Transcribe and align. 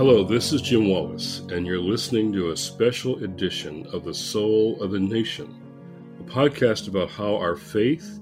Hello, 0.00 0.24
this 0.24 0.54
is 0.54 0.62
Jim 0.62 0.88
Wallis, 0.88 1.40
and 1.50 1.66
you're 1.66 1.76
listening 1.76 2.32
to 2.32 2.52
a 2.52 2.56
special 2.56 3.22
edition 3.22 3.86
of 3.92 4.02
The 4.02 4.14
Soul 4.14 4.82
of 4.82 4.92
the 4.92 4.98
Nation, 4.98 5.54
a 6.18 6.22
podcast 6.22 6.88
about 6.88 7.10
how 7.10 7.36
our 7.36 7.54
faith 7.54 8.18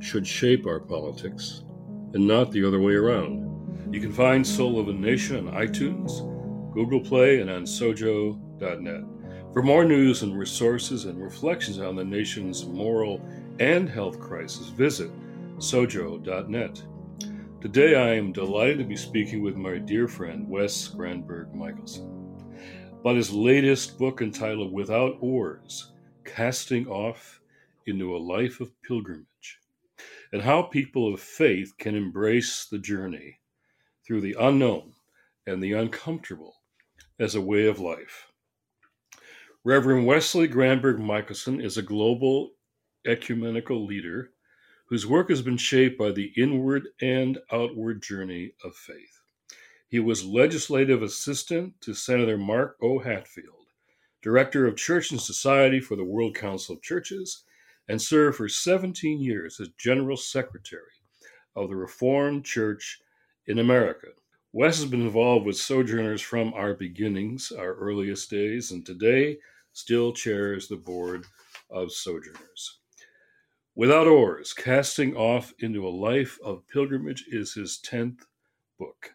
should 0.00 0.26
shape 0.26 0.66
our 0.66 0.80
politics 0.80 1.62
and 2.14 2.26
not 2.26 2.50
the 2.50 2.66
other 2.66 2.80
way 2.80 2.94
around. 2.94 3.94
You 3.94 4.00
can 4.00 4.12
find 4.12 4.44
Soul 4.44 4.80
of 4.80 4.88
a 4.88 4.92
Nation 4.92 5.46
on 5.46 5.54
iTunes, 5.54 6.18
Google 6.74 6.98
Play, 6.98 7.40
and 7.40 7.48
on 7.48 7.62
sojo.net. 7.62 9.04
For 9.52 9.62
more 9.62 9.84
news 9.84 10.24
and 10.24 10.36
resources 10.36 11.04
and 11.04 11.22
reflections 11.22 11.78
on 11.78 11.94
the 11.94 12.04
nation's 12.04 12.66
moral 12.66 13.24
and 13.60 13.88
health 13.88 14.18
crisis, 14.18 14.70
visit 14.70 15.12
sojo.net. 15.58 16.82
Today, 17.60 17.94
I 17.94 18.14
am 18.14 18.32
delighted 18.32 18.78
to 18.78 18.84
be 18.84 18.96
speaking 18.96 19.42
with 19.42 19.54
my 19.54 19.76
dear 19.76 20.08
friend 20.08 20.48
Wes 20.48 20.88
Granberg 20.88 21.54
Michaelson 21.54 22.56
about 22.98 23.16
his 23.16 23.34
latest 23.34 23.98
book 23.98 24.22
entitled 24.22 24.72
Without 24.72 25.18
Oars 25.20 25.92
Casting 26.24 26.88
Off 26.88 27.42
into 27.86 28.16
a 28.16 28.18
Life 28.18 28.60
of 28.60 28.72
Pilgrimage, 28.80 29.58
and 30.32 30.40
how 30.40 30.62
people 30.62 31.12
of 31.12 31.20
faith 31.20 31.74
can 31.76 31.94
embrace 31.94 32.64
the 32.64 32.78
journey 32.78 33.38
through 34.06 34.22
the 34.22 34.36
unknown 34.40 34.94
and 35.46 35.62
the 35.62 35.74
uncomfortable 35.74 36.62
as 37.18 37.34
a 37.34 37.42
way 37.42 37.66
of 37.66 37.78
life. 37.78 38.28
Reverend 39.64 40.06
Wesley 40.06 40.48
Granberg 40.48 40.98
Michaelson 40.98 41.60
is 41.60 41.76
a 41.76 41.82
global 41.82 42.52
ecumenical 43.06 43.84
leader 43.84 44.30
whose 44.90 45.06
work 45.06 45.30
has 45.30 45.40
been 45.40 45.56
shaped 45.56 45.96
by 45.96 46.10
the 46.10 46.32
inward 46.36 46.88
and 47.00 47.38
outward 47.52 48.02
journey 48.02 48.52
of 48.64 48.74
faith. 48.74 49.20
He 49.88 50.00
was 50.00 50.24
legislative 50.24 51.00
assistant 51.00 51.80
to 51.82 51.94
Senator 51.94 52.36
Mark 52.36 52.76
O. 52.82 52.98
Hatfield, 52.98 53.68
director 54.20 54.66
of 54.66 54.76
Church 54.76 55.12
and 55.12 55.20
Society 55.20 55.78
for 55.78 55.94
the 55.94 56.04
World 56.04 56.34
Council 56.34 56.74
of 56.74 56.82
Churches, 56.82 57.44
and 57.88 58.02
served 58.02 58.36
for 58.36 58.48
17 58.48 59.20
years 59.20 59.60
as 59.60 59.68
general 59.78 60.16
secretary 60.16 60.82
of 61.54 61.68
the 61.68 61.76
Reformed 61.76 62.44
Church 62.44 63.00
in 63.46 63.60
America. 63.60 64.08
Wes 64.52 64.80
has 64.80 64.90
been 64.90 65.02
involved 65.02 65.46
with 65.46 65.56
Sojourners 65.56 66.20
from 66.20 66.52
our 66.54 66.74
beginnings, 66.74 67.52
our 67.52 67.74
earliest 67.74 68.28
days, 68.28 68.72
and 68.72 68.84
today 68.84 69.38
still 69.72 70.12
chairs 70.12 70.66
the 70.66 70.76
board 70.76 71.24
of 71.70 71.92
Sojourners. 71.92 72.79
Without 73.76 74.08
Oars, 74.08 74.52
Casting 74.52 75.16
Off 75.16 75.54
into 75.60 75.86
a 75.86 75.88
Life 75.88 76.38
of 76.44 76.66
Pilgrimage 76.66 77.26
is 77.28 77.54
his 77.54 77.80
10th 77.88 78.26
book. 78.78 79.14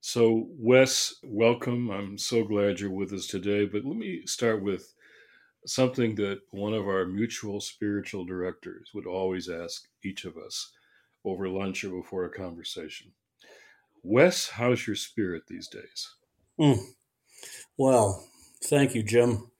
So, 0.00 0.46
Wes, 0.58 1.16
welcome. 1.22 1.90
I'm 1.90 2.16
so 2.16 2.42
glad 2.42 2.80
you're 2.80 2.90
with 2.90 3.12
us 3.12 3.26
today. 3.26 3.66
But 3.66 3.84
let 3.84 3.96
me 3.96 4.22
start 4.24 4.62
with 4.62 4.94
something 5.66 6.14
that 6.14 6.40
one 6.52 6.72
of 6.72 6.88
our 6.88 7.04
mutual 7.04 7.60
spiritual 7.60 8.24
directors 8.24 8.90
would 8.94 9.06
always 9.06 9.50
ask 9.50 9.86
each 10.02 10.24
of 10.24 10.38
us 10.38 10.72
over 11.22 11.46
lunch 11.46 11.84
or 11.84 11.90
before 11.90 12.24
a 12.24 12.30
conversation. 12.30 13.12
Wes, 14.02 14.48
how's 14.48 14.86
your 14.86 14.96
spirit 14.96 15.42
these 15.48 15.68
days? 15.68 16.14
Mm. 16.58 16.80
Well, 17.76 18.26
thank 18.64 18.94
you, 18.94 19.02
Jim. 19.02 19.50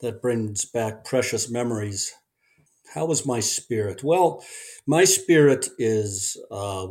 That 0.00 0.22
brings 0.22 0.64
back 0.64 1.04
precious 1.04 1.50
memories 1.50 2.14
how 2.94 3.06
was 3.06 3.26
my 3.26 3.40
spirit? 3.40 4.02
Well, 4.02 4.44
my 4.86 5.04
spirit 5.04 5.68
is 5.78 6.36
uh, 6.50 6.88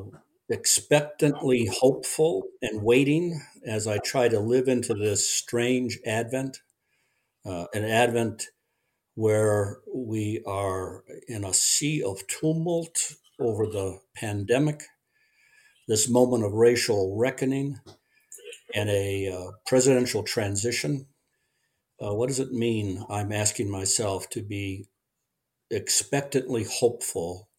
expectantly 0.49 1.69
hopeful 1.71 2.43
and 2.61 2.83
waiting 2.83 3.41
as 3.65 3.87
I 3.87 3.97
try 3.97 4.29
to 4.29 4.39
live 4.39 4.67
into 4.67 4.93
this 4.93 5.29
strange 5.29 5.99
Advent, 6.05 6.61
uh, 7.45 7.65
an 7.73 7.83
Advent 7.83 8.47
where 9.15 9.79
we 9.93 10.43
are 10.45 11.03
in 11.27 11.43
a 11.43 11.53
sea 11.53 12.03
of 12.03 12.25
tumult 12.27 13.15
over 13.39 13.65
the 13.65 13.99
pandemic, 14.15 14.83
this 15.87 16.07
moment 16.07 16.43
of 16.43 16.53
racial 16.53 17.17
reckoning, 17.17 17.79
and 18.75 18.89
a 18.89 19.29
uh, 19.29 19.51
presidential 19.65 20.21
transition. 20.21 21.07
Uh, 21.99 22.13
what 22.13 22.27
does 22.27 22.39
it 22.39 22.51
mean, 22.51 23.03
I'm 23.09 23.31
asking 23.31 23.71
myself, 23.71 24.29
to 24.29 24.43
be 24.43 24.85
expectantly 25.69 26.65
hopeful, 26.65 27.49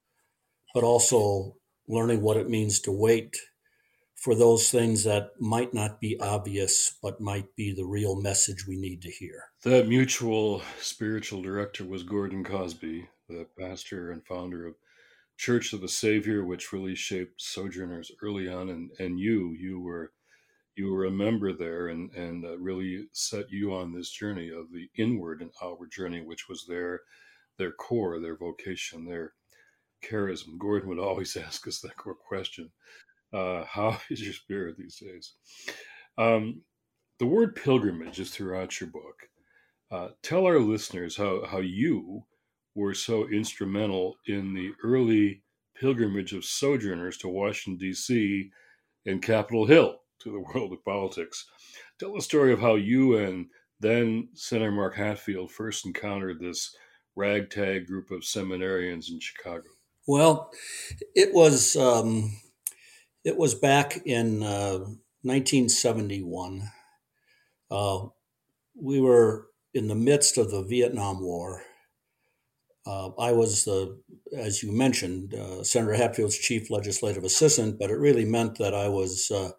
but 0.74 0.84
also 0.84 1.56
learning 1.86 2.22
what 2.22 2.36
it 2.36 2.48
means 2.48 2.80
to 2.80 2.92
wait 2.92 3.36
for 4.14 4.34
those 4.34 4.70
things 4.70 5.04
that 5.04 5.30
might 5.38 5.72
not 5.72 6.00
be 6.00 6.18
obvious, 6.20 6.96
but 7.02 7.20
might 7.20 7.54
be 7.54 7.72
the 7.72 7.84
real 7.86 8.20
message 8.20 8.66
we 8.66 8.76
need 8.76 9.00
to 9.02 9.10
hear. 9.10 9.44
That 9.64 9.88
mutual 9.88 10.62
spiritual 10.80 11.40
director 11.40 11.84
was 11.84 12.02
Gordon 12.02 12.42
Cosby, 12.42 13.08
the 13.28 13.46
pastor 13.58 14.10
and 14.10 14.24
founder 14.26 14.66
of 14.66 14.74
Church 15.36 15.72
of 15.72 15.80
the 15.80 15.88
Savior, 15.88 16.44
which 16.44 16.72
really 16.72 16.96
shaped 16.96 17.40
Sojourners 17.40 18.10
early 18.20 18.48
on. 18.48 18.70
And, 18.70 18.90
and 18.98 19.20
you, 19.20 19.54
you 19.58 19.80
were 19.80 20.12
you 20.74 20.92
were 20.92 21.06
a 21.06 21.10
member 21.10 21.52
there 21.52 21.88
and, 21.88 22.12
and 22.14 22.44
uh, 22.44 22.56
really 22.56 23.08
set 23.12 23.50
you 23.50 23.74
on 23.74 23.92
this 23.92 24.10
journey 24.10 24.48
of 24.48 24.70
the 24.72 24.88
inward 24.96 25.42
and 25.42 25.50
outward 25.60 25.90
journey, 25.90 26.22
which 26.22 26.48
was 26.48 26.66
there 26.68 27.00
their 27.58 27.72
core, 27.72 28.20
their 28.20 28.36
vocation, 28.36 29.04
their 29.04 29.32
charism. 30.04 30.58
Gordon 30.58 30.88
would 30.88 30.98
always 30.98 31.36
ask 31.46 31.66
us 31.68 31.80
that 31.80 31.96
core 31.96 32.14
question 32.14 32.70
uh, 33.32 33.64
How 33.64 33.98
is 34.10 34.22
your 34.22 34.32
spirit 34.32 34.76
these 34.78 34.96
days? 34.96 35.34
Um, 36.16 36.62
the 37.18 37.26
word 37.26 37.56
pilgrimage 37.56 38.20
is 38.20 38.30
throughout 38.30 38.80
your 38.80 38.90
book. 38.90 39.28
Uh, 39.90 40.08
tell 40.22 40.46
our 40.46 40.60
listeners 40.60 41.16
how, 41.16 41.44
how 41.46 41.58
you 41.58 42.22
were 42.74 42.94
so 42.94 43.28
instrumental 43.28 44.16
in 44.26 44.54
the 44.54 44.70
early 44.84 45.42
pilgrimage 45.74 46.32
of 46.32 46.44
sojourners 46.44 47.16
to 47.18 47.28
Washington, 47.28 47.78
D.C. 47.78 48.50
and 49.06 49.22
Capitol 49.22 49.66
Hill 49.66 49.96
to 50.20 50.32
the 50.32 50.40
world 50.54 50.72
of 50.72 50.84
politics. 50.84 51.46
Tell 51.98 52.14
the 52.14 52.20
story 52.20 52.52
of 52.52 52.60
how 52.60 52.76
you 52.76 53.16
and 53.16 53.46
then 53.80 54.28
Senator 54.34 54.72
Mark 54.72 54.96
Hatfield 54.96 55.50
first 55.50 55.86
encountered 55.86 56.40
this 56.40 56.74
ragtag 57.18 57.86
group 57.86 58.10
of 58.10 58.20
seminarians 58.20 59.10
in 59.10 59.20
Chicago? 59.20 59.64
Well, 60.06 60.50
it 61.14 61.34
was 61.34 61.76
um, 61.76 62.40
it 63.24 63.36
was 63.36 63.54
back 63.54 64.00
in 64.06 64.42
uh, 64.42 64.78
1971. 65.22 66.62
Uh, 67.70 68.06
we 68.74 69.00
were 69.00 69.48
in 69.74 69.88
the 69.88 69.94
midst 69.94 70.38
of 70.38 70.50
the 70.50 70.62
Vietnam 70.62 71.20
War. 71.20 71.62
Uh, 72.86 73.10
I 73.18 73.32
was 73.32 73.64
the, 73.64 74.00
as 74.34 74.62
you 74.62 74.72
mentioned, 74.72 75.34
uh, 75.34 75.62
Senator 75.62 75.92
Hatfield's 75.92 76.38
chief 76.38 76.70
legislative 76.70 77.24
assistant, 77.24 77.78
but 77.78 77.90
it 77.90 77.98
really 77.98 78.24
meant 78.24 78.56
that 78.56 78.72
I 78.72 78.88
was 78.88 79.30
uh, 79.30 79.50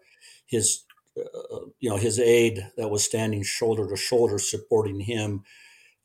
his, 0.46 0.84
uh, 1.16 1.58
you 1.78 1.88
know, 1.88 1.96
his 1.96 2.18
aide 2.18 2.66
that 2.76 2.90
was 2.90 3.04
standing 3.04 3.44
shoulder 3.44 3.88
to 3.88 3.96
shoulder 3.96 4.40
supporting 4.40 4.98
him 4.98 5.44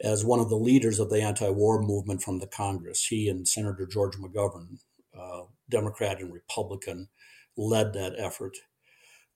as 0.01 0.25
one 0.25 0.39
of 0.39 0.49
the 0.49 0.57
leaders 0.57 0.99
of 0.99 1.09
the 1.09 1.21
anti-war 1.21 1.81
movement 1.81 2.21
from 2.21 2.39
the 2.39 2.47
Congress. 2.47 3.05
He 3.05 3.29
and 3.29 3.47
Senator 3.47 3.85
George 3.85 4.17
McGovern, 4.17 4.79
uh, 5.17 5.43
Democrat 5.69 6.19
and 6.19 6.33
Republican, 6.33 7.07
led 7.57 7.93
that 7.93 8.13
effort. 8.17 8.57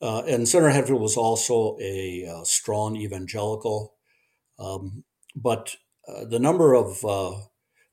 Uh, 0.02 0.24
and 0.28 0.48
Senator 0.48 0.72
Hatfield 0.72 1.02
was 1.02 1.18
also 1.18 1.78
a 1.82 2.26
uh, 2.26 2.44
strong 2.44 2.96
evangelical, 2.96 3.96
um, 4.58 5.04
but 5.36 5.76
uh, 6.08 6.26
the 6.26 6.40
number 6.40 6.74
of 6.74 7.04
uh, 7.06 7.34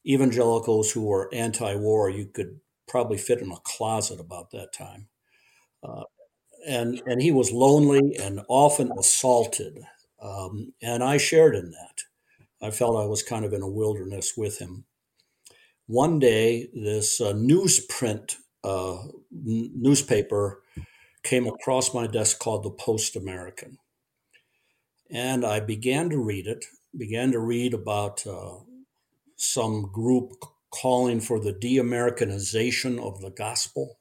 evangelicals 0.06 0.92
who 0.92 1.04
were 1.04 1.32
anti-war 1.34 2.08
you 2.10 2.26
could 2.26 2.60
probably 2.88 3.18
fit 3.18 3.40
in 3.40 3.50
a 3.50 3.56
closet 3.64 4.20
about 4.20 4.50
that 4.52 4.72
time. 4.72 5.08
And 6.66 7.00
and 7.06 7.22
he 7.22 7.30
was 7.30 7.52
lonely 7.52 8.16
and 8.20 8.40
often 8.48 8.90
assaulted, 8.98 9.78
um, 10.20 10.72
and 10.82 11.04
I 11.04 11.16
shared 11.16 11.54
in 11.54 11.70
that. 11.70 12.02
I 12.62 12.70
felt 12.70 12.96
I 12.96 13.06
was 13.06 13.22
kind 13.22 13.44
of 13.44 13.52
in 13.52 13.62
a 13.62 13.68
wilderness 13.68 14.34
with 14.36 14.58
him. 14.58 14.84
One 15.86 16.18
day, 16.18 16.68
this 16.74 17.20
uh, 17.20 17.32
newsprint 17.32 18.36
uh, 18.64 19.02
n- 19.04 19.70
newspaper 19.74 20.62
came 21.22 21.46
across 21.46 21.94
my 21.94 22.06
desk 22.06 22.38
called 22.38 22.62
the 22.62 22.70
Post 22.70 23.16
American. 23.16 23.78
And 25.10 25.44
I 25.44 25.60
began 25.60 26.10
to 26.10 26.18
read 26.18 26.46
it, 26.46 26.64
began 26.96 27.30
to 27.32 27.38
read 27.38 27.74
about 27.74 28.26
uh, 28.26 28.58
some 29.36 29.90
group 29.92 30.32
calling 30.70 31.20
for 31.20 31.38
the 31.38 31.52
de 31.52 31.78
Americanization 31.78 32.98
of 32.98 33.20
the 33.20 33.30
gospel 33.30 33.98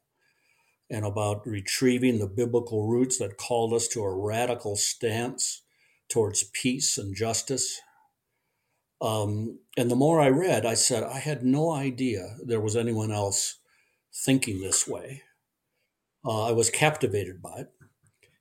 and 0.90 1.06
about 1.06 1.46
retrieving 1.46 2.20
the 2.20 2.28
biblical 2.28 2.88
roots 2.88 3.18
that 3.18 3.38
called 3.38 3.74
us 3.74 3.88
to 3.90 4.02
a 4.04 4.16
radical 4.16 4.76
stance 4.76 5.62
towards 6.10 6.44
peace 6.44 6.98
and 6.98 7.16
justice 7.16 7.82
um, 9.02 9.60
and 9.78 9.92
the 9.92 9.96
more 9.96 10.20
I 10.22 10.30
read, 10.30 10.66
I 10.66 10.74
said, 10.74 11.04
I 11.04 11.20
had 11.20 11.44
no 11.44 11.72
idea 11.72 12.38
there 12.44 12.62
was 12.62 12.76
anyone 12.76 13.12
else 13.12 13.60
thinking 14.14 14.62
this 14.62 14.88
way. 14.88 15.24
Uh, 16.26 16.46
I 16.46 16.52
was 16.52 16.70
captivated 16.70 17.42
by 17.42 17.58
it. 17.60 17.68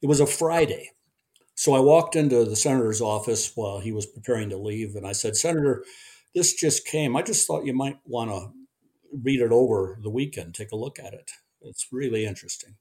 It 0.02 0.06
was 0.06 0.20
a 0.20 0.26
Friday. 0.26 0.90
So 1.56 1.74
I 1.74 1.80
walked 1.80 2.16
into 2.16 2.44
the 2.44 2.56
senator's 2.56 3.00
office 3.00 3.52
while 3.54 3.78
he 3.78 3.92
was 3.92 4.06
preparing 4.06 4.50
to 4.50 4.56
leave, 4.56 4.96
and 4.96 5.06
I 5.06 5.12
said, 5.12 5.36
Senator, 5.36 5.84
this 6.34 6.54
just 6.54 6.86
came. 6.86 7.16
I 7.16 7.22
just 7.22 7.46
thought 7.46 7.64
you 7.64 7.74
might 7.74 7.98
want 8.04 8.30
to 8.30 8.50
read 9.22 9.40
it 9.40 9.52
over 9.52 9.98
the 10.02 10.10
weekend, 10.10 10.54
take 10.54 10.72
a 10.72 10.76
look 10.76 10.98
at 10.98 11.14
it. 11.14 11.30
It's 11.62 11.88
really 11.92 12.26
interesting. 12.26 12.74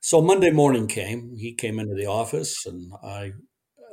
So 0.00 0.20
Monday 0.20 0.50
morning 0.50 0.88
came. 0.88 1.36
He 1.36 1.52
came 1.54 1.78
into 1.78 1.94
the 1.94 2.06
office, 2.06 2.66
and 2.66 2.92
I, 3.04 3.32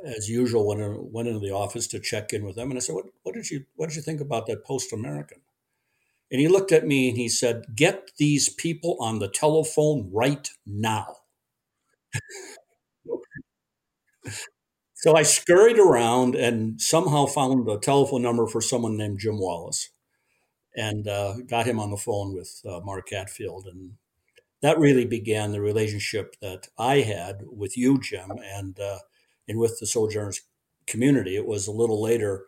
as 0.04 0.28
usual, 0.28 0.66
went, 0.66 1.12
went 1.12 1.28
into 1.28 1.40
the 1.40 1.54
office 1.54 1.86
to 1.88 2.00
check 2.00 2.32
in 2.32 2.44
with 2.44 2.56
them, 2.56 2.70
And 2.70 2.78
I 2.78 2.80
said, 2.80 2.94
"What, 2.94 3.06
what 3.22 3.34
did 3.34 3.50
you 3.50 3.64
What 3.76 3.88
did 3.88 3.96
you 3.96 4.02
think 4.02 4.20
about 4.20 4.46
that 4.46 4.64
Post 4.64 4.92
American?" 4.92 5.40
And 6.30 6.40
he 6.40 6.48
looked 6.48 6.72
at 6.72 6.86
me 6.86 7.08
and 7.10 7.18
he 7.18 7.28
said, 7.28 7.76
"Get 7.76 8.12
these 8.18 8.48
people 8.48 8.96
on 9.00 9.18
the 9.18 9.28
telephone 9.28 10.10
right 10.12 10.48
now." 10.66 11.18
so 14.94 15.14
I 15.16 15.22
scurried 15.22 15.78
around 15.78 16.34
and 16.34 16.80
somehow 16.80 17.26
found 17.26 17.68
a 17.68 17.78
telephone 17.78 18.22
number 18.22 18.46
for 18.46 18.60
someone 18.60 18.96
named 18.96 19.20
Jim 19.20 19.38
Wallis, 19.38 19.90
and 20.76 21.08
uh, 21.08 21.36
got 21.48 21.66
him 21.66 21.80
on 21.80 21.90
the 21.90 21.96
phone 21.96 22.34
with 22.34 22.62
uh, 22.68 22.80
Mark 22.84 23.08
Hatfield. 23.10 23.66
And 23.66 23.92
that 24.62 24.78
really 24.78 25.06
began 25.06 25.52
the 25.52 25.60
relationship 25.60 26.36
that 26.42 26.68
I 26.78 26.98
had 27.02 27.42
with 27.46 27.76
you, 27.76 28.00
Jim, 28.00 28.32
and, 28.44 28.78
uh, 28.80 28.98
and 29.48 29.58
with 29.58 29.78
the 29.78 29.86
Sojourners 29.86 30.42
community. 30.86 31.36
It 31.36 31.46
was 31.46 31.66
a 31.66 31.72
little 31.72 32.02
later 32.02 32.44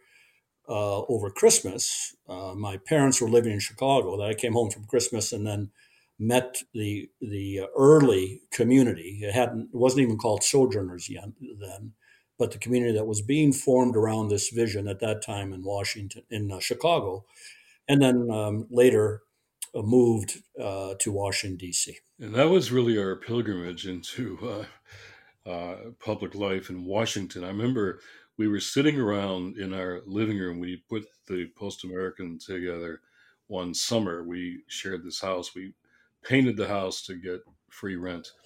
uh, 0.69 1.03
over 1.03 1.31
Christmas. 1.31 2.15
Uh, 2.29 2.55
my 2.55 2.77
parents 2.77 3.21
were 3.21 3.29
living 3.29 3.53
in 3.53 3.61
Chicago. 3.61 4.17
That 4.17 4.31
I 4.31 4.35
came 4.35 4.53
home 4.53 4.71
from 4.71 4.85
Christmas 4.85 5.33
and 5.33 5.47
then 5.47 5.71
met 6.19 6.63
the 6.73 7.09
the 7.21 7.63
early 7.77 8.43
community. 8.53 9.21
It 9.23 9.33
hadn't 9.33 9.71
it 9.73 9.77
wasn't 9.77 10.03
even 10.03 10.19
called 10.19 10.45
Sojourners 10.45 11.09
yet 11.09 11.31
then, 11.41 11.93
but 12.39 12.53
the 12.53 12.59
community 12.59 12.93
that 12.93 13.07
was 13.07 13.23
being 13.23 13.53
formed 13.53 13.97
around 13.97 14.29
this 14.29 14.51
vision 14.51 14.87
at 14.87 15.01
that 15.01 15.23
time 15.23 15.53
in 15.53 15.65
Washington, 15.65 16.23
in 16.31 16.53
uh, 16.53 16.61
Chicago, 16.61 17.25
and 17.89 18.01
then 18.01 18.31
um, 18.31 18.67
later 18.71 19.23
uh, 19.75 19.83
moved 19.83 20.39
uh, 20.61 20.95
to 21.01 21.11
Washington 21.11 21.57
D.C. 21.57 21.99
And 22.21 22.35
that 22.35 22.51
was 22.51 22.71
really 22.71 22.99
our 22.99 23.17
pilgrimage 23.17 23.87
into 23.87 24.67
uh, 25.47 25.77
public 25.99 26.35
life 26.35 26.71
in 26.71 26.85
Washington. 26.85 27.45
I 27.45 27.49
remember 27.49 28.01
we 28.37 28.49
were 28.49 28.61
sitting 28.61 28.99
around 28.99 29.59
in 29.59 29.75
our 29.75 30.01
living 30.07 30.39
room. 30.39 30.61
We 30.61 30.83
put 30.89 31.07
the 31.27 31.51
Post 31.57 31.85
American 31.85 32.39
together 32.39 33.01
one 33.47 33.75
summer. 33.75 34.23
We 34.23 34.63
shared 34.69 35.05
this 35.05 35.21
house. 35.21 35.55
We 35.55 35.73
painted 36.25 36.57
the 36.57 36.69
house 36.69 37.03
to 37.07 37.15
get 37.15 37.41
free 37.69 37.97
rent. 37.97 38.29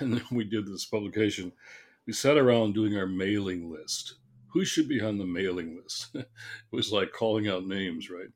And 0.00 0.14
then 0.14 0.24
we 0.32 0.42
did 0.42 0.66
this 0.66 0.84
publication. 0.84 1.52
We 2.08 2.12
sat 2.12 2.36
around 2.36 2.74
doing 2.74 2.96
our 2.96 3.06
mailing 3.06 3.70
list. 3.70 4.16
Who 4.52 4.64
should 4.64 4.88
be 4.88 5.00
on 5.00 5.16
the 5.16 5.24
mailing 5.24 5.80
list? 5.80 6.08
it 6.14 6.26
was 6.72 6.90
like 6.90 7.12
calling 7.12 7.48
out 7.48 7.68
names, 7.68 8.10
right? 8.10 8.30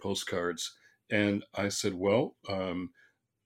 Postcards. 0.00 0.74
And 1.10 1.44
I 1.54 1.68
said, 1.68 1.92
well, 1.92 2.36
um, 2.48 2.92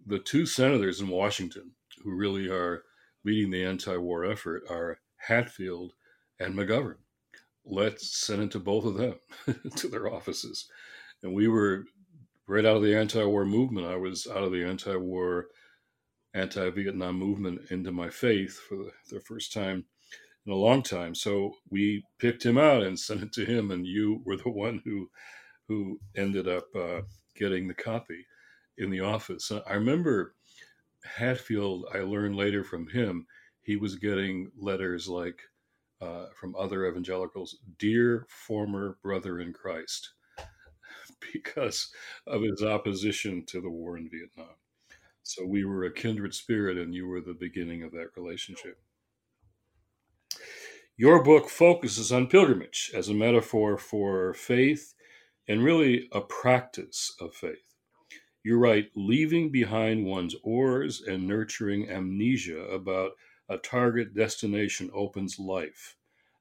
the 0.06 0.20
two 0.20 0.46
senators 0.46 1.00
in 1.00 1.08
Washington 1.08 1.72
who 2.04 2.14
really 2.14 2.48
are 2.48 2.84
leading 3.24 3.50
the 3.50 3.64
anti 3.64 3.96
war 3.96 4.24
effort 4.24 4.64
are 4.70 4.98
Hatfield 5.16 5.92
and 6.38 6.54
McGovern. 6.54 6.96
Let's 7.64 8.16
send 8.16 8.42
it 8.42 8.50
to 8.52 8.58
both 8.58 8.84
of 8.84 8.94
them 8.94 9.14
to 9.76 9.88
their 9.88 10.12
offices. 10.12 10.68
And 11.22 11.34
we 11.34 11.48
were 11.48 11.84
right 12.46 12.64
out 12.64 12.76
of 12.76 12.82
the 12.82 12.96
anti-war 12.96 13.44
movement. 13.44 13.86
I 13.86 13.96
was 13.96 14.26
out 14.26 14.42
of 14.42 14.50
the 14.50 14.64
anti-war, 14.64 15.46
anti-Vietnam 16.34 17.16
movement 17.16 17.70
into 17.70 17.92
my 17.92 18.08
faith 18.08 18.58
for 18.58 18.76
the, 18.76 18.90
the 19.10 19.20
first 19.20 19.52
time 19.52 19.84
in 20.46 20.52
a 20.52 20.56
long 20.56 20.82
time. 20.82 21.14
So 21.14 21.52
we 21.70 22.04
picked 22.18 22.44
him 22.44 22.58
out 22.58 22.82
and 22.82 22.98
sent 22.98 23.22
it 23.22 23.32
to 23.34 23.44
him, 23.44 23.70
and 23.70 23.86
you 23.86 24.22
were 24.24 24.36
the 24.36 24.50
one 24.50 24.82
who 24.84 25.08
who 25.68 26.00
ended 26.16 26.48
up 26.48 26.64
uh, 26.74 27.02
getting 27.36 27.68
the 27.68 27.74
copy 27.74 28.26
in 28.76 28.90
the 28.90 28.98
office. 28.98 29.52
I 29.68 29.74
remember 29.74 30.34
Hatfield. 31.04 31.86
I 31.94 31.98
learned 31.98 32.36
later 32.36 32.64
from 32.64 32.88
him 32.88 33.26
he 33.62 33.76
was 33.76 33.96
getting 33.96 34.50
letters 34.58 35.08
like 35.08 35.40
uh, 36.00 36.26
from 36.34 36.54
other 36.56 36.86
evangelicals, 36.86 37.58
"Dear 37.78 38.26
former 38.28 38.98
brother 39.02 39.40
in 39.40 39.52
Christ." 39.52 40.12
because 41.32 41.92
of 42.26 42.42
his 42.42 42.62
opposition 42.62 43.44
to 43.46 43.60
the 43.60 43.70
war 43.70 43.96
in 43.98 44.08
Vietnam. 44.08 44.54
So 45.22 45.44
we 45.44 45.64
were 45.64 45.84
a 45.84 45.92
kindred 45.92 46.34
spirit, 46.34 46.78
and 46.78 46.94
you 46.94 47.06
were 47.06 47.20
the 47.20 47.34
beginning 47.34 47.82
of 47.82 47.92
that 47.92 48.10
relationship. 48.16 48.80
Your 50.96 51.22
book 51.22 51.48
focuses 51.48 52.12
on 52.12 52.26
pilgrimage 52.26 52.90
as 52.94 53.08
a 53.08 53.14
metaphor 53.14 53.78
for 53.78 54.34
faith 54.34 54.94
and 55.48 55.64
really 55.64 56.08
a 56.12 56.20
practice 56.20 57.14
of 57.20 57.34
faith. 57.34 57.69
You 58.42 58.56
write, 58.56 58.90
leaving 58.94 59.50
behind 59.50 60.06
one's 60.06 60.34
oars 60.42 61.02
and 61.02 61.26
nurturing 61.26 61.90
amnesia 61.90 62.60
about 62.60 63.12
a 63.48 63.58
target 63.58 64.14
destination 64.14 64.90
opens 64.94 65.38
life, 65.38 65.96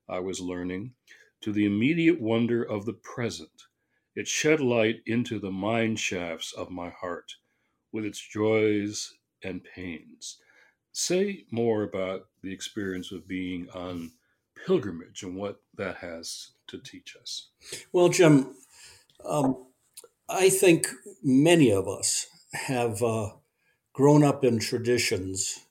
I 0.07 0.19
was 0.19 0.39
learning, 0.39 0.93
to 1.41 1.51
the 1.51 1.65
immediate 1.65 2.21
wonder 2.21 2.63
of 2.63 2.85
the 2.85 2.93
present 2.93 3.67
it 4.15 4.27
shed 4.27 4.59
light 4.59 5.01
into 5.05 5.39
the 5.39 5.51
mine 5.51 5.95
shafts 5.95 6.51
of 6.51 6.69
my 6.69 6.89
heart 6.89 7.35
with 7.93 8.03
its 8.03 8.19
joys 8.19 9.13
and 9.43 9.63
pains. 9.63 10.39
Say 10.91 11.45
more 11.51 11.83
about 11.83 12.27
the 12.41 12.51
experience 12.51 13.13
of 13.13 13.29
being 13.29 13.69
on 13.69 14.11
pilgrimage 14.65 15.23
and 15.23 15.37
what 15.37 15.61
that 15.77 15.97
has 15.97 16.51
to 16.67 16.79
teach 16.79 17.15
us. 17.21 17.49
Well, 17.93 18.09
Jim, 18.09 18.55
um, 19.23 19.67
I 20.29 20.49
think 20.49 20.87
many 21.23 21.71
of 21.71 21.87
us 21.87 22.27
have 22.53 23.01
uh, 23.01 23.29
grown 23.93 24.23
up 24.23 24.43
in 24.43 24.59
traditions 24.59 25.65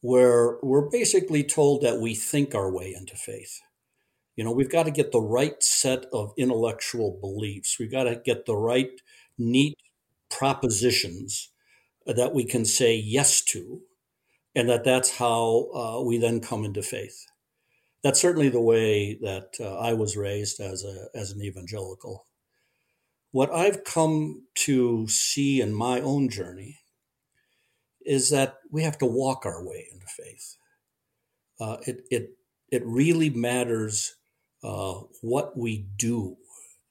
where 0.00 0.58
we're 0.62 0.88
basically 0.88 1.44
told 1.44 1.82
that 1.82 2.00
we 2.00 2.14
think 2.14 2.54
our 2.54 2.70
way 2.70 2.94
into 2.96 3.16
faith. 3.16 3.60
You 4.34 4.44
know, 4.44 4.52
we've 4.52 4.70
got 4.70 4.84
to 4.84 4.90
get 4.90 5.12
the 5.12 5.20
right 5.20 5.62
set 5.62 6.06
of 6.12 6.32
intellectual 6.38 7.18
beliefs. 7.20 7.76
We've 7.78 7.92
got 7.92 8.04
to 8.04 8.16
get 8.16 8.46
the 8.46 8.56
right, 8.56 8.90
neat 9.36 9.76
propositions 10.30 11.50
that 12.06 12.34
we 12.34 12.44
can 12.44 12.64
say 12.64 12.96
yes 12.96 13.42
to, 13.42 13.82
and 14.54 14.68
that 14.70 14.84
that's 14.84 15.18
how 15.18 15.68
uh, 15.74 16.02
we 16.02 16.16
then 16.18 16.40
come 16.40 16.64
into 16.64 16.82
faith. 16.82 17.26
That's 18.02 18.20
certainly 18.20 18.48
the 18.48 18.60
way 18.60 19.18
that 19.20 19.54
uh, 19.60 19.76
I 19.78 19.92
was 19.92 20.16
raised 20.16 20.60
as 20.60 20.82
a 20.82 21.06
as 21.14 21.30
an 21.30 21.42
evangelical. 21.42 22.26
What 23.32 23.52
I've 23.52 23.84
come 23.84 24.46
to 24.66 25.08
see 25.08 25.60
in 25.60 25.74
my 25.74 26.00
own 26.00 26.28
journey 26.28 26.80
is 28.04 28.30
that 28.30 28.58
we 28.70 28.82
have 28.82 28.98
to 28.98 29.06
walk 29.06 29.46
our 29.46 29.64
way 29.66 29.88
into 29.92 30.06
faith. 30.06 30.56
Uh, 31.60 31.78
it 31.86 32.04
it 32.10 32.30
it 32.70 32.82
really 32.86 33.30
matters 33.30 34.16
uh, 34.62 34.94
what 35.22 35.56
we 35.56 35.86
do 35.96 36.36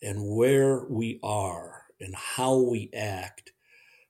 and 0.02 0.36
where 0.36 0.86
we 0.90 1.20
are 1.24 1.84
and 2.00 2.16
how 2.16 2.58
we 2.58 2.90
act, 2.96 3.52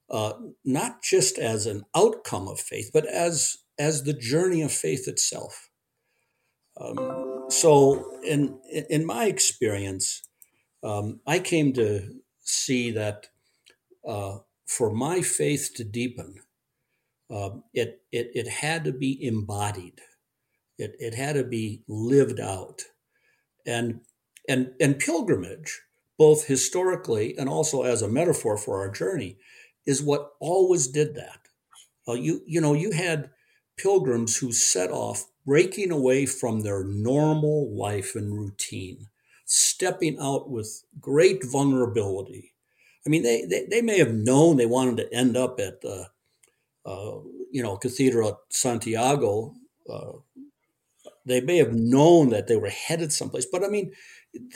uh, 0.10 0.34
not 0.66 1.04
just 1.04 1.38
as 1.40 1.66
an 1.66 1.84
outcome 1.96 2.48
of 2.48 2.60
faith, 2.60 2.92
but 2.94 3.06
as 3.08 3.58
as 3.80 4.04
the 4.04 4.14
journey 4.14 4.62
of 4.62 4.72
faith 4.72 5.08
itself. 5.08 5.70
Um, 6.80 7.46
so, 7.50 8.20
in 8.24 8.60
in 8.90 9.06
my 9.06 9.26
experience, 9.26 10.24
um, 10.84 11.22
I 11.28 11.40
came 11.40 11.74
to 11.74 12.16
see 12.40 12.92
that 12.92 13.28
uh, 14.08 14.40
for 14.68 14.92
my 14.92 15.22
faith 15.22 15.72
to 15.76 15.84
deepen, 15.84 16.36
uh, 17.30 17.52
it, 17.74 18.02
it 18.12 18.32
it 18.34 18.48
had 18.48 18.84
to 18.86 18.92
be 18.94 19.24
embodied. 19.26 20.02
It 20.78 20.96
it 21.00 21.16
had 21.16 21.36
to 21.36 21.44
be 21.44 21.84
lived 21.88 22.40
out. 22.40 22.84
And 23.66 24.02
and 24.50 24.74
and 24.80 25.00
pilgrimage 25.00 25.82
both 26.18 26.46
historically 26.48 27.38
and 27.38 27.50
also 27.50 27.84
as 27.84 28.02
a 28.02 28.10
metaphor 28.10 28.58
for 28.58 28.80
our 28.82 28.92
journey 28.92 29.38
is 29.86 30.04
what 30.04 30.34
always 30.40 30.88
did 30.88 31.16
that. 31.16 31.40
Uh, 32.08 32.14
you 32.14 32.42
you 32.48 32.62
know 32.62 32.74
you 32.74 32.92
had 32.92 33.32
pilgrims 33.78 34.38
who 34.38 34.52
set 34.52 34.92
off 34.92 35.26
breaking 35.46 35.92
away 35.92 36.26
from 36.26 36.62
their 36.62 36.84
normal 36.84 37.76
life 37.76 38.16
and 38.16 38.34
routine 38.34 39.08
stepping 39.52 40.18
out 40.20 40.50
with 40.50 40.84
great 41.00 41.44
vulnerability 41.46 42.54
i 43.06 43.10
mean 43.10 43.24
they 43.24 43.46
they, 43.46 43.66
they 43.70 43.82
may 43.82 44.00
have 44.00 44.14
known 44.14 44.58
they 44.58 44.66
wanted 44.66 44.98
to 44.98 45.14
end 45.14 45.36
up 45.36 45.60
at 45.60 45.82
the 45.82 46.08
uh, 46.86 47.20
you 47.52 47.62
know 47.62 47.78
cathedral 47.78 48.30
at 48.30 48.36
santiago 48.50 49.54
uh, 49.90 50.14
they 51.26 51.42
may 51.42 51.58
have 51.58 51.74
known 51.74 52.30
that 52.30 52.48
they 52.48 52.58
were 52.58 52.70
headed 52.70 53.14
someplace, 53.14 53.46
but 53.46 53.64
I 53.64 53.68
mean, 53.68 53.94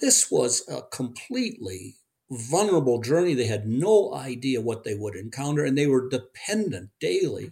this 0.01 0.31
was 0.31 0.67
a 0.67 0.81
completely 0.81 1.95
vulnerable 2.31 3.01
journey. 3.01 3.33
They 3.33 3.45
had 3.45 3.67
no 3.67 4.13
idea 4.13 4.61
what 4.61 4.83
they 4.83 4.95
would 4.95 5.15
encounter, 5.15 5.63
and 5.63 5.77
they 5.77 5.87
were 5.87 6.09
dependent 6.09 6.89
daily 6.99 7.51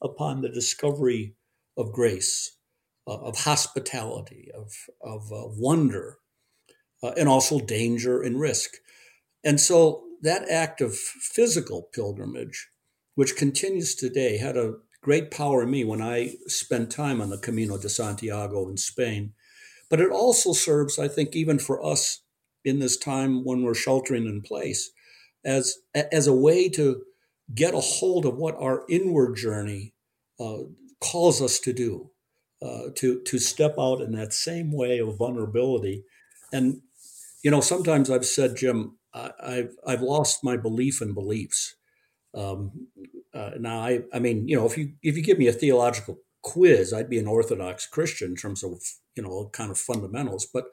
upon 0.00 0.40
the 0.42 0.48
discovery 0.48 1.34
of 1.76 1.92
grace, 1.92 2.56
uh, 3.06 3.18
of 3.18 3.38
hospitality, 3.40 4.50
of, 4.54 4.72
of 5.00 5.32
uh, 5.32 5.46
wonder, 5.46 6.18
uh, 7.02 7.12
and 7.16 7.28
also 7.28 7.60
danger 7.60 8.22
and 8.22 8.40
risk. 8.40 8.70
And 9.44 9.60
so 9.60 10.04
that 10.22 10.48
act 10.48 10.80
of 10.80 10.96
physical 10.96 11.88
pilgrimage, 11.92 12.68
which 13.14 13.36
continues 13.36 13.94
today, 13.94 14.38
had 14.38 14.56
a 14.56 14.74
great 15.02 15.30
power 15.30 15.62
in 15.62 15.70
me 15.70 15.84
when 15.84 16.02
I 16.02 16.34
spent 16.46 16.90
time 16.90 17.20
on 17.20 17.30
the 17.30 17.38
Camino 17.38 17.78
de 17.78 17.88
Santiago 17.88 18.68
in 18.68 18.76
Spain. 18.76 19.34
But 19.88 20.00
it 20.00 20.10
also 20.10 20.52
serves, 20.52 20.98
I 20.98 21.06
think, 21.06 21.36
even 21.36 21.58
for 21.58 21.84
us 21.84 22.22
in 22.64 22.80
this 22.80 22.96
time 22.96 23.44
when 23.44 23.62
we're 23.62 23.74
sheltering 23.74 24.26
in 24.26 24.42
place, 24.42 24.90
as 25.44 25.76
as 25.94 26.26
a 26.26 26.34
way 26.34 26.68
to 26.70 27.02
get 27.54 27.74
a 27.74 27.80
hold 27.80 28.26
of 28.26 28.36
what 28.36 28.56
our 28.56 28.82
inward 28.88 29.36
journey 29.36 29.94
uh, 30.40 30.58
calls 31.00 31.40
us 31.40 31.60
to 31.60 31.72
do, 31.72 32.10
uh, 32.60 32.88
to 32.96 33.22
to 33.22 33.38
step 33.38 33.76
out 33.78 34.00
in 34.00 34.10
that 34.12 34.32
same 34.32 34.72
way 34.72 34.98
of 34.98 35.16
vulnerability. 35.16 36.02
And 36.52 36.80
you 37.42 37.50
know, 37.50 37.60
sometimes 37.60 38.10
I've 38.10 38.26
said, 38.26 38.56
Jim, 38.56 38.96
I, 39.14 39.30
have 39.54 39.70
I've 39.86 40.02
lost 40.02 40.44
my 40.44 40.56
belief 40.56 41.00
in 41.00 41.14
beliefs. 41.14 41.76
Um, 42.34 42.88
uh, 43.32 43.50
now, 43.58 43.80
I 43.80 44.00
I 44.12 44.18
mean, 44.18 44.48
you 44.48 44.56
know, 44.56 44.66
if 44.66 44.76
you 44.76 44.92
if 45.02 45.16
you 45.16 45.22
give 45.22 45.38
me 45.38 45.48
a 45.48 45.52
theological 45.52 46.18
quiz, 46.42 46.92
I'd 46.92 47.10
be 47.10 47.18
an 47.18 47.26
Orthodox 47.26 47.86
Christian 47.86 48.30
in 48.30 48.36
terms 48.36 48.62
of 48.62 48.82
you 49.14 49.22
know 49.22 49.48
kind 49.52 49.70
of 49.70 49.78
fundamentals, 49.78 50.46
but 50.52 50.66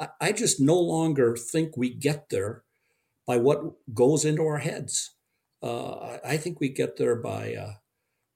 I, 0.00 0.08
I 0.20 0.32
just 0.32 0.60
no 0.60 0.78
longer 0.78 1.36
think 1.36 1.76
we 1.76 1.94
get 1.94 2.28
there 2.30 2.64
by 3.26 3.36
what 3.38 3.60
goes 3.92 4.24
into 4.24 4.42
our 4.42 4.58
heads. 4.58 5.14
Uh, 5.62 6.18
I 6.24 6.36
think 6.36 6.60
we 6.60 6.68
get 6.68 6.96
there 6.96 7.16
by 7.16 7.54
uh, 7.54 7.72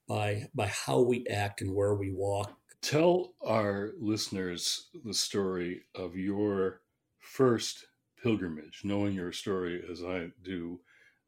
by 0.07 0.49
by 0.53 0.67
how 0.67 1.01
we 1.01 1.25
act 1.27 1.61
and 1.61 1.73
where 1.73 1.95
we 1.95 2.11
walk. 2.11 2.57
Tell 2.81 3.35
our 3.45 3.91
listeners 3.99 4.89
the 5.05 5.13
story 5.13 5.83
of 5.95 6.15
your 6.15 6.81
first 7.19 7.85
pilgrimage. 8.21 8.81
Knowing 8.83 9.13
your 9.13 9.31
story 9.31 9.83
as 9.89 10.03
I 10.03 10.31
do, 10.43 10.79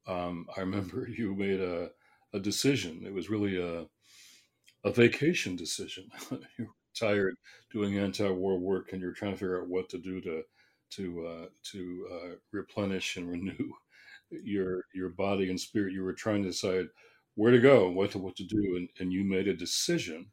um, 0.07 0.47
I 0.57 0.61
remember 0.61 1.07
you 1.17 1.35
made 1.35 1.59
a, 1.59 1.91
a 2.33 2.39
decision. 2.39 3.03
It 3.05 3.13
was 3.13 3.29
really 3.29 3.59
a 3.61 3.87
a 4.85 4.91
vacation 4.91 5.55
decision. 5.55 6.09
you 6.57 6.65
were 6.65 6.73
tired 6.99 7.35
doing 7.71 7.97
anti-war 7.97 8.59
work, 8.59 8.93
and 8.93 9.01
you're 9.01 9.13
trying 9.13 9.33
to 9.33 9.37
figure 9.37 9.61
out 9.61 9.67
what 9.69 9.89
to 9.89 9.97
do 9.97 10.21
to 10.21 10.43
to 10.91 11.27
uh, 11.27 11.45
to 11.71 12.07
uh, 12.13 12.35
replenish 12.51 13.17
and 13.17 13.29
renew 13.29 13.73
your 14.31 14.83
your 14.93 15.09
body 15.09 15.49
and 15.49 15.59
spirit. 15.59 15.93
You 15.93 16.03
were 16.03 16.13
trying 16.13 16.43
to 16.43 16.49
decide 16.49 16.87
where 17.35 17.51
to 17.51 17.59
go, 17.59 17.89
what 17.89 18.11
to 18.11 18.19
what 18.19 18.35
to 18.37 18.43
do, 18.43 18.75
and, 18.77 18.89
and 18.99 19.11
you 19.13 19.23
made 19.23 19.47
a 19.47 19.55
decision, 19.55 20.27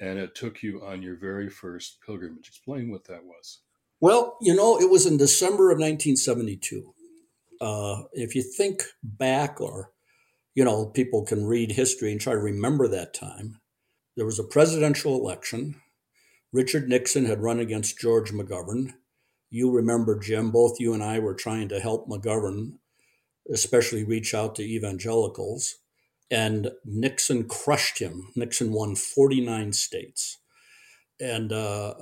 and 0.00 0.18
it 0.18 0.34
took 0.34 0.62
you 0.62 0.82
on 0.84 1.02
your 1.02 1.16
very 1.16 1.48
first 1.48 1.98
pilgrimage. 2.04 2.48
Explain 2.48 2.90
what 2.90 3.04
that 3.04 3.24
was. 3.24 3.60
Well, 4.00 4.36
you 4.40 4.54
know, 4.54 4.78
it 4.80 4.90
was 4.90 5.06
in 5.06 5.16
December 5.16 5.70
of 5.70 5.78
1972. 5.78 6.94
Uh, 7.60 8.02
if 8.12 8.34
you 8.34 8.42
think 8.42 8.82
back, 9.02 9.60
or 9.60 9.92
you 10.54 10.64
know, 10.64 10.86
people 10.86 11.24
can 11.24 11.46
read 11.46 11.72
history 11.72 12.12
and 12.12 12.20
try 12.20 12.32
to 12.32 12.38
remember 12.38 12.86
that 12.88 13.14
time. 13.14 13.60
There 14.16 14.26
was 14.26 14.38
a 14.38 14.44
presidential 14.44 15.14
election. 15.14 15.80
Richard 16.52 16.88
Nixon 16.88 17.26
had 17.26 17.42
run 17.42 17.58
against 17.58 17.98
George 17.98 18.32
McGovern 18.32 18.94
you 19.50 19.70
remember, 19.70 20.18
Jim, 20.18 20.50
both 20.50 20.80
you 20.80 20.92
and 20.92 21.02
I 21.02 21.18
were 21.18 21.34
trying 21.34 21.68
to 21.70 21.80
help 21.80 22.08
McGovern, 22.08 22.78
especially 23.50 24.04
reach 24.04 24.34
out 24.34 24.54
to 24.56 24.62
evangelicals. 24.62 25.76
And 26.30 26.70
Nixon 26.84 27.48
crushed 27.48 27.98
him. 27.98 28.32
Nixon 28.36 28.72
won 28.72 28.94
49 28.96 29.72
states. 29.72 30.38
And 31.20 31.52
uh, 31.52 31.94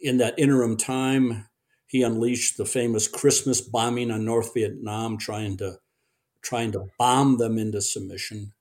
in 0.00 0.18
that 0.18 0.38
interim 0.38 0.76
time, 0.76 1.48
he 1.86 2.02
unleashed 2.02 2.56
the 2.56 2.64
famous 2.64 3.06
Christmas 3.06 3.60
bombing 3.60 4.10
on 4.10 4.24
North 4.24 4.54
Vietnam, 4.54 5.18
trying 5.18 5.58
to 5.58 5.78
trying 6.40 6.72
to 6.72 6.86
bomb 6.98 7.36
them 7.36 7.58
into 7.58 7.80
submission. 7.80 8.52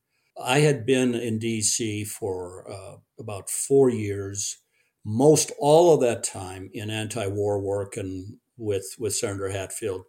I 0.41 0.59
had 0.59 0.85
been 0.85 1.15
in 1.15 1.39
D.C. 1.39 2.03
for 2.03 2.69
uh, 2.69 2.97
about 3.19 3.49
four 3.49 3.89
years, 3.89 4.57
most 5.05 5.51
all 5.59 5.93
of 5.93 6.01
that 6.01 6.23
time 6.23 6.69
in 6.73 6.89
anti-war 6.89 7.59
work 7.59 7.97
and 7.97 8.37
with 8.57 8.95
with 8.99 9.15
Senator 9.15 9.49
Hatfield, 9.49 10.03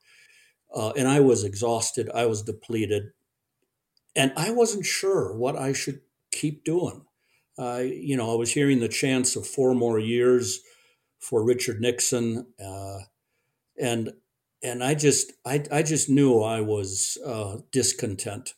uh, 0.75 0.91
and 0.97 1.07
I 1.07 1.21
was 1.21 1.45
exhausted. 1.45 2.11
I 2.13 2.27
was 2.27 2.43
depleted, 2.43 3.13
and 4.15 4.33
I 4.37 4.51
wasn't 4.51 4.87
sure 4.87 5.37
what 5.37 5.57
I 5.57 5.73
should 5.73 6.01
keep 6.31 6.65
doing. 6.65 7.05
I, 7.59 7.81
you 7.81 8.17
know, 8.17 8.33
I 8.33 8.37
was 8.37 8.53
hearing 8.53 8.81
the 8.81 8.89
chance 8.89 9.37
of 9.37 9.47
four 9.47 9.75
more 9.75 9.99
years 9.99 10.61
for 11.21 11.45
Richard 11.45 11.81
Nixon, 11.81 12.47
uh, 12.65 12.99
and 13.81 14.13
and 14.63 14.83
I 14.83 14.95
just 14.95 15.33
I, 15.45 15.65
I 15.71 15.83
just 15.83 16.09
knew 16.09 16.41
I 16.41 16.61
was 16.61 17.19
uh, 17.25 17.59
discontent. 17.71 18.55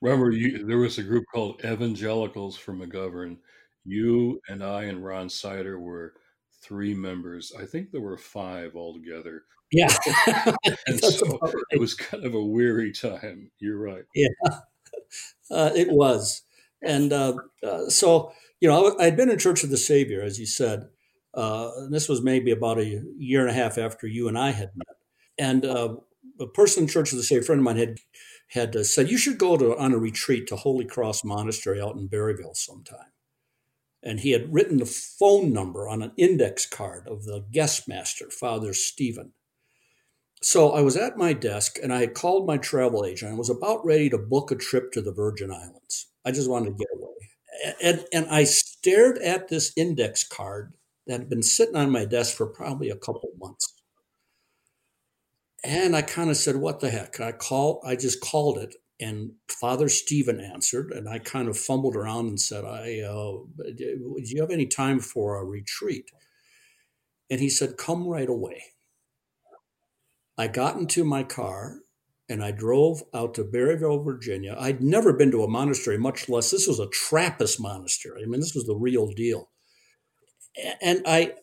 Remember, 0.00 0.30
you, 0.30 0.66
there 0.66 0.78
was 0.78 0.98
a 0.98 1.02
group 1.02 1.24
called 1.32 1.64
Evangelicals 1.64 2.56
for 2.56 2.72
McGovern 2.72 3.38
you 3.86 4.40
and 4.48 4.62
I 4.62 4.84
and 4.84 5.04
Ron 5.04 5.28
Sider 5.28 5.78
were 5.78 6.14
three 6.62 6.94
members. 6.94 7.52
I 7.58 7.64
think 7.64 7.90
there 7.90 8.00
were 8.00 8.18
five 8.18 8.74
altogether. 8.74 9.44
Yeah. 9.72 9.94
and 10.86 11.00
so 11.00 11.38
right. 11.40 11.54
it 11.70 11.80
was 11.80 11.94
kind 11.94 12.24
of 12.24 12.34
a 12.34 12.44
weary 12.44 12.92
time. 12.92 13.50
You're 13.58 13.78
right. 13.78 14.04
Yeah, 14.14 14.28
uh, 15.50 15.70
it 15.74 15.88
was. 15.90 16.42
And 16.82 17.12
uh, 17.12 17.36
uh, 17.62 17.88
so, 17.88 18.32
you 18.60 18.68
know, 18.68 18.96
I'd 18.98 19.16
been 19.16 19.30
in 19.30 19.38
Church 19.38 19.64
of 19.64 19.70
the 19.70 19.76
Savior, 19.76 20.22
as 20.22 20.38
you 20.38 20.46
said. 20.46 20.88
Uh, 21.34 21.70
this 21.90 22.08
was 22.08 22.22
maybe 22.22 22.50
about 22.50 22.78
a 22.78 23.02
year 23.18 23.40
and 23.40 23.50
a 23.50 23.54
half 23.54 23.76
after 23.78 24.06
you 24.06 24.28
and 24.28 24.38
I 24.38 24.50
had 24.50 24.70
met. 24.74 24.96
And 25.38 25.64
uh, 25.64 25.96
a 26.40 26.46
person 26.46 26.84
in 26.84 26.88
Church 26.88 27.12
of 27.12 27.18
the 27.18 27.24
Savior, 27.24 27.42
friend 27.42 27.60
of 27.60 27.64
mine, 27.64 27.76
had 27.76 27.98
had 28.48 28.76
uh, 28.76 28.84
said, 28.84 29.10
You 29.10 29.18
should 29.18 29.38
go 29.38 29.56
to 29.56 29.76
on 29.76 29.92
a 29.92 29.98
retreat 29.98 30.46
to 30.48 30.56
Holy 30.56 30.84
Cross 30.84 31.24
Monastery 31.24 31.80
out 31.80 31.96
in 31.96 32.08
Berryville 32.08 32.54
sometime 32.54 33.10
and 34.06 34.20
he 34.20 34.30
had 34.30 34.54
written 34.54 34.78
the 34.78 34.86
phone 34.86 35.52
number 35.52 35.88
on 35.88 36.00
an 36.00 36.12
index 36.16 36.64
card 36.64 37.08
of 37.08 37.24
the 37.24 37.44
guest 37.50 37.88
master, 37.88 38.30
Father 38.30 38.72
Stephen. 38.72 39.32
So 40.46 40.70
I 40.70 40.80
was 40.80 40.96
at 40.96 41.16
my 41.16 41.32
desk 41.32 41.76
and 41.82 41.92
I 41.92 41.98
had 41.98 42.14
called 42.14 42.46
my 42.46 42.56
travel 42.56 43.04
agent. 43.04 43.32
I 43.32 43.34
was 43.34 43.50
about 43.50 43.84
ready 43.84 44.08
to 44.10 44.16
book 44.16 44.52
a 44.52 44.54
trip 44.54 44.92
to 44.92 45.02
the 45.02 45.10
Virgin 45.10 45.50
Islands. 45.50 46.06
I 46.24 46.30
just 46.30 46.48
wanted 46.48 46.66
to 46.66 46.76
get 46.76 46.86
away. 46.94 47.74
And, 47.82 48.04
and 48.12 48.26
I 48.30 48.44
stared 48.44 49.18
at 49.18 49.48
this 49.48 49.72
index 49.76 50.22
card 50.22 50.72
that 51.08 51.18
had 51.18 51.28
been 51.28 51.42
sitting 51.42 51.74
on 51.74 51.90
my 51.90 52.04
desk 52.04 52.36
for 52.36 52.46
probably 52.46 52.90
a 52.90 52.96
couple 52.96 53.28
months. 53.40 53.74
And 55.64 55.96
I 55.96 56.02
kind 56.02 56.30
of 56.30 56.36
said, 56.36 56.54
what 56.54 56.78
the 56.78 56.90
heck? 56.90 57.18
I 57.18 57.32
call 57.32 57.82
I 57.84 57.96
just 57.96 58.20
called 58.20 58.56
it 58.56 58.76
and 59.00 59.32
Father 59.48 59.88
Stephen 59.88 60.40
answered, 60.40 60.92
and 60.92 61.08
I 61.08 61.18
kind 61.18 61.48
of 61.48 61.58
fumbled 61.58 61.96
around 61.96 62.28
and 62.28 62.40
said, 62.40 62.64
"I, 62.64 63.00
uh, 63.00 63.32
do 63.76 64.22
you 64.22 64.40
have 64.40 64.50
any 64.50 64.66
time 64.66 65.00
for 65.00 65.36
a 65.36 65.44
retreat?" 65.44 66.10
And 67.28 67.40
he 67.40 67.50
said, 67.50 67.76
"Come 67.76 68.06
right 68.06 68.28
away." 68.28 68.75
I 70.38 70.48
got 70.48 70.76
into 70.76 71.04
my 71.04 71.22
car 71.22 71.78
and 72.28 72.42
I 72.42 72.50
drove 72.50 73.02
out 73.14 73.34
to 73.34 73.44
Berryville, 73.44 74.04
Virginia. 74.04 74.56
I'd 74.58 74.82
never 74.82 75.12
been 75.12 75.30
to 75.30 75.44
a 75.44 75.48
monastery, 75.48 75.98
much 75.98 76.28
less 76.28 76.50
this 76.50 76.66
was 76.66 76.80
a 76.80 76.88
Trappist 76.88 77.60
monastery. 77.60 78.22
I 78.22 78.26
mean, 78.26 78.40
this 78.40 78.54
was 78.54 78.66
the 78.66 78.74
real 78.74 79.08
deal. 79.12 79.50
And 80.82 81.02
I, 81.06 81.34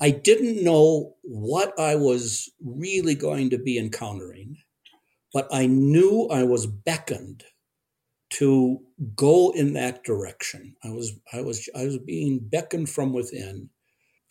I 0.00 0.10
didn't 0.10 0.62
know 0.62 1.16
what 1.22 1.78
I 1.78 1.96
was 1.96 2.50
really 2.64 3.14
going 3.14 3.50
to 3.50 3.58
be 3.58 3.78
encountering 3.78 4.56
but 5.32 5.48
I 5.52 5.66
knew 5.66 6.28
I 6.30 6.42
was 6.44 6.66
beckoned 6.66 7.44
to 8.30 8.78
go 9.14 9.52
in 9.54 9.74
that 9.74 10.04
direction. 10.04 10.76
I 10.84 10.90
was 10.90 11.12
I 11.32 11.42
was 11.42 11.68
I 11.76 11.84
was 11.84 11.98
being 11.98 12.38
beckoned 12.40 12.88
from 12.88 13.12
within. 13.12 13.70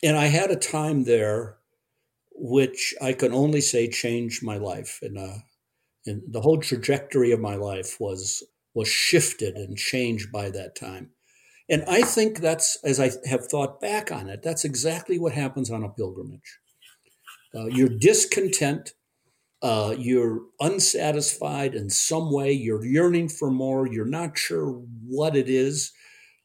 And 0.02 0.16
I 0.16 0.26
had 0.26 0.50
a 0.50 0.56
time 0.56 1.04
there 1.04 1.58
which 2.40 2.94
I 3.00 3.12
can 3.12 3.32
only 3.32 3.60
say 3.60 3.88
changed 3.88 4.42
my 4.42 4.56
life 4.56 4.98
and 5.02 5.18
uh 5.18 5.38
and 6.06 6.22
the 6.28 6.40
whole 6.40 6.58
trajectory 6.58 7.30
of 7.32 7.40
my 7.40 7.56
life 7.56 7.96
was 8.00 8.42
was 8.74 8.88
shifted 8.88 9.56
and 9.56 9.76
changed 9.76 10.32
by 10.32 10.50
that 10.50 10.74
time. 10.74 11.10
And 11.68 11.84
I 11.88 12.02
think 12.02 12.38
that's 12.38 12.78
as 12.84 12.98
I 12.98 13.10
have 13.28 13.46
thought 13.46 13.80
back 13.80 14.10
on 14.10 14.28
it, 14.28 14.42
that's 14.42 14.64
exactly 14.64 15.18
what 15.18 15.32
happens 15.32 15.70
on 15.70 15.84
a 15.84 15.90
pilgrimage. 15.90 16.58
Uh, 17.54 17.66
you're 17.66 17.98
discontent 17.98 18.94
uh, 19.62 19.94
you're 19.98 20.40
unsatisfied 20.60 21.74
in 21.74 21.90
some 21.90 22.32
way, 22.32 22.50
you're 22.50 22.84
yearning 22.84 23.28
for 23.28 23.50
more, 23.50 23.86
you're 23.86 24.06
not 24.06 24.38
sure 24.38 24.82
what 25.06 25.36
it 25.36 25.48
is. 25.48 25.92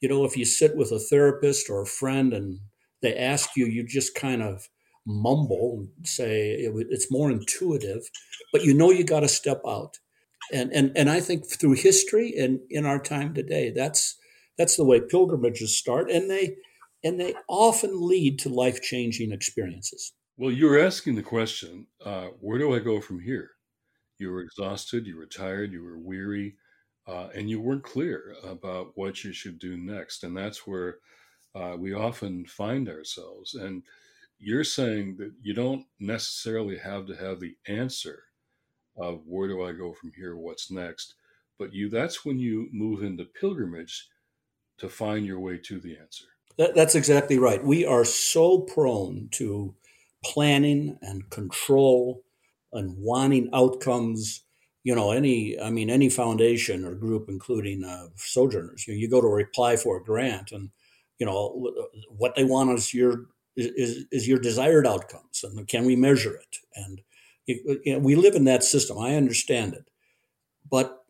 You 0.01 0.09
know, 0.09 0.25
if 0.25 0.35
you 0.35 0.43
sit 0.43 0.75
with 0.75 0.91
a 0.91 0.99
therapist 0.99 1.69
or 1.69 1.81
a 1.81 1.87
friend 1.87 2.33
and 2.33 2.59
they 3.01 3.15
ask 3.15 3.51
you, 3.55 3.67
you 3.67 3.85
just 3.87 4.15
kind 4.15 4.43
of 4.43 4.67
mumble 5.05 5.87
and 5.97 6.07
say 6.07 6.51
it's 6.59 7.11
more 7.11 7.31
intuitive, 7.31 8.09
but 8.51 8.63
you 8.63 8.73
know 8.73 8.91
you 8.91 9.03
got 9.03 9.21
to 9.21 9.27
step 9.27 9.61
out. 9.67 9.99
And, 10.51 10.71
and, 10.71 10.91
and 10.95 11.09
I 11.09 11.19
think 11.21 11.49
through 11.49 11.73
history 11.73 12.33
and 12.37 12.59
in 12.69 12.85
our 12.85 12.99
time 12.99 13.33
today, 13.33 13.71
that's, 13.71 14.17
that's 14.57 14.77
the 14.77 14.85
way 14.85 15.01
pilgrimages 15.01 15.77
start, 15.77 16.09
and 16.09 16.29
they 16.29 16.55
and 17.03 17.19
they 17.19 17.35
often 17.47 18.07
lead 18.07 18.39
to 18.39 18.49
life 18.49 18.81
changing 18.81 19.31
experiences. 19.31 20.13
Well, 20.37 20.51
you 20.51 20.65
were 20.65 20.79
asking 20.79 21.15
the 21.15 21.23
question, 21.23 21.85
uh, 22.03 22.29
where 22.39 22.57
do 22.57 22.75
I 22.75 22.79
go 22.79 22.99
from 22.99 23.19
here? 23.19 23.51
You 24.17 24.31
were 24.31 24.41
exhausted, 24.41 25.05
you 25.05 25.17
were 25.17 25.27
tired, 25.27 25.71
you 25.71 25.83
were 25.83 25.99
weary, 25.99 26.55
uh, 27.07 27.27
and 27.35 27.49
you 27.49 27.61
weren't 27.61 27.83
clear 27.83 28.35
about 28.43 28.93
what 28.95 29.23
you 29.23 29.33
should 29.33 29.59
do 29.59 29.77
next. 29.77 30.23
And 30.23 30.35
that's 30.35 30.65
where 30.65 30.97
uh, 31.53 31.75
we 31.77 31.93
often 31.93 32.45
find 32.45 32.89
ourselves. 32.89 33.53
And 33.53 33.83
you're 34.45 34.63
saying 34.63 35.17
that 35.17 35.31
you 35.41 35.55
don't 35.55 35.85
necessarily 35.99 36.77
have 36.77 37.07
to 37.07 37.15
have 37.15 37.39
the 37.39 37.55
answer 37.67 38.25
of 38.95 39.21
where 39.25 39.47
do 39.47 39.65
I 39.65 39.71
go 39.71 39.91
from 39.91 40.11
here, 40.15 40.37
what's 40.37 40.69
next, 40.69 41.15
but 41.57 41.73
you 41.73 41.89
that's 41.89 42.23
when 42.23 42.37
you 42.37 42.69
move 42.71 43.01
into 43.01 43.25
pilgrimage 43.25 44.07
to 44.77 44.87
find 44.87 45.25
your 45.25 45.39
way 45.39 45.57
to 45.57 45.79
the 45.79 45.97
answer. 45.97 46.25
That, 46.57 46.75
that's 46.75 46.93
exactly 46.93 47.39
right. 47.39 47.63
We 47.63 47.87
are 47.87 48.05
so 48.05 48.59
prone 48.59 49.29
to 49.31 49.73
planning 50.23 50.99
and 51.01 51.27
control 51.31 52.23
and 52.71 52.95
wanting 52.99 53.49
outcomes 53.51 54.43
you 54.83 54.95
know 54.95 55.11
any 55.11 55.59
i 55.59 55.69
mean 55.69 55.89
any 55.89 56.09
foundation 56.09 56.83
or 56.83 56.95
group 56.95 57.27
including 57.29 57.83
uh, 57.83 58.07
sojourners 58.15 58.87
you, 58.87 58.93
know, 58.93 58.99
you 58.99 59.07
go 59.07 59.21
to 59.21 59.43
apply 59.43 59.75
for 59.75 59.97
a 59.97 60.03
grant 60.03 60.51
and 60.51 60.71
you 61.19 61.27
know 61.27 61.71
what 62.09 62.35
they 62.35 62.43
want 62.43 62.71
is 62.71 62.91
your 62.91 63.25
is, 63.55 64.05
is 64.11 64.27
your 64.27 64.39
desired 64.39 64.87
outcomes 64.87 65.43
and 65.43 65.67
can 65.67 65.85
we 65.85 65.95
measure 65.95 66.35
it? 66.35 66.57
And 66.75 67.01
know, 67.93 67.99
we 67.99 68.15
live 68.15 68.35
in 68.35 68.45
that 68.45 68.63
system. 68.63 68.97
I 68.97 69.15
understand 69.15 69.73
it. 69.73 69.89
But 70.69 71.05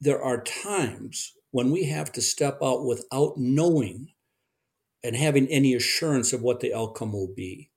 there 0.00 0.22
are 0.22 0.42
times 0.42 1.32
when 1.50 1.70
we 1.70 1.84
have 1.84 2.12
to 2.12 2.22
step 2.22 2.58
out 2.62 2.84
without 2.84 3.34
knowing 3.36 4.12
and 5.04 5.16
having 5.16 5.46
any 5.48 5.74
assurance 5.74 6.32
of 6.32 6.42
what 6.42 6.60
the 6.60 6.74
outcome 6.74 7.12
will 7.12 7.32
be 7.34 7.70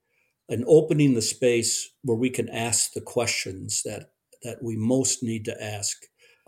and 0.47 0.63
opening 0.67 1.13
the 1.13 1.21
space 1.21 1.91
where 2.03 2.17
we 2.17 2.29
can 2.29 2.49
ask 2.49 2.93
the 2.93 3.01
questions 3.01 3.81
that 3.83 4.11
that 4.43 4.61
we 4.61 4.75
most 4.75 5.23
need 5.23 5.43
to 5.45 5.63
ask. 5.63 5.97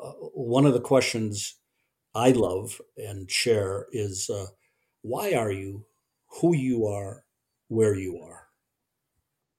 Uh, 0.02 0.12
one 0.34 0.66
of 0.66 0.74
the 0.74 0.80
questions 0.80 1.56
i 2.16 2.32
love 2.32 2.82
and 2.98 3.30
share 3.30 3.88
is 3.92 4.30
uh, 4.30 4.46
why 5.02 5.34
are 5.34 5.52
you 5.52 5.86
who 6.42 6.56
you 6.56 6.86
are 6.86 7.24
where 7.68 7.96
you 7.96 8.20
are 8.24 8.48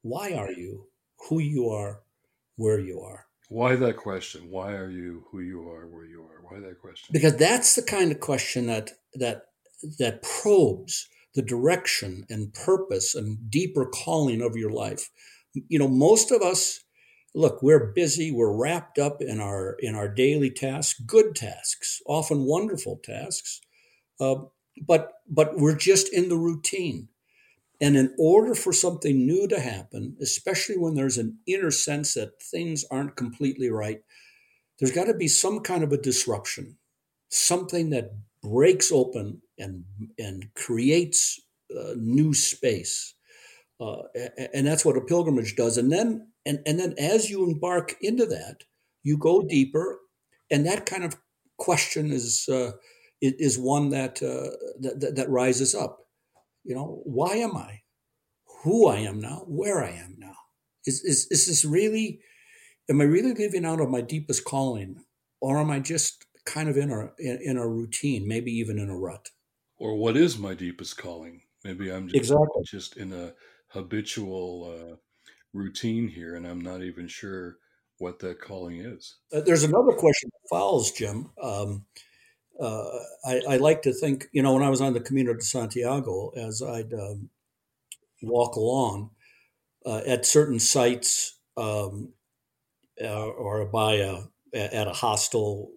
why 0.03 0.33
are 0.33 0.53
you 0.53 0.87
who 1.29 1.39
you 1.39 1.69
are 1.69 2.01
where 2.57 2.81
you 2.81 3.01
are 3.01 3.27
why 3.49 3.75
that 3.77 3.97
question 3.97 4.51
why 4.51 4.73
are 4.73 4.91
you 4.91 5.25
who 5.31 5.41
you 5.41 5.69
are 5.69 5.87
where 5.87 6.05
you 6.05 6.23
are 6.23 6.43
why 6.43 6.61
that 6.61 6.79
question 6.81 7.09
because 7.13 7.37
that's 7.37 7.75
the 7.75 7.83
kind 7.83 8.13
of 8.13 8.21
question 8.21 8.67
that 8.67 8.91
that 9.15 9.43
that 9.99 10.23
probes 10.23 11.09
the 11.35 11.43
direction 11.43 12.25
and 12.29 12.53
purpose 12.53 13.15
and 13.15 13.51
deeper 13.51 13.87
calling 13.87 14.43
of 14.43 14.57
your 14.57 14.73
life. 14.73 15.11
You 15.55 15.79
know, 15.79 15.89
most 15.89 16.33
of 16.33 16.43
us 16.43 16.81
look, 17.35 17.63
we're 17.63 17.93
busy, 17.93 18.33
we're 18.33 18.53
wrapped 18.53 18.99
up 18.99 19.21
in 19.21 19.41
our 19.41 19.77
in 19.79 19.95
our 19.95 20.09
daily 20.09 20.51
tasks, 20.51 21.01
good 21.01 21.37
tasks, 21.37 22.03
often 22.07 22.45
wonderful 22.45 23.01
tasks. 23.05 23.61
Uh, 24.19 24.37
but 24.85 25.13
but 25.29 25.57
we're 25.57 25.77
just 25.77 26.13
in 26.13 26.29
the 26.29 26.37
routine. 26.37 27.09
And 27.81 27.97
in 27.97 28.15
order 28.19 28.55
for 28.55 28.73
something 28.73 29.25
new 29.27 29.47
to 29.49 29.61
happen, 29.61 30.17
especially 30.21 30.77
when 30.77 30.95
there's 30.95 31.19
an 31.19 31.39
inner 31.47 31.71
sense 31.71 32.15
that 32.15 32.43
things 32.43 32.85
aren't 32.91 33.17
completely 33.17 33.71
right, 33.71 34.01
there's 34.79 34.93
got 34.93 35.05
to 35.05 35.15
be 35.15 35.29
some 35.29 35.61
kind 35.61 35.85
of 35.85 35.93
a 35.93 35.97
disruption, 36.01 36.77
something 37.31 37.91
that 37.91 38.13
breaks 38.43 38.91
open 38.93 39.43
and 39.59 39.85
and 40.19 40.49
creates 40.55 41.41
a 41.71 41.95
new 41.97 42.35
space. 42.35 43.15
Uh, 43.81 44.03
and 44.55 44.67
that's 44.67 44.85
what 44.85 44.97
a 44.97 45.01
pilgrimage 45.01 45.55
does. 45.55 45.79
And 45.79 45.93
then 45.93 46.29
and, 46.47 46.61
and 46.67 46.81
then 46.81 46.95
as 46.99 47.31
you 47.31 47.45
embark 47.45 47.95
into 48.01 48.27
that, 48.27 48.65
you 49.03 49.19
go 49.19 49.43
deeper, 49.43 50.01
and 50.51 50.67
that 50.67 50.87
kind 50.87 51.05
of 51.05 51.17
question 51.59 52.11
is 52.11 52.49
uh, 52.49 52.73
is 53.21 53.59
one 53.59 53.91
that, 53.91 54.23
uh, 54.23 54.57
that 54.81 55.15
that 55.17 55.31
rises 55.31 55.75
up. 55.75 56.08
You 56.65 56.75
know, 56.75 57.03
why 57.05 57.37
am 57.37 57.57
I? 57.57 57.83
Who 58.63 58.89
I 58.89 58.99
am 58.99 59.21
now? 59.21 59.45
Where 59.47 59.83
I 59.85 59.91
am 59.91 60.17
now? 60.19 60.35
Is 60.85 61.03
is 61.03 61.27
is 61.31 61.47
this 61.47 61.65
really? 61.65 62.21
Am 62.91 63.01
I 63.01 63.05
really 63.05 63.35
living 63.35 63.67
out 63.67 63.81
of 63.81 63.91
my 63.91 64.01
deepest 64.01 64.45
calling, 64.45 65.05
or 65.41 65.59
am 65.59 65.71
I 65.71 65.81
just 65.81 66.25
kind 66.49 66.69
of 66.69 66.77
in 66.77 66.91
a 66.91 67.11
in, 67.19 67.39
in 67.43 67.57
a 67.59 67.67
routine, 67.67 68.27
maybe 68.27 68.51
even 68.53 68.79
in 68.79 68.89
a 68.89 68.97
rut. 68.97 69.31
Or 69.77 69.97
what 69.97 70.17
is 70.17 70.39
my 70.39 70.55
deepest 70.55 70.97
calling? 70.97 71.43
Maybe 71.65 71.93
I'm 71.93 72.09
just, 72.09 72.17
exactly. 72.17 72.63
just 72.65 72.97
in 72.97 73.13
a 73.13 73.33
habitual 73.69 74.75
uh, 74.75 74.97
routine 75.53 76.09
here, 76.09 76.35
and 76.35 76.47
I'm 76.47 76.61
not 76.61 76.83
even 76.83 77.07
sure 77.07 77.59
what 77.99 78.19
that 78.21 78.41
calling 78.41 78.81
is. 78.81 79.17
Uh, 79.33 79.41
there's 79.41 79.65
another 79.65 79.93
question 79.93 80.31
that 80.33 80.57
follows, 80.57 80.93
Jim. 80.93 81.31
Um, 81.41 81.85
uh, 82.61 82.99
I, 83.25 83.41
I, 83.49 83.57
like 83.59 83.83
to 83.83 83.93
think, 83.93 84.27
you 84.33 84.43
know, 84.43 84.55
when 84.55 84.63
I 84.63 84.71
was 84.71 84.81
on 84.81 84.93
the 84.93 85.01
Camino 85.01 85.33
de 85.33 85.43
Santiago, 85.43 86.31
as 86.37 86.61
I'd 86.61 86.93
um, 86.93 87.31
walk 88.23 88.57
along 88.57 89.11
uh, 89.87 90.03
at 90.07 90.27
certain 90.27 90.59
sites 90.59 91.39
um, 91.57 92.13
uh, 93.03 93.27
or 93.27 93.65
by 93.67 93.95
a 93.95 94.23
at 94.55 94.89
a 94.89 94.93
hostel, 94.93 95.71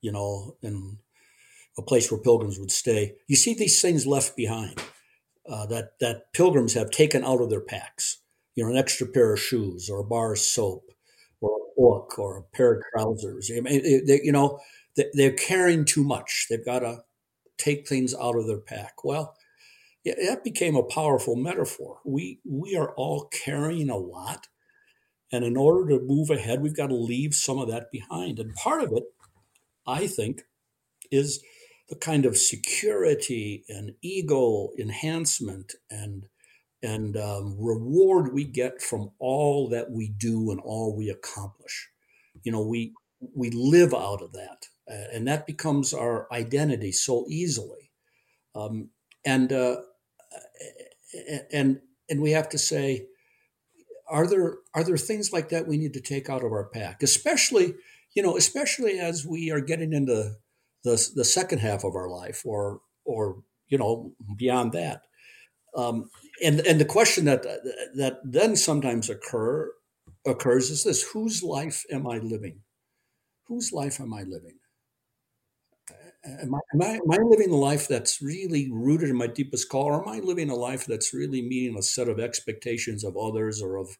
you 0.00 0.12
know, 0.12 0.56
in 0.62 0.98
a 1.78 1.82
place 1.82 2.10
where 2.10 2.20
pilgrims 2.20 2.58
would 2.58 2.72
stay. 2.72 3.14
You 3.28 3.36
see 3.36 3.54
these 3.54 3.80
things 3.80 4.06
left 4.06 4.36
behind 4.36 4.80
uh, 5.48 5.66
that 5.66 5.98
that 6.00 6.32
pilgrims 6.32 6.74
have 6.74 6.90
taken 6.90 7.24
out 7.24 7.40
of 7.40 7.50
their 7.50 7.60
packs. 7.60 8.18
You 8.54 8.64
know, 8.64 8.70
an 8.70 8.76
extra 8.76 9.06
pair 9.06 9.32
of 9.32 9.40
shoes, 9.40 9.90
or 9.90 10.00
a 10.00 10.04
bar 10.04 10.32
of 10.32 10.38
soap, 10.38 10.90
or 11.40 11.50
a 11.50 11.80
book, 11.80 12.18
or 12.18 12.38
a 12.38 12.56
pair 12.56 12.74
of 12.74 12.82
trousers. 12.92 13.50
I 13.50 13.60
mean, 13.60 14.06
they, 14.06 14.20
you 14.22 14.30
know, 14.30 14.60
they're 15.14 15.32
carrying 15.32 15.84
too 15.84 16.04
much. 16.04 16.46
They've 16.48 16.64
got 16.64 16.80
to 16.80 17.02
take 17.58 17.88
things 17.88 18.14
out 18.14 18.36
of 18.36 18.46
their 18.46 18.60
pack. 18.60 19.04
Well, 19.04 19.36
that 20.04 20.44
became 20.44 20.76
a 20.76 20.82
powerful 20.82 21.36
metaphor. 21.36 21.98
We 22.04 22.40
we 22.44 22.76
are 22.76 22.94
all 22.94 23.30
carrying 23.32 23.90
a 23.90 23.96
lot, 23.96 24.48
and 25.32 25.44
in 25.44 25.56
order 25.56 25.88
to 25.90 26.04
move 26.04 26.30
ahead, 26.30 26.62
we've 26.62 26.76
got 26.76 26.88
to 26.88 26.94
leave 26.94 27.34
some 27.34 27.58
of 27.58 27.68
that 27.68 27.90
behind. 27.90 28.38
And 28.38 28.54
part 28.54 28.82
of 28.82 28.92
it 28.92 29.04
I 29.86 30.06
think, 30.06 30.42
is 31.10 31.42
the 31.88 31.96
kind 31.96 32.24
of 32.24 32.36
security 32.36 33.64
and 33.68 33.92
ego 34.02 34.70
enhancement 34.78 35.74
and 35.90 36.26
and 36.82 37.16
um, 37.16 37.56
reward 37.58 38.34
we 38.34 38.44
get 38.44 38.82
from 38.82 39.10
all 39.18 39.68
that 39.70 39.90
we 39.90 40.08
do 40.08 40.50
and 40.50 40.60
all 40.60 40.94
we 40.94 41.08
accomplish. 41.08 41.88
You 42.42 42.52
know, 42.52 42.62
we 42.66 42.94
we 43.34 43.50
live 43.50 43.94
out 43.94 44.22
of 44.22 44.32
that, 44.32 44.68
and 44.86 45.26
that 45.26 45.46
becomes 45.46 45.94
our 45.94 46.28
identity 46.32 46.92
so 46.92 47.24
easily. 47.28 47.90
Um, 48.54 48.90
and 49.24 49.52
uh, 49.52 49.76
and 51.52 51.80
and 52.10 52.20
we 52.20 52.32
have 52.32 52.48
to 52.50 52.58
say, 52.58 53.06
are 54.08 54.26
there 54.26 54.58
are 54.74 54.84
there 54.84 54.96
things 54.96 55.32
like 55.32 55.48
that 55.48 55.66
we 55.66 55.78
need 55.78 55.94
to 55.94 56.00
take 56.00 56.28
out 56.28 56.44
of 56.44 56.52
our 56.52 56.66
pack, 56.66 57.02
especially 57.02 57.74
you 58.14 58.22
know, 58.22 58.36
especially 58.36 58.98
as 59.00 59.26
we 59.26 59.50
are 59.50 59.60
getting 59.60 59.92
into 59.92 60.36
the 60.84 61.12
the 61.14 61.24
second 61.24 61.58
half 61.58 61.84
of 61.84 61.96
our 61.96 62.08
life, 62.08 62.42
or 62.44 62.80
or 63.04 63.42
you 63.68 63.78
know 63.78 64.12
beyond 64.36 64.72
that. 64.72 65.02
Um, 65.76 66.10
and 66.42 66.60
and 66.60 66.80
the 66.80 66.84
question 66.84 67.24
that 67.24 67.42
that 67.96 68.18
then 68.24 68.56
sometimes 68.56 69.10
occur 69.10 69.72
occurs 70.26 70.70
is 70.70 70.84
this: 70.84 71.02
Whose 71.12 71.42
life 71.42 71.84
am 71.90 72.06
I 72.06 72.18
living? 72.18 72.60
Whose 73.46 73.72
life 73.72 74.00
am 74.00 74.12
I 74.14 74.22
living? 74.22 74.58
Am 76.26 76.54
I, 76.54 76.58
am, 76.72 76.82
I, 76.82 76.86
am 76.94 77.10
I 77.10 77.16
living 77.18 77.50
a 77.50 77.56
life 77.56 77.86
that's 77.86 78.22
really 78.22 78.70
rooted 78.70 79.10
in 79.10 79.16
my 79.16 79.26
deepest 79.26 79.68
call, 79.68 79.84
or 79.84 80.02
am 80.02 80.08
I 80.08 80.20
living 80.20 80.50
a 80.50 80.54
life 80.54 80.86
that's 80.86 81.12
really 81.12 81.42
meeting 81.42 81.76
a 81.76 81.82
set 81.82 82.08
of 82.08 82.18
expectations 82.18 83.04
of 83.04 83.16
others, 83.16 83.60
or 83.60 83.76
of 83.76 83.96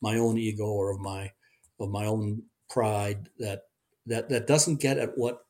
my 0.00 0.16
own 0.16 0.38
ego, 0.38 0.64
or 0.64 0.90
of 0.90 1.00
my 1.00 1.32
of 1.80 1.90
my 1.90 2.06
own 2.06 2.42
pride 2.70 3.28
that 3.38 3.62
that 4.06 4.28
that 4.28 4.46
doesn't 4.46 4.80
get 4.80 4.98
at 4.98 5.16
what 5.16 5.44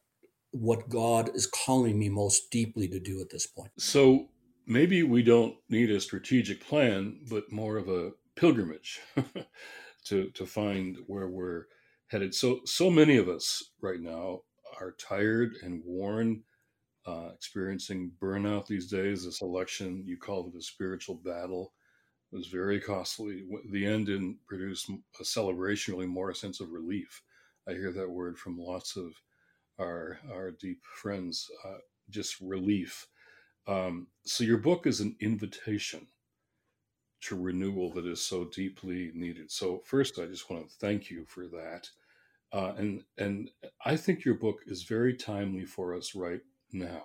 what 0.51 0.89
God 0.89 1.31
is 1.35 1.47
calling 1.47 1.99
me 1.99 2.09
most 2.09 2.51
deeply 2.51 2.89
to 2.89 2.99
do 2.99 3.21
at 3.21 3.31
this 3.31 3.47
point. 3.47 3.71
So 3.79 4.29
maybe 4.67 5.03
we 5.03 5.23
don't 5.23 5.57
need 5.69 5.91
a 5.91 6.01
strategic 6.01 6.67
plan, 6.67 7.21
but 7.29 7.53
more 7.53 7.77
of 7.77 7.89
a 7.89 8.13
pilgrimage 8.37 9.01
to 10.05 10.31
to 10.31 10.47
find 10.47 10.99
where 11.07 11.29
we're 11.29 11.67
headed. 12.09 12.35
So 12.35 12.61
so 12.65 12.91
many 12.91 13.17
of 13.17 13.29
us 13.29 13.63
right 13.81 14.01
now 14.01 14.41
are 14.81 14.93
tired 14.93 15.57
and 15.63 15.83
worn, 15.85 16.43
uh, 17.07 17.31
experiencing 17.35 18.13
burnout 18.21 18.67
these 18.67 18.89
days. 18.89 19.25
This 19.25 19.43
election, 19.43 20.03
you 20.07 20.17
called 20.17 20.53
it 20.55 20.59
a 20.59 20.63
spiritual 20.63 21.17
battle 21.17 21.73
it 22.33 22.37
was 22.37 22.47
very 22.49 22.79
costly. 22.79 23.45
The 23.71 23.87
end 23.87 24.07
didn't 24.07 24.39
produce 24.47 24.91
a 25.19 25.25
celebration, 25.25 25.95
really 25.95 26.07
more 26.07 26.31
a 26.31 26.35
sense 26.35 26.61
of 26.61 26.73
relief. 26.73 27.23
I 27.67 27.73
hear 27.73 27.91
that 27.93 28.11
word 28.11 28.39
from 28.39 28.59
lots 28.59 28.97
of 28.97 29.15
our 29.79 30.19
our 30.31 30.51
deep 30.51 30.85
friends. 30.85 31.51
Uh, 31.65 31.79
just 32.11 32.41
relief. 32.41 33.07
Um, 33.67 34.09
so 34.25 34.45
your 34.45 34.59
book 34.59 34.87
is 34.87 35.01
an 35.01 35.17
invitation 35.21 36.07
to 37.21 37.37
renewal 37.37 37.93
that 37.95 38.07
is 38.07 38.23
so 38.23 38.45
deeply 38.45 39.11
needed. 39.15 39.51
So 39.51 39.83
first, 39.85 40.19
I 40.19 40.27
just 40.27 40.49
want 40.51 40.69
to 40.69 40.75
thank 40.77 41.11
you 41.11 41.25
for 41.27 41.47
that, 41.49 41.89
uh, 42.53 42.73
and 42.77 43.03
and 43.17 43.51
I 43.85 43.97
think 43.97 44.25
your 44.25 44.35
book 44.35 44.61
is 44.67 44.83
very 44.85 45.15
timely 45.15 45.65
for 45.65 45.95
us 45.95 46.15
right 46.15 46.41
now. 46.73 47.03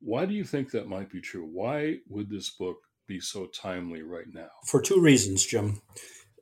Why 0.00 0.26
do 0.26 0.34
you 0.34 0.44
think 0.44 0.70
that 0.70 0.88
might 0.88 1.10
be 1.10 1.20
true? 1.20 1.44
Why 1.44 1.98
would 2.08 2.30
this 2.30 2.50
book 2.50 2.78
be 3.06 3.20
so 3.20 3.46
timely 3.46 4.02
right 4.02 4.32
now? 4.32 4.48
For 4.66 4.80
two 4.80 5.00
reasons, 5.00 5.44
Jim. 5.44 5.82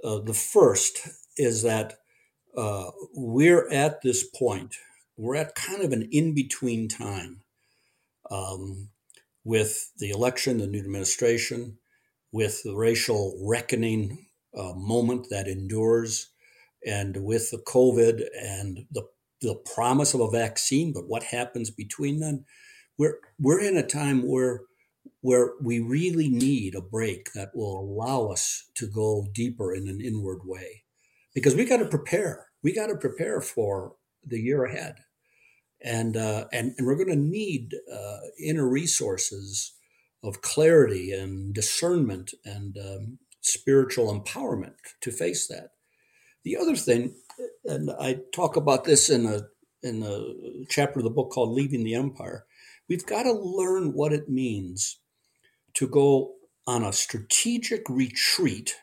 Uh, 0.03 0.21
the 0.21 0.35
first 0.35 1.09
is 1.37 1.63
that 1.63 1.95
uh, 2.57 2.91
we're 3.15 3.69
at 3.71 4.03
this 4.03 4.25
point. 4.25 4.77
We're 5.17 5.37
at 5.37 5.57
kind 5.57 5.83
of 5.83 5.93
an 5.93 6.09
in 6.13 6.35
between 6.35 6.89
time 6.89 7.43
um, 8.31 8.91
with 9.45 9.91
the 9.99 10.11
election, 10.11 10.59
the 10.59 10.67
new 10.67 10.79
administration, 10.81 11.79
with 12.33 12.63
the 12.63 12.77
racial 12.77 13.37
reckoning 13.43 14.27
uh, 14.57 14.75
moment 14.75 15.27
that 15.31 15.49
endures, 15.49 16.29
and 16.87 17.25
with 17.25 17.51
the 17.51 17.59
COVID 17.59 18.23
and 18.41 18.87
the 18.91 19.03
the 19.41 19.55
promise 19.75 20.15
of 20.15 20.21
a 20.21 20.31
vaccine. 20.31 20.93
But 20.93 21.09
what 21.09 21.23
happens 21.23 21.71
between 21.71 22.21
then? 22.21 22.45
We're 22.99 23.19
we're 23.39 23.61
in 23.61 23.77
a 23.77 23.87
time 23.87 24.29
where 24.29 24.63
where 25.21 25.53
we 25.63 25.81
really 25.81 26.29
need 26.29 26.75
a 26.75 26.81
break 26.81 27.33
that 27.33 27.51
will 27.55 27.79
allow 27.81 28.29
us 28.29 28.71
to 28.75 28.87
go 28.87 29.27
deeper 29.33 29.75
in 29.75 29.89
an 29.89 30.01
inward 30.01 30.41
way, 30.45 30.85
because 31.35 31.55
we 31.55 31.65
got 31.65 31.79
to 31.79 31.87
prepare. 31.87 32.47
We 32.63 32.73
got 32.75 32.89
to 32.89 32.97
prepare 32.97 33.41
for 33.41 33.95
the 34.25 34.41
year 34.41 34.65
ahead, 34.65 34.97
and 35.83 36.17
uh, 36.17 36.47
and 36.53 36.75
and 36.77 36.87
we're 36.87 36.97
going 36.97 37.09
to 37.09 37.17
need 37.17 37.75
uh, 37.93 38.19
inner 38.43 38.69
resources 38.69 39.75
of 40.25 40.43
clarity 40.43 41.13
and 41.13 41.55
discernment 41.55 42.35
and 42.45 42.77
um, 42.77 43.19
spiritual 43.41 44.13
empowerment 44.13 44.75
to 45.01 45.13
face 45.13 45.47
that. 45.47 45.71
The 46.45 46.57
other 46.57 46.77
thing, 46.77 47.15
and 47.65 47.91
I 47.91 48.21
talk 48.33 48.57
about 48.57 48.85
this 48.85 49.11
in 49.11 49.27
a 49.27 49.43
in 49.83 50.03
a 50.03 50.65
chapter 50.69 50.99
of 50.99 51.05
the 51.05 51.11
book 51.11 51.31
called 51.31 51.51
"Leaving 51.51 51.85
the 51.85 51.95
Empire," 51.95 52.47
we've 52.89 53.07
got 53.07 53.25
to 53.25 53.33
learn 53.33 53.93
what 53.93 54.13
it 54.13 54.29
means 54.29 54.99
to 55.75 55.87
go 55.87 56.35
on 56.67 56.85
a 56.85 56.93
strategic 56.93 57.89
retreat 57.89 58.77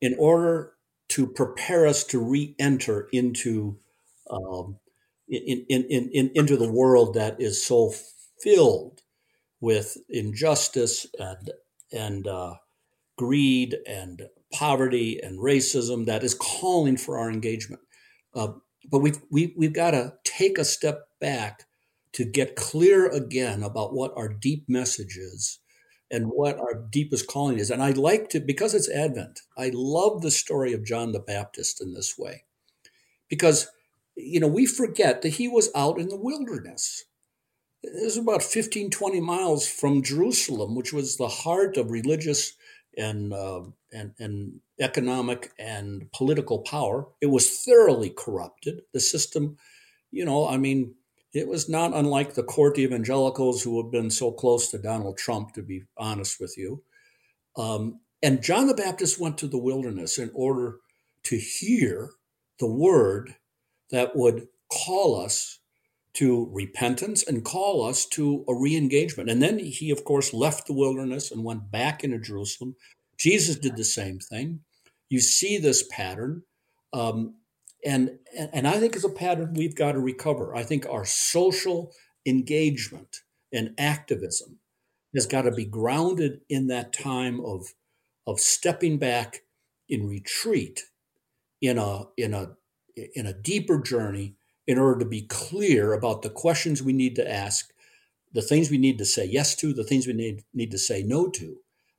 in 0.00 0.14
order 0.18 0.72
to 1.08 1.26
prepare 1.26 1.86
us 1.86 2.04
to 2.04 2.18
re-enter 2.18 3.08
into 3.12 3.78
um, 4.30 4.78
in, 5.28 5.64
in, 5.68 5.84
in, 5.84 6.10
in, 6.10 6.30
into 6.34 6.56
the 6.56 6.70
world 6.70 7.14
that 7.14 7.40
is 7.40 7.64
so 7.64 7.92
filled 8.40 9.02
with 9.60 9.96
injustice 10.08 11.06
and 11.18 11.50
and 11.92 12.26
uh, 12.26 12.54
greed 13.16 13.76
and 13.86 14.22
poverty 14.52 15.20
and 15.22 15.38
racism 15.38 16.06
that 16.06 16.22
is 16.22 16.34
calling 16.34 16.96
for 16.96 17.18
our 17.18 17.30
engagement. 17.30 17.82
Uh, 18.34 18.48
but 18.90 19.00
we've 19.00 19.18
we, 19.30 19.54
we've 19.56 19.72
got 19.72 19.92
to 19.92 20.14
take 20.24 20.58
a 20.58 20.64
step 20.64 21.08
back 21.20 21.64
to 22.12 22.24
get 22.24 22.56
clear 22.56 23.08
again 23.08 23.62
about 23.62 23.92
what 23.92 24.12
our 24.16 24.28
deep 24.28 24.64
message 24.68 25.16
is 25.16 25.58
and 26.10 26.26
what 26.26 26.58
our 26.58 26.74
deepest 26.74 27.26
calling 27.26 27.58
is. 27.58 27.70
And 27.70 27.82
I 27.82 27.90
like 27.90 28.28
to 28.30 28.40
because 28.40 28.74
it's 28.74 28.90
Advent. 28.90 29.40
I 29.58 29.70
love 29.74 30.22
the 30.22 30.30
story 30.30 30.72
of 30.72 30.84
John 30.84 31.12
the 31.12 31.20
Baptist 31.20 31.82
in 31.82 31.94
this 31.94 32.16
way, 32.16 32.44
because 33.28 33.68
you 34.16 34.40
know 34.40 34.48
we 34.48 34.66
forget 34.66 35.22
that 35.22 35.34
he 35.34 35.48
was 35.48 35.70
out 35.74 35.98
in 35.98 36.08
the 36.08 36.16
wilderness 36.16 37.04
it 37.86 38.04
was 38.04 38.16
about 38.16 38.42
15, 38.42 38.90
20 38.90 39.20
miles 39.20 39.68
from 39.68 40.02
Jerusalem, 40.02 40.74
which 40.74 40.92
was 40.92 41.16
the 41.16 41.28
heart 41.28 41.76
of 41.76 41.90
religious 41.90 42.54
and, 42.96 43.32
uh, 43.32 43.62
and, 43.92 44.14
and 44.18 44.60
economic 44.80 45.52
and 45.58 46.10
political 46.12 46.60
power. 46.60 47.06
It 47.20 47.26
was 47.26 47.60
thoroughly 47.60 48.10
corrupted. 48.10 48.82
The 48.92 49.00
system, 49.00 49.56
you 50.10 50.24
know, 50.24 50.48
I 50.48 50.56
mean, 50.56 50.94
it 51.32 51.48
was 51.48 51.68
not 51.68 51.92
unlike 51.94 52.34
the 52.34 52.42
court 52.42 52.78
evangelicals 52.78 53.62
who 53.62 53.82
have 53.82 53.92
been 53.92 54.10
so 54.10 54.32
close 54.32 54.70
to 54.70 54.78
Donald 54.78 55.18
Trump, 55.18 55.52
to 55.52 55.62
be 55.62 55.84
honest 55.96 56.40
with 56.40 56.56
you. 56.56 56.82
Um, 57.56 58.00
and 58.22 58.42
John 58.42 58.66
the 58.66 58.74
Baptist 58.74 59.20
went 59.20 59.38
to 59.38 59.46
the 59.46 59.58
wilderness 59.58 60.18
in 60.18 60.30
order 60.34 60.76
to 61.24 61.36
hear 61.36 62.10
the 62.58 62.66
word 62.66 63.34
that 63.90 64.16
would 64.16 64.48
call 64.72 65.20
us 65.20 65.55
to 66.16 66.48
repentance 66.50 67.22
and 67.22 67.44
call 67.44 67.84
us 67.84 68.06
to 68.06 68.42
a 68.48 68.54
re-engagement. 68.54 69.28
And 69.28 69.42
then 69.42 69.58
he, 69.58 69.90
of 69.90 70.02
course, 70.04 70.32
left 70.32 70.66
the 70.66 70.72
wilderness 70.72 71.30
and 71.30 71.44
went 71.44 71.70
back 71.70 72.02
into 72.02 72.18
Jerusalem. 72.18 72.74
Jesus 73.18 73.56
did 73.56 73.76
the 73.76 73.84
same 73.84 74.18
thing. 74.18 74.60
You 75.10 75.20
see 75.20 75.58
this 75.58 75.86
pattern. 75.90 76.42
Um, 76.94 77.34
and, 77.84 78.18
and 78.52 78.66
I 78.66 78.80
think 78.80 78.96
it's 78.96 79.04
a 79.04 79.10
pattern 79.10 79.52
we've 79.52 79.76
got 79.76 79.92
to 79.92 80.00
recover. 80.00 80.56
I 80.56 80.62
think 80.62 80.86
our 80.86 81.04
social 81.04 81.92
engagement 82.24 83.18
and 83.52 83.74
activism 83.76 84.58
has 85.14 85.26
got 85.26 85.42
to 85.42 85.52
be 85.52 85.66
grounded 85.66 86.40
in 86.48 86.68
that 86.68 86.94
time 86.94 87.40
of, 87.44 87.74
of 88.26 88.40
stepping 88.40 88.96
back 88.96 89.42
in 89.86 90.08
retreat 90.08 90.84
in 91.60 91.76
a, 91.76 92.04
in 92.16 92.32
a, 92.32 92.52
in 93.14 93.26
a 93.26 93.34
deeper 93.34 93.80
journey 93.82 94.35
in 94.66 94.78
order 94.78 94.98
to 94.98 95.04
be 95.04 95.22
clear 95.22 95.92
about 95.92 96.22
the 96.22 96.30
questions 96.30 96.82
we 96.82 96.92
need 96.92 97.14
to 97.16 97.30
ask, 97.30 97.72
the 98.32 98.42
things 98.42 98.70
we 98.70 98.78
need 98.78 98.98
to 98.98 99.04
say 99.04 99.24
yes 99.24 99.54
to, 99.56 99.72
the 99.72 99.84
things 99.84 100.06
we 100.06 100.12
need, 100.12 100.42
need 100.52 100.70
to 100.70 100.78
say 100.78 101.02
no 101.02 101.28
to 101.30 101.56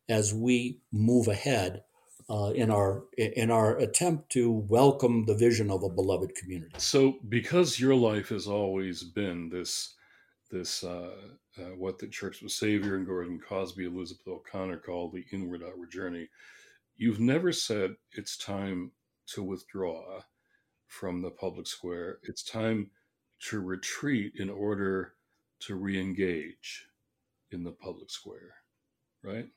as 0.10 0.34
we 0.34 0.80
move 0.92 1.28
ahead 1.28 1.84
uh, 2.30 2.52
in 2.56 2.70
our 2.70 3.06
in 3.18 3.50
our 3.50 3.78
attempt 3.78 4.30
to 4.30 4.52
welcome 4.52 5.26
the 5.26 5.36
vision 5.36 5.72
of 5.72 5.84
a 5.84 5.90
beloved 5.90 6.36
community. 6.36 6.74
So, 6.78 7.16
because 7.30 7.80
your 7.80 7.96
life 7.96 8.30
has 8.30 8.48
always 8.48 9.04
been 9.04 9.50
this 9.50 9.96
this 10.52 10.84
uh, 10.84 11.12
uh, 11.58 11.76
what 11.78 12.00
the 12.00 12.08
Church 12.08 12.42
of 12.42 12.52
Savior 12.52 12.96
and 12.96 13.06
Gordon 13.06 13.40
Cosby, 13.40 13.86
Elizabeth 13.86 14.28
O'Connor 14.28 14.80
called 14.80 15.14
the 15.14 15.26
inward 15.32 15.64
outward 15.64 15.92
journey, 15.92 16.28
you've 16.98 17.20
never 17.20 17.52
said 17.52 17.96
it's 18.12 18.38
time 18.38 18.92
to 19.28 19.44
withdraw 19.44 20.20
from 20.88 21.22
the 21.22 21.30
public 21.30 21.68
square. 21.68 22.20
It's 22.24 22.44
time 22.44 22.92
to 23.50 23.60
retreat 23.60 24.34
in 24.38 24.50
order 24.50 25.14
to 25.62 25.76
re-engage 25.76 26.88
in 27.52 27.64
the 27.64 27.72
public 27.72 28.10
square, 28.10 28.56
right? 29.24 29.48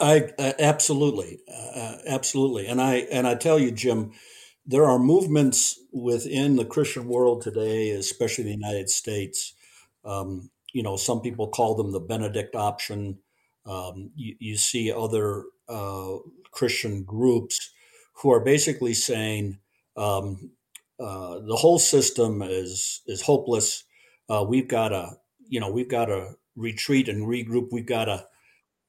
I 0.00 0.30
uh, 0.38 0.52
absolutely, 0.60 1.40
uh, 1.52 1.96
absolutely, 2.06 2.66
and 2.66 2.80
I 2.80 3.06
and 3.10 3.26
I 3.26 3.34
tell 3.34 3.58
you, 3.58 3.72
Jim, 3.72 4.12
there 4.64 4.84
are 4.84 4.98
movements 4.98 5.80
within 5.92 6.56
the 6.56 6.64
Christian 6.64 7.08
world 7.08 7.42
today, 7.42 7.90
especially 7.90 8.44
the 8.44 8.50
United 8.50 8.90
States. 8.90 9.54
Um, 10.04 10.50
you 10.72 10.82
know, 10.82 10.96
some 10.96 11.20
people 11.20 11.48
call 11.48 11.74
them 11.74 11.92
the 11.92 12.00
Benedict 12.00 12.54
option. 12.54 13.18
Um, 13.66 14.10
you, 14.14 14.36
you, 14.38 14.56
see 14.56 14.92
other 14.92 15.44
uh, 15.68 16.16
Christian 16.52 17.02
groups 17.02 17.72
who 18.14 18.30
are 18.30 18.40
basically 18.40 18.94
saying, 18.94 19.58
um, 19.96 20.52
uh, 21.00 21.38
the 21.40 21.56
whole 21.56 21.78
system 21.78 22.42
is 22.42 23.02
is 23.06 23.22
hopeless. 23.22 23.84
Uh, 24.28 24.44
we've 24.46 24.68
got 24.68 24.88
to, 24.88 25.16
you 25.48 25.60
know, 25.60 25.70
we've 25.70 25.88
got 25.88 26.06
to 26.06 26.32
retreat 26.56 27.08
and 27.08 27.26
regroup. 27.26 27.68
We've 27.72 27.86
got 27.86 28.06
to 28.06 28.26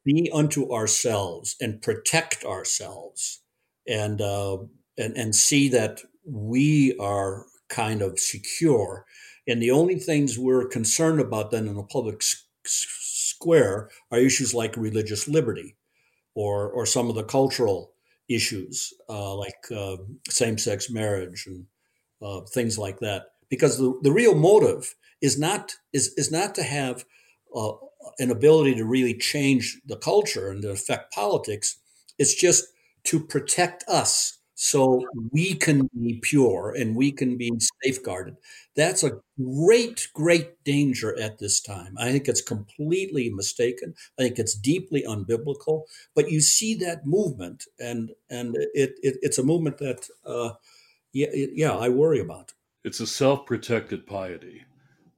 be 0.06 0.30
unto 0.34 0.72
ourselves 0.74 1.56
and 1.62 1.82
protect 1.82 2.44
ourselves, 2.46 3.42
and 3.88 4.22
uh, 4.22 4.58
and 4.98 5.16
and 5.18 5.36
see 5.36 5.70
that 5.70 6.02
we 6.26 6.96
are 7.00 7.46
kind 7.70 8.02
of 8.02 8.20
secure. 8.20 9.06
And 9.48 9.62
the 9.62 9.72
only 9.72 10.00
things 10.00 10.38
we're 10.38 10.68
concerned 10.68 11.20
about 11.20 11.52
then 11.52 11.68
in 11.68 11.76
the 11.76 11.84
public 11.84 12.18
s- 12.22 12.46
square 12.66 13.90
are 14.12 14.20
issues 14.20 14.54
like 14.54 14.78
religious 14.78 15.28
liberty, 15.28 15.76
or 16.36 16.70
or 16.70 16.86
some 16.86 17.10
of 17.10 17.16
the 17.16 17.24
cultural 17.24 17.94
issues 18.30 18.94
uh, 19.10 19.36
like 19.36 19.72
uh, 19.76 19.98
same-sex 20.30 20.90
marriage 20.90 21.46
and 21.48 21.66
uh, 22.22 22.42
things 22.42 22.78
like 22.78 23.00
that. 23.00 23.28
Because 23.50 23.78
the, 23.78 23.98
the 24.04 24.12
real 24.12 24.36
motive 24.36 24.96
is 25.22 25.40
not 25.40 25.74
is 25.94 26.14
is 26.18 26.32
not 26.32 26.56
to 26.56 26.64
have 26.64 27.06
uh, 27.56 27.72
an 28.20 28.32
ability 28.32 28.76
to 28.76 28.86
really 28.86 29.14
change 29.14 29.80
the 29.86 29.98
culture 29.98 30.50
and 30.50 30.62
to 30.62 30.72
affect 30.72 31.14
politics. 31.14 31.78
It's 32.18 32.36
just 32.36 32.66
to 33.06 33.20
protect 33.20 33.84
us 33.88 34.38
so 34.62 35.06
we 35.32 35.54
can 35.54 35.90
be 35.98 36.20
pure 36.22 36.76
and 36.78 36.94
we 36.94 37.14
can 37.14 37.38
be 37.38 37.50
safeguarded. 37.82 38.36
That's 38.76 39.04
a 39.04 39.22
great, 39.42 40.10
great 40.14 40.62
danger 40.66 41.18
at 41.18 41.40
this 41.40 41.62
time. 41.62 41.96
I 41.98 42.12
think 42.12 42.28
it's 42.28 42.42
completely 42.42 43.30
mistaken. 43.30 43.94
I 44.20 44.24
think 44.24 44.38
it's 44.38 44.56
deeply 44.56 45.04
unbiblical. 45.08 45.84
But 46.14 46.30
you 46.30 46.42
see 46.42 46.76
that 46.76 47.06
movement, 47.06 47.68
and 47.80 48.12
and 48.30 48.58
it, 48.74 48.96
it 49.02 49.16
it's 49.22 49.38
a 49.38 49.44
movement 49.44 49.78
that 49.78 50.08
uh, 50.26 50.52
yeah, 51.14 51.28
yeah, 51.34 51.72
I 51.72 51.90
worry 51.90 52.20
about. 52.20 52.54
It's 52.84 53.00
a 53.00 53.08
self-protected 53.08 54.06
piety. 54.08 54.64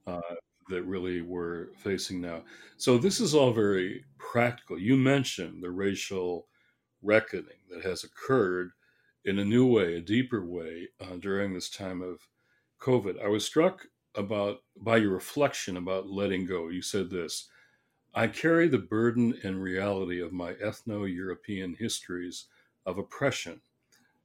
Uh, 0.06 0.20
that 0.68 0.82
really 0.82 1.20
we're 1.20 1.68
facing 1.76 2.20
now. 2.20 2.42
So 2.76 2.98
this 2.98 3.20
is 3.20 3.34
all 3.34 3.52
very 3.52 4.04
practical. 4.18 4.78
You 4.78 4.96
mentioned 4.96 5.62
the 5.62 5.70
racial 5.70 6.46
reckoning 7.02 7.58
that 7.70 7.84
has 7.84 8.04
occurred 8.04 8.70
in 9.24 9.38
a 9.38 9.44
new 9.44 9.66
way, 9.66 9.96
a 9.96 10.00
deeper 10.00 10.44
way 10.44 10.88
uh, 11.00 11.16
during 11.20 11.52
this 11.52 11.70
time 11.70 12.02
of 12.02 12.26
COVID. 12.80 13.22
I 13.22 13.28
was 13.28 13.44
struck 13.44 13.86
about 14.14 14.62
by 14.80 14.96
your 14.98 15.12
reflection 15.12 15.76
about 15.76 16.08
letting 16.08 16.46
go. 16.46 16.68
You 16.68 16.82
said 16.82 17.10
this. 17.10 17.48
I 18.14 18.26
carry 18.26 18.68
the 18.68 18.78
burden 18.78 19.38
and 19.42 19.62
reality 19.62 20.20
of 20.20 20.32
my 20.32 20.52
ethno 20.54 21.12
European 21.12 21.74
histories 21.74 22.46
of 22.84 22.98
oppression, 22.98 23.60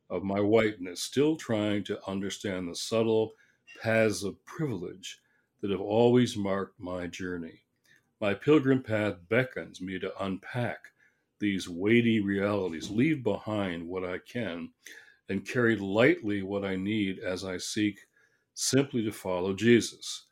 of 0.09 0.23
my 0.23 0.39
whiteness, 0.39 1.01
still 1.01 1.35
trying 1.35 1.83
to 1.83 1.99
understand 2.07 2.67
the 2.67 2.75
subtle 2.75 3.33
paths 3.81 4.23
of 4.23 4.43
privilege 4.45 5.19
that 5.61 5.71
have 5.71 5.81
always 5.81 6.37
marked 6.37 6.79
my 6.79 7.07
journey. 7.07 7.61
My 8.21 8.33
pilgrim 8.33 8.81
path 8.81 9.15
beckons 9.29 9.81
me 9.81 9.99
to 9.99 10.23
unpack 10.23 10.79
these 11.39 11.69
weighty 11.69 12.19
realities, 12.19 12.89
leave 12.89 13.23
behind 13.23 13.87
what 13.87 14.03
I 14.03 14.19
can, 14.19 14.69
and 15.29 15.47
carry 15.47 15.75
lightly 15.75 16.41
what 16.41 16.65
I 16.65 16.75
need 16.75 17.19
as 17.19 17.43
I 17.43 17.57
seek 17.57 17.99
simply 18.53 19.03
to 19.03 19.11
follow 19.11 19.53
Jesus. 19.53 20.25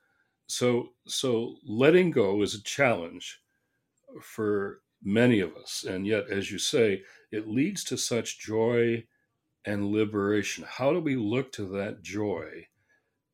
So, 0.47 0.89
so 1.05 1.57
letting 1.67 2.11
go 2.11 2.41
is 2.41 2.55
a 2.55 2.63
challenge 2.63 3.39
for 4.21 4.81
many 5.03 5.41
of 5.41 5.55
us, 5.55 5.85
and 5.87 6.07
yet, 6.07 6.29
as 6.29 6.51
you 6.51 6.57
say, 6.57 7.03
it 7.31 7.47
leads 7.47 7.83
to 7.85 7.97
such 7.97 8.39
joy 8.39 9.03
and 9.65 9.87
liberation. 9.87 10.65
How 10.67 10.93
do 10.93 10.99
we 10.99 11.15
look 11.15 11.51
to 11.53 11.65
that 11.77 12.01
joy 12.01 12.67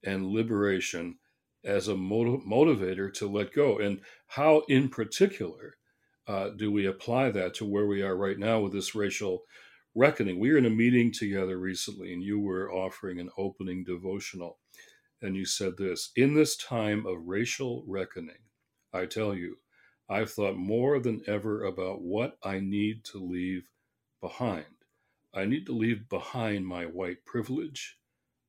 and 0.04 0.28
liberation 0.28 1.18
as 1.64 1.88
a 1.88 1.96
motiv- 1.96 2.46
motivator 2.48 3.14
to 3.16 3.28
let 3.28 3.54
go? 3.54 3.78
And 3.78 4.02
how, 4.28 4.64
in 4.70 4.90
particular, 4.90 5.78
uh, 6.28 6.50
do 6.50 6.72
we 6.72 6.86
apply 6.86 7.32
that 7.32 7.54
to 7.56 7.66
where 7.66 7.88
we 7.88 8.02
are 8.02 8.16
right 8.16 8.40
now 8.40 8.62
with 8.62 8.74
this 8.74 8.96
racial 8.96 9.44
reckoning? 9.94 10.40
We 10.40 10.52
were 10.52 10.58
in 10.58 10.66
a 10.66 10.70
meeting 10.70 11.12
together 11.12 11.58
recently, 11.58 12.14
and 12.14 12.24
you 12.24 12.40
were 12.40 12.72
offering 12.72 13.20
an 13.20 13.30
opening 13.38 13.84
devotional. 13.84 14.60
And 15.22 15.36
you 15.36 15.46
said 15.46 15.78
this 15.78 16.12
In 16.16 16.34
this 16.34 16.56
time 16.56 17.06
of 17.06 17.28
racial 17.28 17.84
reckoning, 17.88 18.44
I 18.94 19.06
tell 19.06 19.36
you, 19.36 19.58
I've 20.10 20.32
thought 20.32 20.58
more 20.58 21.00
than 21.00 21.22
ever 21.28 21.64
about 21.66 22.02
what 22.02 22.38
I 22.44 22.60
need 22.60 23.04
to 23.06 23.18
leave 23.18 23.70
behind. 24.22 24.66
I 25.34 25.46
need 25.46 25.66
to 25.68 25.74
leave 25.74 26.10
behind 26.10 26.68
my 26.68 26.86
white 26.86 27.26
privilege, 27.26 27.98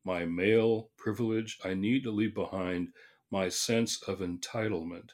my 0.04 0.24
male 0.24 0.90
privilege. 0.96 1.58
I 1.64 1.74
need 1.74 2.02
to 2.04 2.10
leave 2.10 2.34
behind 2.34 2.88
my 3.30 3.48
sense 3.48 4.02
of 4.02 4.18
entitlement, 4.18 5.10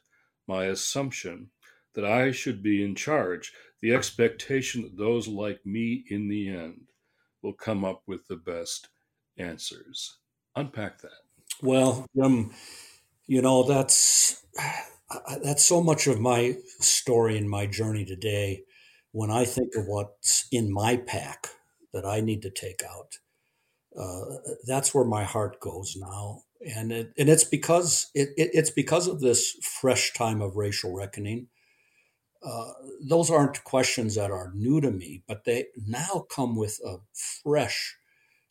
my 0.47 0.65
assumption 0.65 1.51
that 1.95 2.05
I 2.05 2.31
should 2.31 2.63
be 2.63 2.83
in 2.83 2.95
charge, 2.95 3.53
the 3.81 3.95
expectation 3.95 4.83
that 4.83 4.97
those 4.97 5.29
like 5.29 5.65
me 5.65 6.05
in 6.09 6.29
the 6.29 6.49
end 6.49 6.89
will 7.43 7.53
come 7.53 7.85
up 7.85 8.03
with 8.07 8.27
the 8.29 8.37
best 8.37 8.89
answers. 9.37 10.17
Unpack 10.57 11.01
that. 11.03 11.23
Well, 11.63 12.07
um, 12.23 12.53
you 13.27 13.43
know 13.43 13.63
that's 13.63 14.45
that's 15.43 15.65
so 15.65 15.83
much 15.83 16.07
of 16.07 16.21
my 16.21 16.57
story 16.81 17.37
and 17.37 17.49
my 17.49 17.67
journey 17.67 18.05
today. 18.05 18.65
When 19.13 19.31
I 19.31 19.45
think 19.45 19.75
of 19.75 19.87
what's 19.87 20.47
in 20.51 20.73
my 20.73 20.97
pack 20.97 21.49
that 21.93 22.05
I 22.05 22.21
need 22.21 22.43
to 22.43 22.51
take 22.51 22.83
out, 22.83 23.19
uh, 23.99 24.37
that's 24.67 24.95
where 24.95 25.05
my 25.05 25.25
heart 25.25 25.61
goes 25.61 25.97
now, 25.99 26.43
and 26.77 26.93
it, 26.93 27.13
and 27.19 27.29
it's 27.29 27.45
because 27.45 28.11
it, 28.15 28.31
it, 28.37 28.51
it's 28.53 28.71
because 28.71 29.07
of 29.09 29.21
this 29.21 29.57
fresh 29.63 30.13
time 30.13 30.41
of 30.43 30.57
racial 30.57 30.95
reckoning 30.95 31.49
uh, 32.43 32.73
those 33.01 33.31
aren't 33.31 33.65
questions 33.65 34.15
that 34.15 34.31
are 34.31 34.53
new 34.55 34.81
to 34.81 34.91
me, 34.91 35.23
but 35.27 35.45
they 35.45 35.67
now 35.87 36.25
come 36.31 36.57
with 36.57 36.79
a 36.85 36.97
fresh 37.43 37.97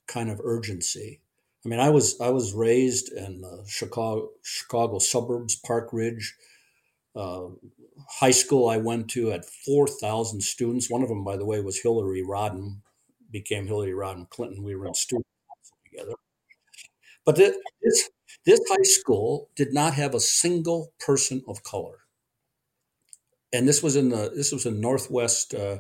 kind 0.08 0.30
of 0.30 0.42
urgency. 0.44 1.22
I 1.66 1.70
mean, 1.70 1.80
I 1.80 1.90
was 1.90 2.20
I 2.20 2.30
was 2.30 2.54
raised 2.54 3.12
in 3.12 3.44
uh, 3.46 3.64
Chicago 3.68 4.30
Chicago 4.44 5.00
suburbs, 5.00 5.56
Park 5.56 5.90
Ridge. 5.92 6.36
Uh, 7.16 7.48
high 8.20 8.32
school 8.32 8.70
I 8.70 8.78
went 8.78 9.10
to 9.12 9.28
had 9.28 9.46
four 9.46 9.88
thousand 9.88 10.42
students. 10.42 10.90
One 10.90 11.02
of 11.02 11.10
them, 11.10 11.24
by 11.24 11.38
the 11.38 11.46
way, 11.46 11.62
was 11.62 11.80
Hillary 11.80 12.24
Rodham, 12.24 12.82
became 13.32 13.68
Hillary 13.68 13.92
Rodham 13.92 14.30
Clinton. 14.30 14.64
We 14.64 14.76
were 14.76 14.88
in 14.88 14.94
student 14.94 15.26
together. 15.90 16.14
But 17.26 17.36
this 17.36 18.10
this 18.46 18.62
high 18.70 18.84
school 18.84 19.50
did 19.56 19.74
not 19.74 19.94
have 19.96 20.16
a 20.16 20.20
single 20.20 20.94
person 21.00 21.44
of 21.48 21.64
color 21.64 22.00
and 23.54 23.68
this 23.68 23.82
was 23.82 23.96
in 23.96 24.10
the 24.10 24.32
this 24.36 24.52
was 24.52 24.66
in 24.66 24.82
northwest 24.82 25.54
uh, 25.54 25.80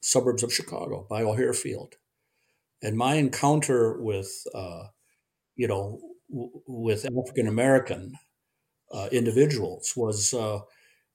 suburbs 0.00 0.42
of 0.42 0.52
Chicago 0.52 1.06
by 1.08 1.22
O'Hare 1.22 1.52
Field, 1.52 1.96
and 2.82 2.96
my 2.96 3.14
encounter 3.14 4.00
with 4.00 4.30
uh, 4.54 4.84
you 5.56 5.68
know 5.68 6.00
w- 6.30 6.62
with 6.66 7.06
African 7.06 7.48
American 7.48 8.14
uh, 8.92 9.08
individuals 9.12 9.92
was 9.96 10.32
uh, 10.34 10.60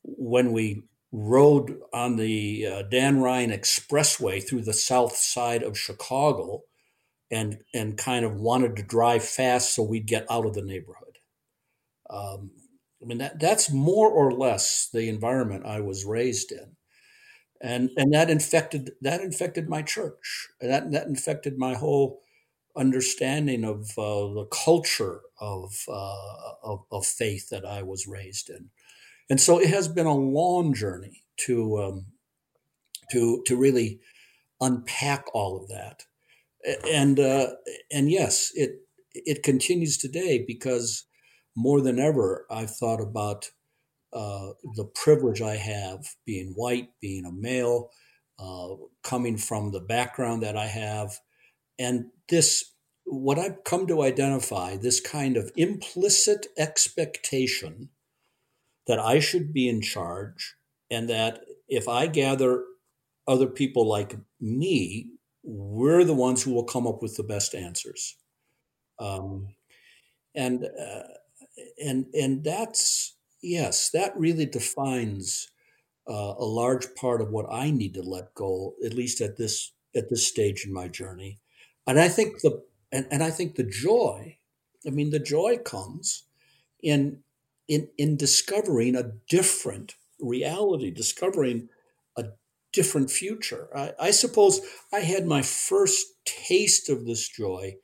when 0.03 0.51
we 0.51 0.83
rode 1.13 1.79
on 1.93 2.17
the 2.17 2.67
uh, 2.67 2.83
Dan 2.83 3.21
Ryan 3.21 3.51
Expressway 3.51 4.43
through 4.45 4.63
the 4.63 4.73
south 4.73 5.15
side 5.15 5.63
of 5.63 5.79
Chicago, 5.79 6.63
and 7.31 7.59
and 7.73 7.97
kind 7.97 8.25
of 8.25 8.35
wanted 8.35 8.75
to 8.77 8.83
drive 8.83 9.23
fast 9.23 9.75
so 9.75 9.83
we'd 9.83 10.07
get 10.07 10.25
out 10.29 10.45
of 10.45 10.55
the 10.55 10.63
neighborhood. 10.63 11.19
Um, 12.09 12.51
I 13.01 13.05
mean, 13.05 13.17
that, 13.19 13.39
that's 13.39 13.71
more 13.71 14.09
or 14.09 14.31
less 14.31 14.89
the 14.93 15.09
environment 15.09 15.65
I 15.65 15.81
was 15.81 16.05
raised 16.05 16.51
in. 16.51 16.77
And, 17.61 17.91
and 17.97 18.13
that 18.13 18.29
infected 18.29 18.91
that 19.01 19.21
infected 19.21 19.69
my 19.69 19.81
church. 19.81 20.49
And 20.61 20.71
that 20.71 20.91
that 20.91 21.07
infected 21.07 21.57
my 21.57 21.75
whole 21.75 22.21
understanding 22.75 23.63
of 23.63 23.97
uh, 23.97 24.33
the 24.33 24.47
culture 24.51 25.21
of, 25.39 25.73
uh, 25.87 26.53
of, 26.63 26.85
of 26.91 27.05
faith 27.05 27.49
that 27.49 27.65
I 27.65 27.83
was 27.83 28.07
raised 28.07 28.49
in, 28.49 28.69
and 29.29 29.39
so 29.39 29.59
it 29.59 29.69
has 29.69 29.87
been 29.87 30.05
a 30.05 30.15
long 30.15 30.73
journey 30.73 31.23
to 31.45 31.77
um, 31.81 32.05
to 33.11 33.43
to 33.45 33.55
really 33.55 33.99
unpack 34.61 35.25
all 35.33 35.61
of 35.61 35.69
that, 35.69 36.03
and 36.91 37.19
uh, 37.19 37.47
and 37.91 38.09
yes, 38.11 38.51
it 38.55 38.79
it 39.13 39.43
continues 39.43 39.97
today 39.97 40.43
because 40.45 41.05
more 41.55 41.81
than 41.81 41.99
ever, 41.99 42.45
I've 42.49 42.75
thought 42.75 43.01
about 43.01 43.49
uh, 44.11 44.49
the 44.75 44.85
privilege 44.85 45.41
I 45.41 45.55
have 45.55 46.05
being 46.25 46.53
white, 46.55 46.89
being 47.01 47.25
a 47.25 47.31
male, 47.31 47.89
uh, 48.39 48.69
coming 49.03 49.37
from 49.37 49.71
the 49.71 49.79
background 49.79 50.43
that 50.43 50.57
I 50.57 50.67
have. 50.67 51.19
And 51.79 52.05
this, 52.29 52.73
what 53.05 53.39
I've 53.39 53.63
come 53.63 53.87
to 53.87 54.03
identify, 54.03 54.77
this 54.77 54.99
kind 54.99 55.37
of 55.37 55.51
implicit 55.55 56.47
expectation 56.57 57.89
that 58.87 58.99
I 58.99 59.19
should 59.19 59.53
be 59.53 59.67
in 59.69 59.81
charge 59.81 60.55
and 60.91 61.09
that 61.09 61.41
if 61.67 61.87
I 61.87 62.07
gather 62.07 62.63
other 63.27 63.47
people 63.47 63.87
like 63.87 64.15
me, 64.39 65.07
we're 65.43 66.03
the 66.03 66.13
ones 66.13 66.43
who 66.43 66.53
will 66.53 66.63
come 66.65 66.87
up 66.87 67.01
with 67.01 67.15
the 67.15 67.23
best 67.23 67.55
answers. 67.55 68.17
Um, 68.99 69.47
and 70.35 70.65
uh, 70.65 71.03
and 71.83 72.05
and 72.13 72.43
that's 72.43 73.15
yes, 73.41 73.89
that 73.91 74.17
really 74.17 74.45
defines 74.45 75.51
uh, 76.09 76.33
a 76.37 76.45
large 76.45 76.93
part 76.95 77.21
of 77.21 77.31
what 77.31 77.45
I 77.51 77.71
need 77.71 77.93
to 77.95 78.01
let 78.01 78.33
go, 78.35 78.73
at 78.85 78.93
least 78.93 79.21
at 79.21 79.37
this 79.37 79.71
at 79.95 80.09
this 80.09 80.27
stage 80.27 80.65
in 80.65 80.73
my 80.73 80.87
journey. 80.87 81.39
And 81.87 81.99
I 81.99 82.07
think 82.09 82.41
the 82.41 82.63
and, 82.91 83.07
and 83.11 83.23
I 83.23 83.31
think 83.31 83.55
the 83.55 83.63
joy, 83.63 84.37
I 84.85 84.89
mean, 84.89 85.09
the 85.09 85.19
joy 85.19 85.57
comes 85.57 86.23
in 86.81 87.19
in 87.67 87.87
in 87.97 88.17
discovering 88.17 88.95
a 88.95 89.11
different 89.29 89.95
reality, 90.19 90.91
discovering 90.91 91.69
a 92.17 92.25
different 92.71 93.11
future. 93.11 93.69
I, 93.75 93.93
I 93.99 94.11
suppose 94.11 94.61
I 94.91 94.99
had 94.99 95.25
my 95.25 95.41
first 95.41 96.05
taste 96.25 96.89
of 96.89 97.05
this 97.05 97.27
joy 97.27 97.75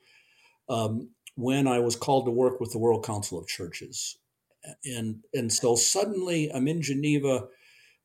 um, 0.68 1.10
when 1.34 1.66
I 1.66 1.78
was 1.78 1.96
called 1.96 2.26
to 2.26 2.30
work 2.30 2.60
with 2.60 2.72
the 2.72 2.78
World 2.78 3.04
Council 3.04 3.38
of 3.38 3.46
Churches. 3.46 4.18
And, 4.84 5.24
and 5.32 5.50
so 5.52 5.74
suddenly 5.74 6.50
I'm 6.52 6.68
in 6.68 6.82
Geneva, 6.82 7.48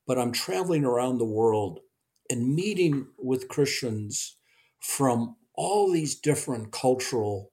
but 0.08 0.18
I'm 0.18 0.32
traveling 0.32 0.86
around 0.86 1.18
the 1.18 1.26
world 1.26 1.80
and 2.30 2.56
meeting 2.56 3.08
with 3.20 3.50
Christians 3.50 4.38
from 4.80 5.36
all 5.54 5.92
these 5.92 6.16
different 6.16 6.72
cultural 6.72 7.52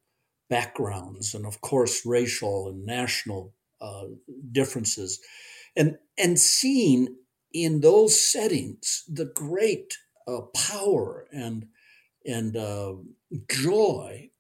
backgrounds 0.49 1.35
and, 1.35 1.47
of 1.47 1.61
course, 1.61 2.07
racial 2.07 2.69
and 2.69 2.85
national 2.87 3.55
uh, 3.83 4.05
differences, 4.53 5.21
and, 5.77 5.99
and 6.19 6.39
seeing 6.39 7.17
in 7.53 7.81
those 7.81 8.19
settings 8.19 9.05
the 9.09 9.27
great 9.27 9.99
uh, 10.29 10.43
power 10.55 11.27
and, 11.33 11.67
and 12.25 12.57
uh, 12.57 12.95
joy 13.51 14.31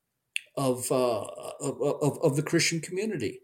of, 0.57 0.90
uh, 0.92 1.24
of, 1.61 1.83
of, 1.83 2.18
of, 2.22 2.37
the 2.37 2.42
Christian 2.42 2.81
community. 2.81 3.40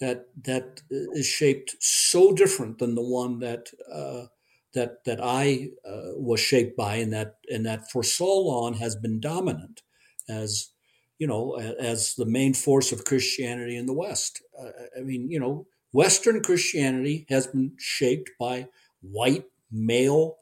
that 0.00 0.26
that 0.44 0.82
is 0.90 1.26
shaped 1.26 1.76
so 1.80 2.32
different 2.32 2.78
than 2.78 2.94
the 2.94 3.02
one 3.02 3.40
that 3.40 3.70
uh, 3.92 4.26
that 4.74 5.04
that 5.04 5.20
I 5.22 5.70
uh, 5.86 6.14
was 6.16 6.40
shaped 6.40 6.76
by, 6.76 6.96
and 6.96 7.12
that 7.12 7.36
and 7.48 7.66
that 7.66 7.90
for 7.90 8.02
so 8.02 8.38
long 8.38 8.74
has 8.74 8.96
been 8.96 9.20
dominant 9.20 9.82
as 10.28 10.70
you 11.18 11.26
know 11.26 11.54
as 11.56 12.14
the 12.14 12.26
main 12.26 12.54
force 12.54 12.92
of 12.92 13.04
Christianity 13.04 13.76
in 13.76 13.86
the 13.86 13.94
West. 13.94 14.42
Uh, 14.58 14.70
I 14.98 15.02
mean, 15.02 15.30
you 15.30 15.40
know, 15.40 15.66
Western 15.92 16.42
Christianity 16.42 17.26
has 17.28 17.46
been 17.46 17.72
shaped 17.78 18.30
by 18.38 18.68
white 19.00 19.44
male 19.70 20.36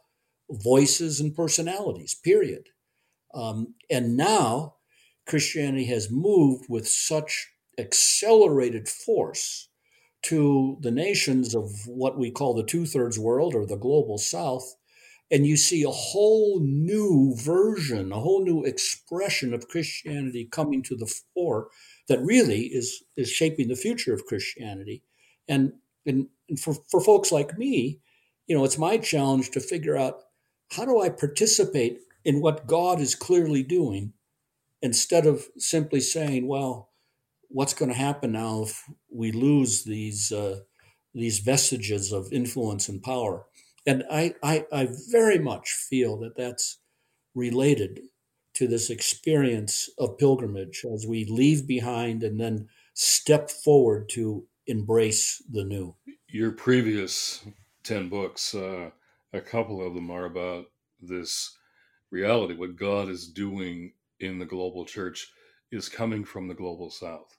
voices 0.51 1.21
and 1.21 1.35
personalities. 1.35 2.15
Period. 2.15 2.69
Um, 3.35 3.75
and 3.91 4.17
now 4.17 4.77
Christianity 5.27 5.87
has 5.87 6.11
moved 6.11 6.67
with 6.69 6.89
such 6.89 7.49
accelerated 7.79 8.89
force 8.89 9.69
to 10.23 10.79
the 10.81 10.91
nations 10.91 11.55
of 11.55 11.71
what 11.87 12.19
we 12.19 12.31
call 12.31 12.55
the 12.55 12.65
two 12.65 12.87
thirds 12.87 13.19
world 13.19 13.55
or 13.55 13.67
the 13.67 13.77
global 13.77 14.19
south. 14.19 14.77
And 15.31 15.47
you 15.47 15.57
see 15.57 15.83
a 15.83 15.91
whole 15.91 16.61
new 16.61 17.35
version, 17.37 18.13
a 18.13 18.21
whole 18.21 18.45
new 18.45 18.65
expression 18.65 19.53
of 19.53 19.69
Christianity 19.69 20.49
coming 20.51 20.83
to 20.85 20.97
the 20.97 21.13
fore 21.35 21.69
that 22.09 22.21
really 22.21 22.67
is, 22.67 23.03
is 23.17 23.29
shaping 23.29 23.69
the 23.69 23.75
future 23.75 24.15
of 24.15 24.27
Christianity. 24.27 25.03
And, 25.49 25.73
and, 26.07 26.29
and 26.49 26.61
for, 26.61 26.75
for 26.91 27.01
folks 27.01 27.33
like 27.33 27.59
me, 27.59 28.01
you 28.47 28.57
know, 28.57 28.65
it's 28.65 28.79
my 28.79 28.99
challenge 28.99 29.51
to 29.51 29.61
figure 29.61 29.97
out 29.97 30.21
how 30.71 30.85
do 30.85 31.01
I 31.01 31.09
participate 31.09 31.99
in 32.25 32.41
what 32.41 32.67
God 32.67 33.01
is 33.01 33.15
clearly 33.15 33.63
doing 33.63 34.13
instead 34.83 35.27
of 35.27 35.47
simply 35.59 36.01
saying, 36.01 36.47
well, 36.47 36.91
what's 37.49 37.75
going 37.75 37.91
to 37.91 37.97
happen 37.97 38.33
now 38.33 38.63
if 38.63 38.85
we 39.13 39.33
lose 39.33 39.85
these 39.85 40.33
uh, 40.33 40.61
these 41.15 41.39
vestiges 41.39 42.13
of 42.13 42.33
influence 42.33 42.89
and 42.89 43.03
power? 43.03 43.47
And 43.87 44.05
I, 44.11 44.35
I, 44.43 44.67
I 44.73 44.89
very 45.11 45.39
much 45.39 45.71
feel 45.71 46.19
that 46.19 46.37
that's 46.37 46.79
related 47.35 48.01
to 48.55 48.67
this 48.67 48.91
experience 48.91 49.91
of 49.99 50.19
pilgrimage 50.19 50.85
as 50.93 51.07
we 51.07 51.25
leave 51.27 51.67
behind 51.67 52.23
and 52.23 52.41
then 52.41 52.69
step 52.95 53.51
forward 53.51 54.09
to 54.09 54.47
embrace 54.67 55.43
the 55.53 55.65
new. 55.65 55.95
Your 56.29 56.53
previous 56.53 57.45
10 57.85 58.09
books, 58.09 58.55
uh, 58.55 58.91
a 59.33 59.41
couple 59.41 59.87
of 59.87 59.95
them 59.95 60.11
are 60.11 60.25
about 60.25 60.67
this 61.01 61.57
reality, 62.11 62.55
what 62.55 62.77
God 62.77 63.09
is 63.09 63.29
doing 63.29 63.93
in 64.21 64.39
the 64.39 64.47
global 64.47 64.85
church 64.85 65.31
is 65.71 65.89
coming 65.89 66.25
from 66.25 66.49
the 66.49 66.55
global 66.55 66.91
south. 66.91 67.37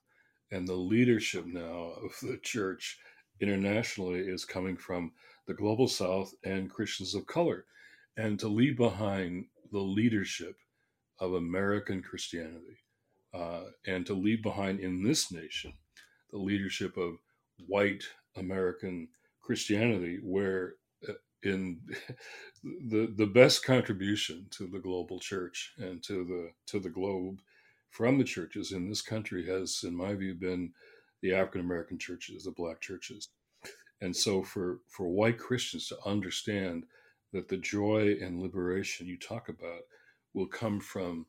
And 0.51 0.67
the 0.67 0.75
leadership 0.75 1.45
now 1.45 1.93
of 2.03 2.11
the 2.21 2.37
church 2.37 2.99
internationally 3.41 4.19
is 4.19 4.45
coming 4.45 4.77
from 4.77 5.11
the 5.47 5.53
global 5.53 5.87
south 5.87 6.33
and 6.43 6.69
Christians 6.69 7.15
of 7.15 7.25
color. 7.25 7.65
And 8.17 8.39
to 8.39 8.47
leave 8.47 8.77
behind 8.77 9.45
the 9.71 9.79
leadership 9.79 10.55
of 11.19 11.33
American 11.33 12.01
Christianity 12.01 12.79
uh, 13.33 13.63
and 13.85 14.05
to 14.05 14.13
leave 14.13 14.41
behind 14.41 14.79
in 14.79 15.03
this 15.03 15.31
nation 15.31 15.73
the 16.31 16.37
leadership 16.37 16.97
of 16.97 17.17
white 17.67 18.03
American 18.35 19.07
Christianity, 19.41 20.19
where 20.23 20.75
uh, 21.07 21.13
in 21.43 21.79
the 22.63 23.13
the 23.15 23.25
best 23.25 23.63
contribution 23.65 24.47
to 24.51 24.67
the 24.67 24.79
global 24.79 25.19
church 25.19 25.73
and 25.77 26.03
to 26.03 26.25
the 26.25 26.51
to 26.67 26.79
the 26.79 26.89
globe 26.89 27.39
from 27.89 28.17
the 28.17 28.23
churches 28.23 28.71
in 28.71 28.89
this 28.89 29.01
country 29.01 29.45
has, 29.47 29.81
in 29.83 29.95
my 29.95 30.13
view, 30.13 30.35
been 30.35 30.71
the 31.21 31.33
African 31.33 31.61
American 31.61 31.97
churches, 31.97 32.43
the 32.43 32.51
black 32.51 32.81
churches. 32.81 33.29
And 34.01 34.15
so 34.15 34.43
for 34.43 34.79
for 34.87 35.07
white 35.07 35.37
Christians 35.37 35.87
to 35.89 35.97
understand 36.05 36.85
that 37.33 37.47
the 37.47 37.57
joy 37.57 38.15
and 38.21 38.41
liberation 38.41 39.07
you 39.07 39.17
talk 39.17 39.49
about 39.49 39.81
will 40.33 40.47
come 40.47 40.79
from 40.79 41.25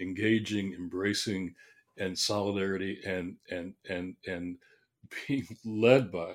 engaging, 0.00 0.74
embracing, 0.74 1.54
and 1.98 2.18
solidarity 2.18 3.00
and 3.06 3.36
and 3.50 3.74
and 3.88 4.16
and 4.26 4.56
being 5.28 5.46
led 5.64 6.10
by 6.10 6.34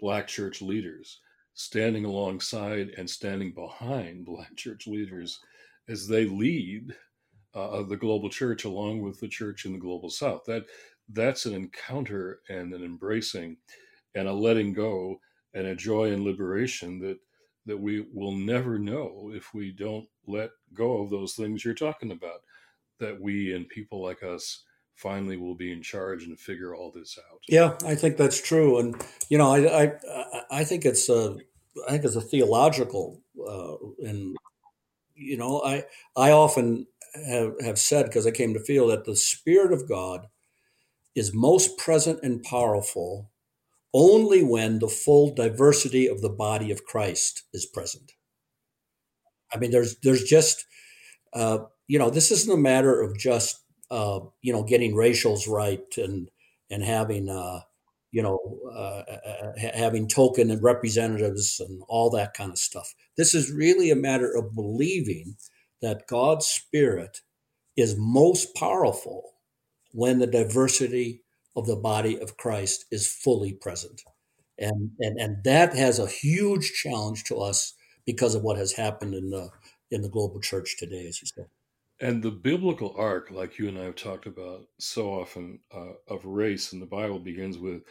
black 0.00 0.26
church 0.26 0.62
leaders 0.62 1.20
standing 1.54 2.04
alongside 2.04 2.90
and 2.96 3.08
standing 3.08 3.52
behind 3.52 4.24
Black 4.30 4.56
church 4.56 4.86
leaders 4.86 5.40
as 5.88 6.06
they 6.06 6.24
lead 6.24 6.94
uh, 7.54 7.82
the 7.82 7.96
global 7.96 8.30
church 8.30 8.64
along 8.64 9.02
with 9.02 9.20
the 9.20 9.28
church 9.28 9.64
in 9.64 9.72
the 9.72 9.78
global 9.78 10.08
south. 10.08 10.42
That 10.46 10.64
that's 11.12 11.46
an 11.46 11.54
encounter 11.54 12.40
and 12.48 12.72
an 12.72 12.84
embracing 12.84 13.56
and 14.14 14.28
a 14.28 14.32
letting 14.32 14.72
go 14.72 15.20
and 15.54 15.66
a 15.66 15.74
joy 15.74 16.12
and 16.12 16.24
liberation 16.24 16.98
that 17.00 17.18
that 17.66 17.78
we 17.78 18.06
will 18.12 18.32
never 18.32 18.78
know 18.78 19.30
if 19.34 19.52
we 19.52 19.70
don't 19.70 20.08
let 20.26 20.50
go 20.74 21.02
of 21.02 21.10
those 21.10 21.34
things 21.34 21.64
you're 21.64 21.74
talking 21.74 22.10
about. 22.10 22.40
That 22.98 23.20
we 23.20 23.54
and 23.54 23.68
people 23.68 24.02
like 24.02 24.22
us 24.22 24.64
finally 24.94 25.36
will 25.36 25.54
be 25.54 25.72
in 25.72 25.82
charge 25.82 26.24
and 26.24 26.38
figure 26.38 26.74
all 26.74 26.90
this 26.90 27.18
out. 27.18 27.40
Yeah, 27.48 27.76
I 27.84 27.94
think 27.94 28.16
that's 28.16 28.40
true, 28.40 28.78
and 28.78 28.94
you 29.28 29.38
know, 29.38 29.50
I 29.50 29.84
I, 29.84 30.42
I 30.50 30.64
think 30.64 30.84
it's 30.84 31.08
a 31.08 31.36
I 31.86 31.92
think 31.92 32.04
it's 32.04 32.16
a 32.16 32.20
theological, 32.20 33.22
uh, 33.46 33.76
and 34.06 34.36
you 35.14 35.36
know, 35.36 35.62
I 35.62 35.84
I 36.16 36.32
often 36.32 36.86
have, 37.26 37.54
have 37.62 37.78
said 37.78 38.06
because 38.06 38.26
I 38.26 38.30
came 38.30 38.54
to 38.54 38.60
feel 38.60 38.88
that 38.88 39.04
the 39.04 39.16
Spirit 39.16 39.72
of 39.72 39.88
God 39.88 40.28
is 41.14 41.34
most 41.34 41.78
present 41.78 42.20
and 42.22 42.42
powerful 42.42 43.29
only 43.92 44.42
when 44.42 44.78
the 44.78 44.88
full 44.88 45.34
diversity 45.34 46.06
of 46.06 46.20
the 46.20 46.28
body 46.28 46.70
of 46.70 46.84
Christ 46.84 47.44
is 47.52 47.66
present. 47.66 48.12
I 49.52 49.58
mean, 49.58 49.70
there's 49.70 49.96
there's 50.00 50.24
just 50.24 50.64
uh, 51.32 51.58
you 51.88 51.98
know, 51.98 52.10
this 52.10 52.30
isn't 52.30 52.52
a 52.52 52.56
matter 52.56 53.00
of 53.00 53.18
just 53.18 53.60
uh, 53.90 54.20
you 54.42 54.52
know 54.52 54.62
getting 54.62 54.94
racials 54.94 55.48
right 55.48 55.84
and 55.96 56.30
and 56.70 56.84
having 56.84 57.28
uh, 57.28 57.60
you 58.12 58.22
know, 58.22 58.38
uh, 58.74 59.02
uh, 59.10 59.52
having 59.74 60.08
token 60.08 60.50
and 60.50 60.62
representatives 60.62 61.60
and 61.60 61.82
all 61.88 62.10
that 62.10 62.34
kind 62.34 62.50
of 62.50 62.58
stuff. 62.58 62.94
This 63.16 63.34
is 63.34 63.52
really 63.52 63.90
a 63.90 63.96
matter 63.96 64.34
of 64.34 64.54
believing 64.54 65.36
that 65.80 66.08
God's 66.08 66.46
Spirit 66.46 67.20
is 67.76 67.94
most 67.96 68.54
powerful 68.56 69.34
when 69.92 70.18
the 70.18 70.26
diversity 70.26 71.22
of 71.56 71.66
the 71.66 71.76
body 71.76 72.18
of 72.18 72.36
Christ 72.36 72.86
is 72.90 73.12
fully 73.12 73.52
present. 73.52 74.02
And, 74.58 74.90
and, 75.00 75.18
and 75.18 75.44
that 75.44 75.74
has 75.74 75.98
a 75.98 76.06
huge 76.06 76.72
challenge 76.72 77.24
to 77.24 77.36
us 77.36 77.74
because 78.06 78.34
of 78.34 78.42
what 78.42 78.58
has 78.58 78.72
happened 78.72 79.14
in 79.14 79.30
the, 79.30 79.48
in 79.90 80.02
the 80.02 80.08
global 80.08 80.40
church 80.40 80.76
today, 80.78 81.06
as 81.06 81.20
you 81.20 81.28
said. 81.34 81.46
And 82.00 82.22
the 82.22 82.30
biblical 82.30 82.94
arc, 82.96 83.30
like 83.30 83.58
you 83.58 83.68
and 83.68 83.78
I 83.78 83.84
have 83.84 83.96
talked 83.96 84.26
about 84.26 84.66
so 84.78 85.10
often, 85.12 85.60
uh, 85.74 85.92
of 86.08 86.24
race 86.24 86.72
in 86.72 86.80
the 86.80 86.86
Bible 86.86 87.18
begins 87.18 87.58
with, 87.58 87.82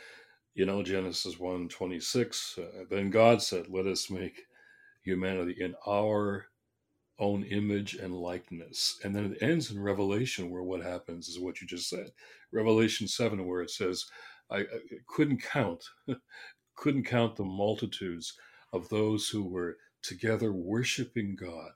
you 0.55 0.65
know, 0.65 0.81
Genesis 0.81 1.39
1 1.39 1.69
26. 1.69 2.57
Uh, 2.57 2.83
then 2.89 3.11
God 3.11 3.41
said, 3.41 3.67
Let 3.69 3.85
us 3.85 4.09
make 4.09 4.45
humanity 5.03 5.55
in 5.59 5.75
our 5.87 6.48
own 7.19 7.43
image 7.43 7.95
and 7.95 8.15
likeness. 8.15 8.99
And 9.03 9.15
then 9.15 9.33
it 9.33 9.43
ends 9.43 9.71
in 9.71 9.81
Revelation, 9.81 10.49
where 10.49 10.63
what 10.63 10.81
happens 10.81 11.27
is 11.27 11.39
what 11.39 11.61
you 11.61 11.67
just 11.67 11.89
said. 11.89 12.11
Revelation 12.51 13.07
7, 13.07 13.45
where 13.45 13.61
it 13.61 13.69
says, 13.71 14.05
I, 14.49 14.59
I 14.59 14.65
couldn't 15.07 15.43
count, 15.43 15.83
couldn't 16.75 17.03
count 17.03 17.35
the 17.35 17.43
multitudes 17.43 18.33
of 18.73 18.89
those 18.89 19.29
who 19.29 19.43
were 19.43 19.77
together 20.01 20.53
worshiping 20.53 21.35
God 21.35 21.71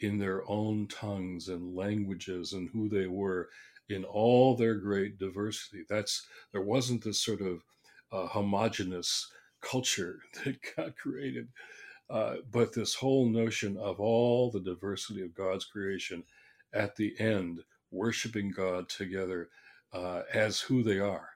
in 0.00 0.18
their 0.18 0.48
own 0.48 0.88
tongues 0.88 1.48
and 1.48 1.76
languages 1.76 2.52
and 2.52 2.70
who 2.72 2.88
they 2.88 3.06
were 3.06 3.48
in 3.88 4.04
all 4.04 4.56
their 4.56 4.76
great 4.76 5.18
diversity. 5.18 5.84
That's 5.88 6.26
there 6.52 6.62
wasn't 6.62 7.04
this 7.04 7.20
sort 7.20 7.40
of 7.40 7.62
uh, 8.12 8.28
homogenous 8.28 9.30
culture 9.60 10.20
that 10.44 10.56
God 10.76 10.94
created, 10.96 11.48
uh, 12.10 12.36
but 12.50 12.74
this 12.74 12.94
whole 12.94 13.28
notion 13.28 13.76
of 13.76 14.00
all 14.00 14.50
the 14.50 14.60
diversity 14.60 15.22
of 15.22 15.34
God's 15.34 15.64
creation 15.64 16.24
at 16.72 16.96
the 16.96 17.14
end, 17.20 17.60
worshiping 17.90 18.50
God 18.50 18.88
together 18.88 19.48
uh, 19.92 20.22
as 20.32 20.60
who 20.60 20.82
they 20.82 20.98
are 20.98 21.30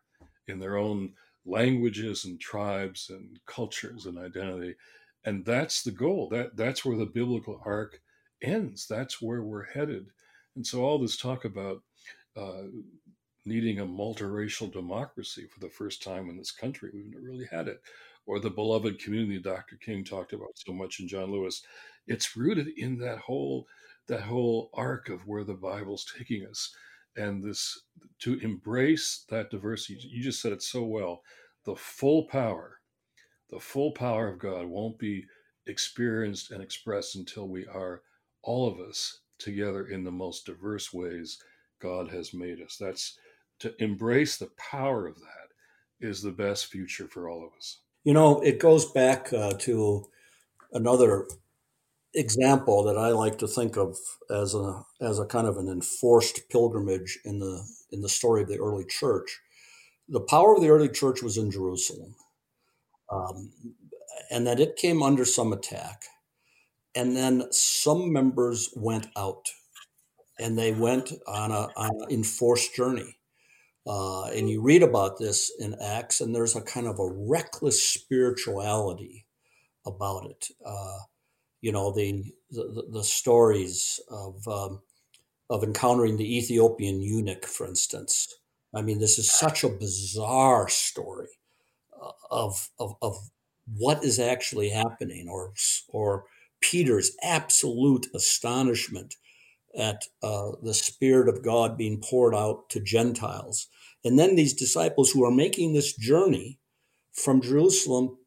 in 0.48 0.58
their 0.58 0.76
own 0.76 1.12
languages 1.46 2.24
and 2.24 2.40
tribes 2.40 3.10
and 3.10 3.38
cultures 3.46 4.06
and 4.06 4.18
identity. 4.18 4.74
And 5.24 5.44
that's 5.44 5.82
the 5.82 5.90
goal. 5.90 6.28
That 6.30 6.56
that's 6.56 6.84
where 6.84 6.96
the 6.96 7.06
biblical 7.06 7.60
arc 7.64 8.00
ends. 8.42 8.86
That's 8.86 9.22
where 9.22 9.42
we're 9.42 9.64
headed. 9.64 10.06
And 10.56 10.66
so 10.66 10.82
all 10.84 10.98
this 10.98 11.16
talk 11.16 11.44
about 11.44 11.82
uh, 12.36 12.64
needing 13.44 13.78
a 13.78 13.86
multiracial 13.86 14.72
democracy 14.72 15.46
for 15.46 15.60
the 15.60 15.68
first 15.68 16.02
time 16.02 16.28
in 16.28 16.36
this 16.36 16.50
country, 16.52 16.90
we've 16.92 17.06
never 17.06 17.24
really 17.24 17.48
had 17.50 17.68
it. 17.68 17.80
Or 18.26 18.40
the 18.40 18.50
beloved 18.50 18.98
community 19.00 19.40
Dr. 19.40 19.76
King 19.76 20.04
talked 20.04 20.32
about 20.32 20.52
so 20.56 20.72
much 20.72 21.00
in 21.00 21.08
John 21.08 21.32
Lewis. 21.32 21.62
It's 22.06 22.36
rooted 22.36 22.68
in 22.78 22.98
that 22.98 23.18
whole 23.18 23.66
that 24.08 24.22
whole 24.22 24.70
arc 24.74 25.08
of 25.10 25.26
where 25.26 25.44
the 25.44 25.54
Bible's 25.54 26.06
taking 26.18 26.46
us 26.46 26.74
and 27.16 27.44
this 27.44 27.82
to 28.20 28.38
embrace 28.40 29.24
that 29.30 29.50
diversity. 29.50 30.00
You 30.10 30.22
just 30.22 30.42
said 30.42 30.52
it 30.52 30.62
so 30.62 30.84
well. 30.84 31.22
the 31.64 31.76
full 31.76 32.24
power, 32.26 32.80
the 33.50 33.60
full 33.60 33.92
power 33.92 34.28
of 34.28 34.38
God 34.40 34.66
won't 34.66 34.98
be 34.98 35.26
experienced 35.66 36.50
and 36.52 36.62
expressed 36.62 37.16
until 37.16 37.48
we 37.48 37.66
are 37.66 38.02
all 38.42 38.68
of 38.68 38.80
us 38.80 39.20
together 39.38 39.86
in 39.88 40.04
the 40.04 40.12
most 40.12 40.46
diverse 40.46 40.92
ways 40.94 41.38
God 41.80 42.10
has 42.10 42.34
made 42.34 42.60
us. 42.62 42.76
That's 42.80 43.18
to 43.60 43.74
embrace 43.82 44.38
the 44.38 44.50
power 44.58 45.06
of 45.06 45.16
that 45.16 45.48
is 46.08 46.22
the 46.22 46.32
best 46.32 46.66
future 46.66 47.08
for 47.08 47.28
all 47.30 47.44
of 47.46 47.52
us. 47.56 47.80
You 48.04 48.12
know, 48.12 48.40
it 48.40 48.58
goes 48.58 48.84
back 48.90 49.32
uh, 49.32 49.52
to 49.60 50.06
another 50.72 51.26
example 52.14 52.84
that 52.84 52.98
I 52.98 53.10
like 53.10 53.38
to 53.38 53.48
think 53.48 53.76
of 53.76 53.96
as 54.30 54.54
a 54.54 54.84
as 55.00 55.18
a 55.18 55.26
kind 55.26 55.46
of 55.46 55.58
an 55.58 55.68
enforced 55.68 56.48
pilgrimage 56.50 57.18
in 57.24 57.38
the 57.40 57.64
in 57.92 58.02
the 58.02 58.08
story 58.08 58.42
of 58.42 58.48
the 58.48 58.60
early 58.60 58.84
church. 58.86 59.40
The 60.08 60.20
power 60.20 60.54
of 60.54 60.62
the 60.62 60.70
early 60.70 60.88
church 60.90 61.22
was 61.22 61.38
in 61.38 61.50
Jerusalem, 61.50 62.16
um, 63.10 63.52
and 64.30 64.46
that 64.46 64.60
it 64.60 64.76
came 64.76 65.02
under 65.02 65.24
some 65.24 65.52
attack, 65.52 66.04
and 66.94 67.16
then 67.16 67.44
some 67.52 68.12
members 68.12 68.70
went 68.76 69.08
out, 69.16 69.46
and 70.38 70.58
they 70.58 70.72
went 70.72 71.12
on 71.26 71.50
a 71.52 71.70
on 71.76 71.90
an 72.02 72.10
enforced 72.10 72.74
journey. 72.74 73.16
Uh, 73.86 74.24
and 74.26 74.48
you 74.48 74.62
read 74.62 74.82
about 74.82 75.18
this 75.18 75.52
in 75.58 75.74
Acts, 75.82 76.20
and 76.20 76.34
there's 76.34 76.56
a 76.56 76.62
kind 76.62 76.86
of 76.86 76.98
a 76.98 77.10
reckless 77.12 77.82
spirituality 77.82 79.26
about 79.86 80.26
it. 80.30 80.48
Uh, 80.64 80.98
you 81.64 81.72
know 81.72 81.92
the 81.92 82.24
the, 82.50 82.86
the 82.92 83.02
stories 83.04 83.98
of 84.10 84.46
um, 84.46 84.82
of 85.48 85.64
encountering 85.64 86.18
the 86.18 86.36
Ethiopian 86.36 87.00
eunuch, 87.00 87.46
for 87.46 87.66
instance. 87.66 88.34
I 88.74 88.82
mean, 88.82 88.98
this 88.98 89.18
is 89.18 89.32
such 89.32 89.64
a 89.64 89.70
bizarre 89.70 90.68
story 90.68 91.28
uh, 92.02 92.10
of, 92.30 92.68
of 92.78 92.96
of 93.00 93.16
what 93.66 94.04
is 94.04 94.18
actually 94.18 94.68
happening, 94.68 95.26
or 95.30 95.54
or 95.88 96.24
Peter's 96.60 97.12
absolute 97.22 98.08
astonishment 98.14 99.14
at 99.74 100.02
uh, 100.22 100.52
the 100.62 100.74
Spirit 100.74 101.30
of 101.30 101.42
God 101.42 101.78
being 101.78 101.98
poured 102.00 102.34
out 102.34 102.68
to 102.70 102.80
Gentiles, 102.80 103.68
and 104.04 104.18
then 104.18 104.34
these 104.34 104.54
disciples 104.54 105.10
who 105.10 105.24
are 105.24 105.30
making 105.30 105.72
this 105.72 105.94
journey 105.94 106.58
from 107.12 107.40
Jerusalem 107.40 108.18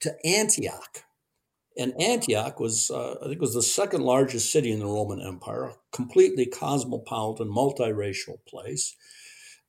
to 0.00 0.14
Antioch 0.24 1.04
and 1.76 2.00
Antioch 2.00 2.58
was, 2.58 2.90
uh, 2.90 3.16
I 3.22 3.28
think, 3.28 3.40
was 3.40 3.54
the 3.54 3.62
second 3.62 4.02
largest 4.02 4.50
city 4.50 4.72
in 4.72 4.78
the 4.78 4.86
Roman 4.86 5.20
Empire, 5.20 5.64
a 5.64 5.76
completely 5.92 6.46
cosmopolitan, 6.46 7.48
multiracial 7.48 8.38
place. 8.48 8.96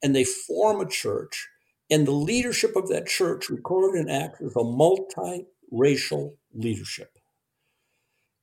And 0.02 0.16
they 0.16 0.24
form 0.24 0.80
a 0.80 0.88
church, 0.88 1.50
and 1.90 2.08
the 2.08 2.12
leadership 2.12 2.76
of 2.76 2.88
that 2.90 3.08
church, 3.08 3.50
recorded 3.50 4.00
in 4.00 4.10
Acts, 4.10 4.42
is 4.42 4.56
a 4.56 4.60
multiracial 4.60 6.36
leadership. 6.54 7.12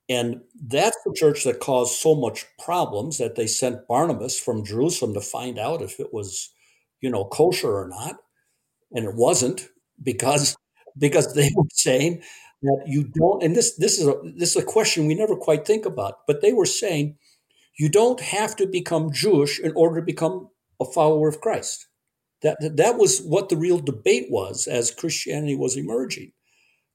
And 0.07 0.41
that's 0.61 0.97
the 1.03 1.13
church 1.15 1.43
that 1.45 1.59
caused 1.59 1.95
so 1.95 2.13
much 2.13 2.45
problems 2.63 3.17
that 3.17 3.35
they 3.35 3.47
sent 3.47 3.87
Barnabas 3.87 4.39
from 4.39 4.63
Jerusalem 4.63 5.15
to 5.15 5.21
find 5.21 5.57
out 5.57 5.81
if 5.81 5.99
it 5.99 6.13
was, 6.13 6.51
you 7.05 7.11
know, 7.11 7.25
kosher 7.25 7.71
or 7.71 7.87
not. 7.87 8.15
And 8.91 9.05
it 9.05 9.15
wasn't 9.15 9.69
because 10.01 10.57
because 10.97 11.33
they 11.35 11.49
were 11.55 11.69
saying 11.71 12.23
that 12.63 12.83
you 12.87 13.03
don't 13.15 13.43
and 13.43 13.55
this 13.55 13.75
this 13.75 13.99
is 13.99 14.07
a 14.07 14.15
this 14.37 14.55
is 14.55 14.63
a 14.63 14.65
question 14.65 15.05
we 15.07 15.15
never 15.15 15.35
quite 15.35 15.65
think 15.67 15.85
about 15.85 16.19
but 16.27 16.41
they 16.41 16.53
were 16.53 16.65
saying 16.65 17.15
you 17.77 17.89
don't 17.89 18.21
have 18.21 18.55
to 18.55 18.65
become 18.65 19.11
jewish 19.11 19.59
in 19.59 19.71
order 19.75 19.99
to 19.99 20.05
become 20.05 20.49
a 20.79 20.85
follower 20.85 21.27
of 21.27 21.41
christ 21.41 21.87
that 22.41 22.57
that 22.77 22.97
was 22.97 23.21
what 23.21 23.49
the 23.49 23.57
real 23.57 23.79
debate 23.79 24.27
was 24.29 24.67
as 24.67 24.91
christianity 24.91 25.55
was 25.55 25.77
emerging 25.77 26.31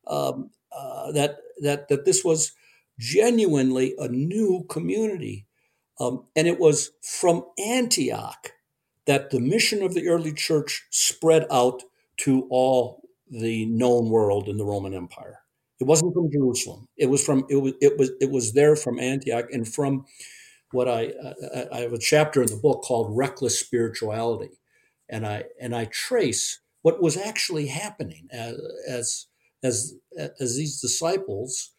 um, 0.06 0.50
uh, 0.76 1.12
that 1.12 1.38
that 1.62 1.88
that 1.88 2.04
this 2.04 2.24
was 2.24 2.52
genuinely 2.98 3.94
a 3.98 4.08
new 4.08 4.64
community 4.68 5.46
um, 6.00 6.24
and 6.34 6.48
it 6.48 6.58
was 6.58 6.90
from 7.02 7.44
antioch 7.64 8.52
that 9.06 9.30
the 9.30 9.40
mission 9.40 9.82
of 9.82 9.94
the 9.94 10.08
early 10.08 10.32
church 10.32 10.86
spread 10.90 11.46
out 11.50 11.82
to 12.18 12.46
all 12.50 13.02
the 13.30 13.66
known 13.66 14.10
world 14.10 14.48
in 14.48 14.56
the 14.56 14.64
roman 14.64 14.94
empire 14.94 15.40
it 15.80 15.86
wasn't 15.86 16.12
from 16.12 16.30
Jerusalem. 16.30 16.88
It 16.98 17.06
was 17.06 17.24
from 17.24 17.46
it 17.48 17.56
was 17.56 17.72
it 17.80 17.98
was 17.98 18.10
it 18.20 18.30
was 18.30 18.52
there 18.52 18.76
from 18.76 19.00
Antioch 19.00 19.46
and 19.50 19.66
from 19.66 20.04
what 20.72 20.88
I 20.88 21.06
uh, 21.06 21.64
I 21.72 21.78
have 21.78 21.94
a 21.94 21.98
chapter 21.98 22.42
in 22.42 22.48
the 22.48 22.56
book 22.56 22.82
called 22.82 23.16
reckless 23.16 23.58
spirituality, 23.58 24.50
and 25.08 25.26
I 25.26 25.44
and 25.58 25.74
I 25.74 25.86
trace 25.86 26.60
what 26.82 27.02
was 27.02 27.16
actually 27.16 27.66
happening 27.68 28.28
as 28.30 28.60
as 28.86 29.26
as, 29.62 29.94
as 30.38 30.56
these 30.56 30.80
disciples 30.80 31.72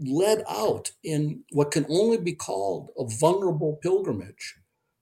led 0.00 0.42
out 0.48 0.90
in 1.04 1.44
what 1.52 1.70
can 1.70 1.86
only 1.88 2.18
be 2.18 2.32
called 2.32 2.90
a 2.98 3.04
vulnerable 3.06 3.78
pilgrimage 3.80 4.56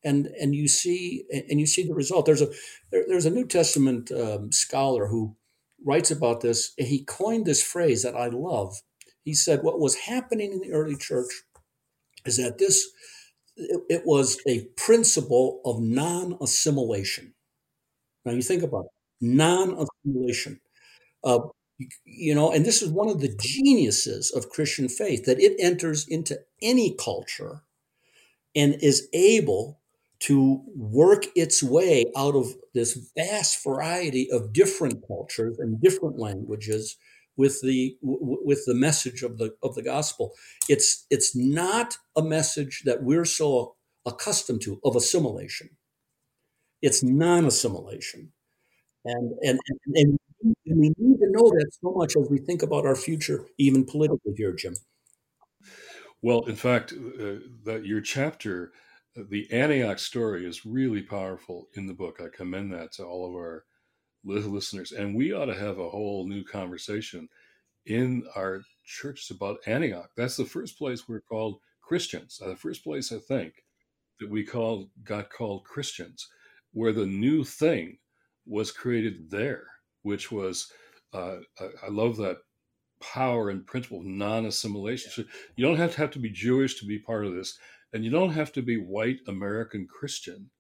and 0.05 0.27
and 0.41 0.55
you 0.55 0.69
see 0.69 1.25
and 1.31 1.61
you 1.61 1.67
see 1.67 1.87
the 1.87 1.95
result 1.95 2.27
there's 2.27 2.43
a 2.43 2.49
there, 2.91 3.05
there's 3.09 3.27
a 3.27 3.31
new 3.31 3.47
testament 3.47 4.11
um, 4.13 4.51
scholar 4.53 5.07
who 5.09 5.37
writes 5.85 6.11
about 6.11 6.41
this. 6.41 6.73
He 6.79 7.05
coined 7.05 7.47
this 7.47 7.63
phrase 7.63 8.03
that 8.03 8.17
I 8.17 8.29
love. 8.29 8.77
He 9.25 9.35
said, 9.35 9.63
What 9.63 9.81
was 9.81 9.95
happening 9.97 10.53
in 10.53 10.61
the 10.61 10.73
early 10.73 10.97
church 10.97 11.33
is 12.25 12.37
that 12.37 12.59
this 12.59 12.89
it, 13.57 13.81
it 13.89 14.03
was 14.07 14.41
a 14.47 14.67
principle 14.77 15.61
of 15.65 15.81
non-assimilation. 15.81 17.35
Now 18.25 18.33
you 18.33 18.43
think 18.43 18.63
about 18.63 18.87
it, 18.87 18.93
non-assimilation. 19.21 20.61
Uh, 21.25 21.41
you 22.05 22.35
know, 22.35 22.53
and 22.53 22.65
this 22.65 22.83
is 22.83 22.91
one 22.91 23.09
of 23.09 23.21
the 23.21 23.37
geniuses 23.41 24.31
of 24.31 24.51
Christian 24.51 24.89
faith 24.89 25.25
that 25.25 25.41
it 25.41 25.57
enters 25.59 26.07
into 26.09 26.41
any 26.63 26.95
culture 26.95 27.63
and 28.55 28.77
is 28.81 29.09
able 29.13 29.82
to 30.23 30.63
work 30.77 31.25
its 31.35 31.63
way 31.65 32.05
out 32.17 32.37
of 32.37 32.55
this 32.75 33.11
vast 33.17 33.63
variety 33.65 34.31
of 34.31 34.53
different 34.53 35.05
cultures 35.07 35.59
and 35.59 35.81
different 35.81 36.17
languages 36.17 36.97
with 37.37 37.61
the 37.61 37.97
with 38.01 38.65
the 38.67 38.75
message 38.75 39.23
of 39.23 39.39
the 39.39 39.53
of 39.65 39.75
the 39.75 39.83
gospel. 39.83 40.33
It's 40.69 41.07
it's 41.11 41.35
not 41.35 41.97
a 42.15 42.23
message 42.23 42.83
that 42.85 43.03
we're 43.03 43.25
so 43.25 43.75
accustomed 44.07 44.63
to 44.63 44.79
of 44.85 44.95
assimilation. 44.95 45.71
It's 46.83 47.03
non-assimilation. 47.03 48.33
And 49.05 49.33
and 49.43 49.59
and, 49.95 50.19
and 50.67 50.81
we 50.81 50.93
need 50.99 51.19
to 51.19 51.31
know 51.31 51.51
that 51.51 51.71
so 51.83 51.93
much 51.97 52.17
as 52.17 52.29
we 52.31 52.39
think 52.39 52.63
about 52.63 52.87
our 52.87 52.97
future 52.97 53.47
even 53.59 53.85
politically 53.85 54.35
here 54.37 54.53
jim. 54.53 54.75
Well 56.21 56.45
in 56.45 56.57
fact 56.57 56.93
uh, 56.93 57.41
that 57.65 57.83
your 57.85 58.01
chapter 58.01 58.73
the 59.15 59.51
Antioch 59.53 59.99
story 59.99 60.47
is 60.47 60.65
really 60.65 61.03
powerful 61.03 61.69
in 61.75 61.87
the 61.87 61.95
book. 61.95 62.21
I 62.21 62.35
commend 62.35 62.73
that 62.73 62.93
to 62.93 63.05
all 63.05 63.29
of 63.29 63.35
our 63.35 63.65
listeners. 64.25 64.93
And 64.93 65.15
we 65.15 65.33
ought 65.33 65.47
to 65.47 65.55
have 65.55 65.79
a 65.79 65.91
whole 65.91 66.27
new 66.27 66.45
conversation 66.45 67.29
in 67.87 68.25
our 68.37 68.63
churches 68.85 69.31
about 69.31 69.59
Antioch. 69.67 70.11
That's 70.17 70.37
the 70.37 70.45
first 70.45 70.79
place 70.79 71.09
we're 71.09 71.21
called 71.21 71.59
Christians. 71.83 72.41
Uh, 72.43 72.49
the 72.49 72.57
first 72.57 72.85
place 72.85 73.13
I 73.13 73.19
think 73.19 73.65
that 74.21 74.31
we 74.31 74.45
called 74.45 74.89
got 75.05 75.31
called 75.31 75.65
Christians, 75.65 76.29
where 76.73 76.93
the 76.93 77.07
new 77.07 77.45
thing 77.45 77.99
was 78.47 78.71
created 78.71 79.31
there, 79.31 79.65
which 80.03 80.31
was 80.31 80.71
uh, 81.13 81.37
I 81.61 81.89
love 81.89 82.17
that 82.17 82.39
power 83.01 83.51
and 83.51 83.67
principle 83.67 83.99
of 83.99 84.07
non-assimilation. 84.07 85.11
So 85.11 85.25
you 85.57 85.67
don't 85.67 85.77
have 85.77 85.93
to 85.93 85.99
have 85.99 86.13
to 86.13 86.19
be 86.19 86.31
Jewish 86.31 86.79
to 86.79 86.87
be 86.87 86.99
part 86.99 87.27
of 87.27 87.35
this. 87.35 87.59
And 87.93 88.05
you 88.05 88.11
don't 88.11 88.33
have 88.33 88.53
to 88.53 88.63
be 88.63 88.79
white 88.79 89.21
American 89.27 89.87
Christian 89.87 90.51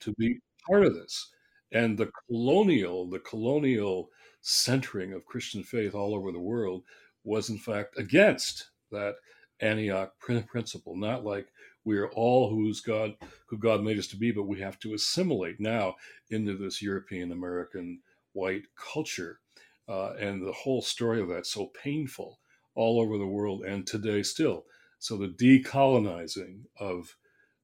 to 0.00 0.12
be 0.18 0.40
part 0.66 0.84
of 0.84 0.94
this. 0.94 1.30
And 1.72 1.96
the 1.96 2.10
colonial, 2.28 3.08
the 3.08 3.20
colonial 3.20 4.10
centering 4.40 5.12
of 5.12 5.24
Christian 5.24 5.62
faith 5.62 5.94
all 5.94 6.14
over 6.14 6.30
the 6.32 6.40
world 6.40 6.82
was 7.24 7.48
in 7.48 7.58
fact 7.58 7.98
against 7.98 8.70
that 8.90 9.16
Antioch 9.60 10.12
principle, 10.18 10.96
not 10.96 11.24
like 11.24 11.48
we 11.84 11.98
are 11.98 12.10
all 12.10 12.50
who's 12.50 12.80
God, 12.80 13.14
who 13.46 13.58
God 13.58 13.82
made 13.82 13.98
us 13.98 14.06
to 14.08 14.16
be, 14.16 14.30
but 14.30 14.44
we 14.44 14.60
have 14.60 14.78
to 14.80 14.94
assimilate 14.94 15.60
now 15.60 15.94
into 16.30 16.56
this 16.56 16.82
European 16.82 17.32
American 17.32 18.00
white 18.32 18.64
culture. 18.76 19.40
Uh, 19.88 20.12
and 20.14 20.42
the 20.42 20.52
whole 20.52 20.82
story 20.82 21.20
of 21.20 21.28
that 21.28 21.46
so 21.46 21.66
painful 21.82 22.38
all 22.74 23.00
over 23.00 23.18
the 23.18 23.26
world 23.26 23.64
and 23.64 23.86
today 23.86 24.22
still 24.22 24.64
so 25.04 25.18
the 25.18 25.28
decolonizing 25.28 26.60
of 26.80 27.14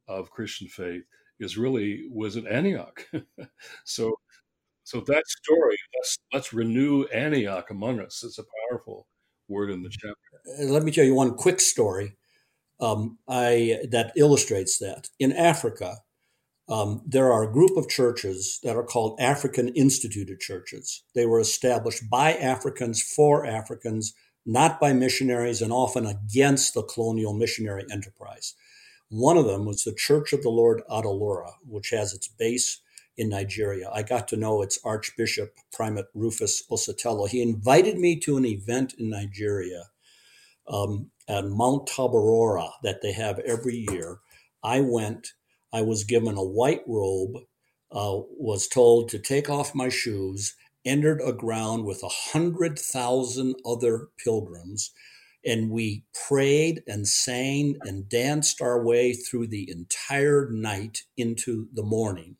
of 0.08 0.30
Christian 0.30 0.68
faith 0.68 1.04
is 1.38 1.56
really 1.56 2.06
was 2.10 2.36
at 2.36 2.46
Antioch. 2.46 3.08
so 3.84 4.14
so 4.84 5.00
that 5.06 5.26
story, 5.26 5.76
let's 5.96 6.18
let's 6.34 6.52
renew 6.52 7.04
Antioch 7.06 7.70
among 7.70 8.00
us. 8.00 8.22
It's 8.24 8.38
a 8.38 8.44
powerful 8.68 9.06
word 9.48 9.70
in 9.70 9.82
the 9.82 9.90
chapter. 9.90 10.62
Uh, 10.62 10.72
let 10.72 10.82
me 10.82 10.92
tell 10.92 11.04
you 11.04 11.14
one 11.14 11.34
quick 11.34 11.60
story 11.60 12.16
um, 12.80 13.18
I 13.28 13.78
that 13.90 14.12
illustrates 14.16 14.78
that. 14.78 15.08
In 15.18 15.32
Africa, 15.32 15.96
Um, 16.68 17.02
there 17.06 17.32
are 17.32 17.44
a 17.44 17.52
group 17.52 17.76
of 17.76 17.88
churches 17.88 18.60
that 18.62 18.76
are 18.76 18.84
called 18.84 19.20
African 19.20 19.68
instituted 19.74 20.40
churches. 20.40 21.04
They 21.14 21.26
were 21.26 21.40
established 21.40 22.04
by 22.10 22.34
Africans 22.34 23.02
for 23.02 23.44
Africans, 23.44 24.14
not 24.50 24.80
by 24.80 24.92
missionaries, 24.92 25.62
and 25.62 25.72
often 25.72 26.06
against 26.06 26.74
the 26.74 26.82
colonial 26.82 27.32
missionary 27.32 27.84
enterprise. 27.92 28.54
One 29.08 29.36
of 29.36 29.46
them 29.46 29.64
was 29.64 29.84
the 29.84 29.94
Church 29.94 30.32
of 30.32 30.42
the 30.42 30.50
Lord 30.50 30.82
Aladura, 30.90 31.52
which 31.64 31.90
has 31.90 32.12
its 32.12 32.26
base 32.26 32.80
in 33.16 33.28
Nigeria. 33.28 33.88
I 33.92 34.02
got 34.02 34.26
to 34.28 34.36
know 34.36 34.60
its 34.60 34.80
Archbishop, 34.84 35.54
Primate 35.72 36.06
Rufus 36.14 36.64
Ositelu. 36.68 37.28
He 37.28 37.42
invited 37.42 37.96
me 37.98 38.18
to 38.20 38.36
an 38.36 38.44
event 38.44 38.94
in 38.98 39.10
Nigeria 39.10 39.84
um, 40.68 41.10
at 41.28 41.44
Mount 41.46 41.88
Tabarora 41.88 42.70
that 42.82 43.02
they 43.02 43.12
have 43.12 43.38
every 43.40 43.86
year. 43.90 44.18
I 44.64 44.80
went, 44.80 45.28
I 45.72 45.82
was 45.82 46.04
given 46.04 46.36
a 46.36 46.44
white 46.44 46.82
robe, 46.88 47.36
uh, 47.92 48.18
was 48.38 48.66
told 48.68 49.10
to 49.10 49.18
take 49.20 49.48
off 49.48 49.74
my 49.76 49.88
shoes, 49.88 50.54
entered 50.84 51.20
a 51.24 51.32
ground 51.32 51.84
with 51.84 52.02
a 52.02 52.08
hundred 52.32 52.78
thousand 52.78 53.56
other 53.66 54.08
pilgrims, 54.22 54.92
and 55.44 55.70
we 55.70 56.04
prayed 56.28 56.82
and 56.86 57.08
sang 57.08 57.76
and 57.82 58.08
danced 58.08 58.60
our 58.60 58.84
way 58.84 59.12
through 59.12 59.48
the 59.48 59.70
entire 59.70 60.48
night 60.50 61.02
into 61.16 61.68
the 61.74 61.82
morning. 61.84 62.36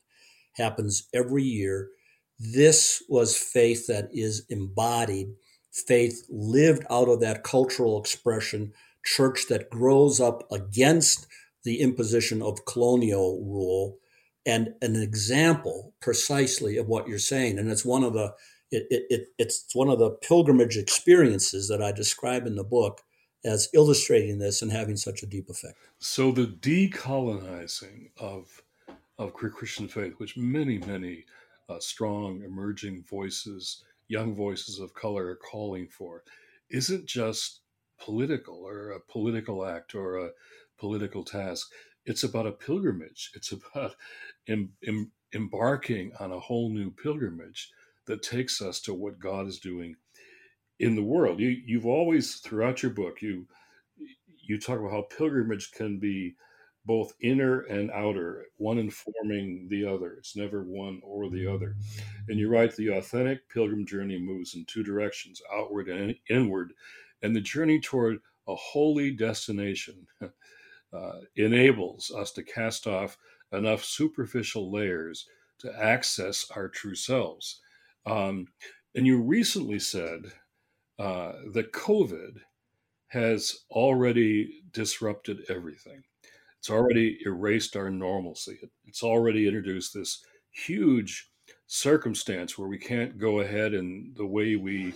Happens 0.56 1.08
every 1.14 1.44
year. 1.44 1.90
This 2.38 3.02
was 3.08 3.36
faith 3.36 3.86
that 3.86 4.08
is 4.12 4.44
embodied, 4.50 5.28
faith 5.72 6.26
lived 6.30 6.84
out 6.90 7.08
of 7.08 7.20
that 7.20 7.44
cultural 7.44 8.00
expression, 8.00 8.72
church 9.04 9.46
that 9.48 9.70
grows 9.70 10.20
up 10.20 10.44
against 10.52 11.26
the 11.64 11.80
imposition 11.80 12.42
of 12.42 12.66
colonial 12.66 13.42
rule, 13.44 13.98
and 14.46 14.74
an 14.80 14.96
example 14.96 15.94
precisely 16.00 16.76
of 16.76 16.88
what 16.88 17.08
you're 17.08 17.18
saying. 17.18 17.58
And 17.58 17.70
it's 17.70 17.84
one 17.84 18.04
of 18.04 18.12
the 18.12 18.34
it, 18.70 18.86
it, 18.90 19.06
it, 19.10 19.28
it's 19.36 19.74
one 19.74 19.88
of 19.88 19.98
the 19.98 20.10
pilgrimage 20.10 20.76
experiences 20.76 21.66
that 21.68 21.82
I 21.82 21.90
describe 21.90 22.46
in 22.46 22.54
the 22.54 22.64
book 22.64 23.02
as 23.44 23.68
illustrating 23.74 24.38
this 24.38 24.62
and 24.62 24.70
having 24.70 24.96
such 24.96 25.22
a 25.22 25.26
deep 25.26 25.48
effect. 25.48 25.76
So 25.98 26.30
the 26.30 26.46
decolonizing 26.46 28.10
of 28.18 28.62
of 29.18 29.34
Christian 29.34 29.88
faith, 29.88 30.14
which 30.18 30.36
many 30.36 30.78
many 30.78 31.24
uh, 31.68 31.78
strong 31.80 32.42
emerging 32.42 33.04
voices, 33.08 33.84
young 34.08 34.34
voices 34.34 34.78
of 34.78 34.94
color 34.94 35.28
are 35.28 35.36
calling 35.36 35.88
for, 35.88 36.24
isn't 36.70 37.06
just 37.06 37.60
political 38.00 38.66
or 38.66 38.90
a 38.92 39.00
political 39.00 39.66
act 39.66 39.94
or 39.94 40.16
a 40.16 40.30
political 40.78 41.22
task. 41.22 41.70
It's 42.06 42.24
about 42.24 42.46
a 42.46 42.52
pilgrimage. 42.52 43.30
It's 43.34 43.52
about 43.52 43.94
em, 44.50 44.70
em, 44.86 45.10
embarking 45.34 46.12
on 46.20 46.32
a 46.32 46.40
whole 46.40 46.68
new 46.68 46.90
pilgrimage 46.90 47.70
that 48.06 48.22
takes 48.22 48.60
us 48.60 48.80
to 48.80 48.94
what 48.94 49.18
God 49.18 49.46
is 49.46 49.58
doing 49.60 49.94
in 50.80 50.94
the 50.96 51.02
world. 51.02 51.40
You, 51.40 51.48
you've 51.64 51.86
always, 51.86 52.36
throughout 52.36 52.82
your 52.82 52.92
book, 52.92 53.22
you 53.22 53.46
you 54.42 54.58
talk 54.58 54.80
about 54.80 54.90
how 54.90 55.02
pilgrimage 55.16 55.70
can 55.70 55.98
be 56.00 56.34
both 56.84 57.12
inner 57.20 57.60
and 57.62 57.90
outer, 57.92 58.46
one 58.56 58.78
informing 58.78 59.68
the 59.68 59.84
other. 59.84 60.14
It's 60.14 60.34
never 60.34 60.64
one 60.64 61.00
or 61.04 61.30
the 61.30 61.46
other. 61.46 61.76
And 62.28 62.38
you 62.38 62.48
write 62.48 62.74
the 62.74 62.88
authentic 62.88 63.48
pilgrim 63.48 63.86
journey 63.86 64.18
moves 64.18 64.56
in 64.56 64.64
two 64.64 64.82
directions, 64.82 65.40
outward 65.54 65.88
and 65.88 66.16
inward, 66.28 66.72
and 67.22 67.36
the 67.36 67.40
journey 67.40 67.80
toward 67.80 68.18
a 68.48 68.54
holy 68.56 69.12
destination 69.12 70.06
uh, 70.92 71.20
enables 71.36 72.10
us 72.10 72.32
to 72.32 72.42
cast 72.42 72.88
off 72.88 73.16
enough 73.52 73.84
superficial 73.84 74.70
layers 74.70 75.26
to 75.58 75.72
access 75.76 76.46
our 76.54 76.68
true 76.68 76.94
selves. 76.94 77.60
Um, 78.06 78.46
and 78.94 79.06
you 79.06 79.20
recently 79.20 79.78
said 79.78 80.32
uh, 80.98 81.32
that 81.52 81.72
COVID 81.72 82.40
has 83.08 83.60
already 83.70 84.62
disrupted 84.72 85.40
everything. 85.48 86.02
It's 86.58 86.70
already 86.70 87.18
erased 87.24 87.76
our 87.76 87.90
normalcy. 87.90 88.60
It's 88.86 89.02
already 89.02 89.46
introduced 89.46 89.94
this 89.94 90.22
huge 90.52 91.30
circumstance 91.66 92.58
where 92.58 92.68
we 92.68 92.78
can't 92.78 93.18
go 93.18 93.40
ahead 93.40 93.74
in 93.74 94.12
the 94.16 94.26
way 94.26 94.56
we 94.56 94.92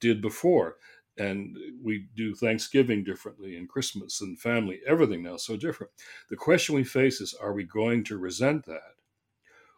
did 0.00 0.20
before. 0.20 0.76
And 1.18 1.56
we 1.82 2.08
do 2.14 2.34
Thanksgiving 2.34 3.02
differently 3.02 3.56
and 3.56 3.68
Christmas 3.68 4.20
and 4.20 4.38
family, 4.38 4.80
everything 4.86 5.22
now 5.22 5.36
so 5.36 5.56
different. 5.56 5.92
The 6.28 6.36
question 6.36 6.74
we 6.74 6.84
face 6.84 7.20
is 7.20 7.34
are 7.34 7.54
we 7.54 7.64
going 7.64 8.04
to 8.04 8.18
resent 8.18 8.66
that? 8.66 8.96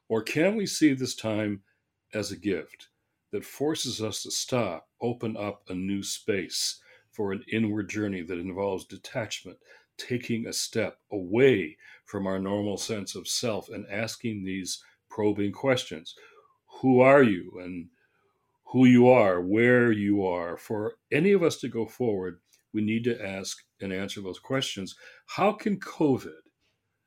Or 0.08 0.22
can 0.22 0.56
we 0.56 0.66
see 0.66 0.94
this 0.94 1.14
time 1.14 1.62
as 2.14 2.32
a 2.32 2.36
gift 2.36 2.88
that 3.30 3.44
forces 3.44 4.02
us 4.02 4.22
to 4.22 4.30
stop, 4.30 4.88
open 5.00 5.36
up 5.36 5.62
a 5.68 5.74
new 5.74 6.02
space 6.02 6.80
for 7.10 7.32
an 7.32 7.44
inward 7.52 7.88
journey 7.88 8.22
that 8.22 8.38
involves 8.38 8.84
detachment, 8.84 9.58
taking 9.98 10.46
a 10.46 10.52
step 10.52 10.98
away 11.12 11.76
from 12.04 12.26
our 12.26 12.38
normal 12.38 12.78
sense 12.78 13.14
of 13.14 13.28
self 13.28 13.68
and 13.68 13.86
asking 13.90 14.44
these 14.44 14.82
probing 15.10 15.52
questions 15.52 16.14
Who 16.80 17.00
are 17.00 17.22
you? 17.22 17.60
And 17.62 17.88
who 18.70 18.84
you 18.84 19.08
are, 19.08 19.40
where 19.40 19.90
you 19.90 20.24
are. 20.24 20.56
For 20.56 20.94
any 21.10 21.32
of 21.32 21.42
us 21.42 21.56
to 21.58 21.68
go 21.68 21.86
forward, 21.86 22.40
we 22.72 22.82
need 22.82 23.04
to 23.04 23.24
ask 23.24 23.64
and 23.80 23.92
answer 23.92 24.20
those 24.20 24.38
questions. 24.38 24.94
How 25.26 25.52
can 25.52 25.80
COVID, 25.80 26.42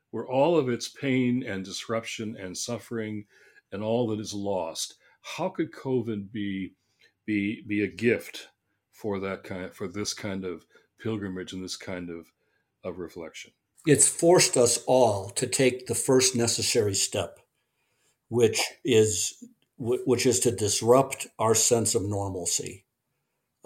where 0.09 0.27
all 0.27 0.57
of 0.57 0.69
its 0.69 0.89
pain 0.89 1.43
and 1.43 1.63
disruption 1.63 2.35
and 2.39 2.57
suffering 2.57 3.25
and 3.71 3.83
all 3.83 4.07
that 4.07 4.19
is 4.19 4.33
lost, 4.33 4.95
how 5.21 5.49
could 5.49 5.71
COVID 5.71 6.31
be 6.31 6.73
be 7.27 7.61
be 7.67 7.83
a 7.83 7.87
gift 7.87 8.49
for 8.91 9.19
that 9.19 9.43
kind 9.43 9.73
for 9.73 9.87
this 9.87 10.13
kind 10.13 10.43
of 10.43 10.65
pilgrimage 10.99 11.53
and 11.53 11.63
this 11.63 11.77
kind 11.77 12.09
of 12.09 12.25
of 12.83 12.97
reflection? 12.97 13.51
It's 13.85 14.07
forced 14.07 14.57
us 14.57 14.83
all 14.87 15.29
to 15.31 15.47
take 15.47 15.85
the 15.85 15.95
first 15.95 16.35
necessary 16.35 16.95
step, 16.95 17.39
which 18.29 18.61
is 18.83 19.43
which 19.81 20.27
is 20.27 20.39
to 20.41 20.51
disrupt 20.51 21.27
our 21.39 21.55
sense 21.55 21.95
of 21.95 22.03
normalcy. 22.03 22.85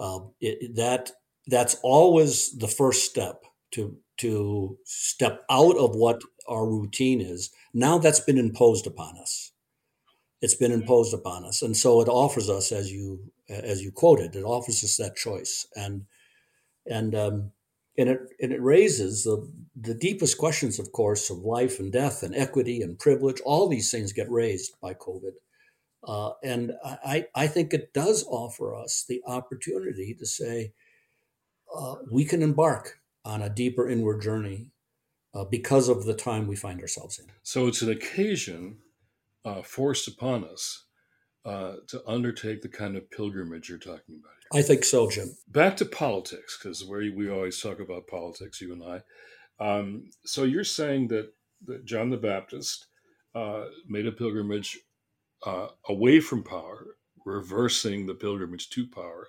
Uh, 0.00 0.20
it, 0.40 0.74
that 0.76 1.10
that's 1.46 1.76
always 1.82 2.56
the 2.56 2.68
first 2.68 3.04
step 3.04 3.44
to 3.72 3.96
to 4.18 4.78
step 4.84 5.44
out 5.50 5.76
of 5.76 5.94
what 5.94 6.22
our 6.48 6.66
routine 6.66 7.20
is. 7.20 7.50
Now 7.74 7.98
that's 7.98 8.20
been 8.20 8.38
imposed 8.38 8.86
upon 8.86 9.18
us. 9.18 9.52
It's 10.40 10.54
been 10.54 10.72
imposed 10.72 11.12
upon 11.12 11.44
us. 11.44 11.60
And 11.60 11.76
so 11.76 12.00
it 12.00 12.08
offers 12.08 12.48
us 12.48 12.72
as 12.72 12.90
you 12.90 13.30
as 13.48 13.82
you 13.82 13.92
quoted 13.92 14.34
it 14.36 14.42
offers 14.42 14.82
us 14.84 14.96
that 14.96 15.16
choice. 15.16 15.66
And 15.76 16.06
and 16.86 17.14
um, 17.14 17.52
and 17.98 18.08
it 18.08 18.20
and 18.40 18.52
it 18.52 18.62
raises 18.62 19.24
the 19.24 19.50
the 19.78 19.94
deepest 19.94 20.38
questions 20.38 20.78
of 20.78 20.92
course 20.92 21.28
of 21.28 21.38
life 21.38 21.78
and 21.78 21.92
death 21.92 22.22
and 22.22 22.34
equity 22.34 22.80
and 22.80 22.98
privilege. 22.98 23.40
All 23.44 23.68
these 23.68 23.90
things 23.90 24.14
get 24.14 24.30
raised 24.30 24.80
by 24.80 24.94
covid 24.94 25.32
uh, 26.06 26.30
and 26.42 26.72
I, 26.84 27.26
I 27.34 27.46
think 27.48 27.74
it 27.74 27.92
does 27.92 28.24
offer 28.28 28.74
us 28.74 29.04
the 29.08 29.22
opportunity 29.26 30.14
to 30.14 30.24
say 30.24 30.72
uh, 31.74 31.96
we 32.10 32.24
can 32.24 32.42
embark 32.42 33.00
on 33.24 33.42
a 33.42 33.50
deeper 33.50 33.88
inward 33.88 34.22
journey 34.22 34.70
uh, 35.34 35.44
because 35.44 35.88
of 35.88 36.04
the 36.04 36.14
time 36.14 36.46
we 36.46 36.56
find 36.56 36.80
ourselves 36.80 37.18
in. 37.18 37.26
So 37.42 37.66
it's 37.66 37.82
an 37.82 37.90
occasion 37.90 38.78
uh, 39.44 39.62
forced 39.62 40.06
upon 40.06 40.44
us 40.44 40.84
uh, 41.44 41.74
to 41.88 42.02
undertake 42.06 42.62
the 42.62 42.68
kind 42.68 42.96
of 42.96 43.10
pilgrimage 43.10 43.68
you're 43.68 43.78
talking 43.78 44.20
about. 44.20 44.32
Here. 44.52 44.60
I 44.60 44.62
think 44.62 44.84
so, 44.84 45.10
Jim. 45.10 45.36
Back 45.48 45.76
to 45.78 45.84
politics, 45.84 46.56
because 46.56 46.84
where 46.84 47.00
we 47.00 47.28
always 47.28 47.60
talk 47.60 47.80
about 47.80 48.06
politics, 48.06 48.60
you 48.60 48.72
and 48.72 48.82
I. 48.82 49.02
Um, 49.58 50.10
so 50.24 50.44
you're 50.44 50.64
saying 50.64 51.08
that, 51.08 51.32
that 51.66 51.84
John 51.84 52.10
the 52.10 52.16
Baptist 52.16 52.86
uh, 53.34 53.64
made 53.88 54.06
a 54.06 54.12
pilgrimage 54.12 54.78
uh, 55.44 55.68
away 55.88 56.20
from 56.20 56.42
power, 56.42 56.96
reversing 57.24 58.06
the 58.06 58.14
pilgrimage 58.14 58.70
to 58.70 58.86
power, 58.86 59.28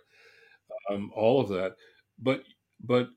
um, 0.89 1.12
all 1.16 1.41
of 1.41 1.49
that. 1.49 1.76
But 2.20 2.43
but 2.84 3.10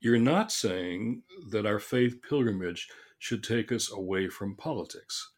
you're 0.00 0.18
not 0.18 0.52
saying 0.52 1.22
that 1.50 1.66
our 1.66 1.78
faith 1.78 2.20
pilgrimage 2.28 2.88
should 3.18 3.42
take 3.42 3.72
us 3.72 3.90
away 3.92 4.28
from 4.28 4.56
politics. 4.56 5.32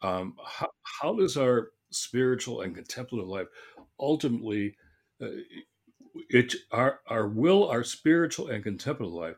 Um, 0.00 0.36
how, 0.44 0.70
how, 1.00 1.14
does 1.14 1.36
our 1.36 1.70
spiritual 1.90 2.60
and 2.62 2.74
contemplative 2.74 3.26
life 3.26 3.48
ultimately 3.98 4.76
uh, 5.20 5.26
it 6.30 6.54
our 6.70 7.00
our 7.08 7.28
will 7.28 7.68
our 7.68 7.82
spiritual 7.82 8.48
and 8.48 8.62
contemplative 8.62 9.12
life 9.12 9.36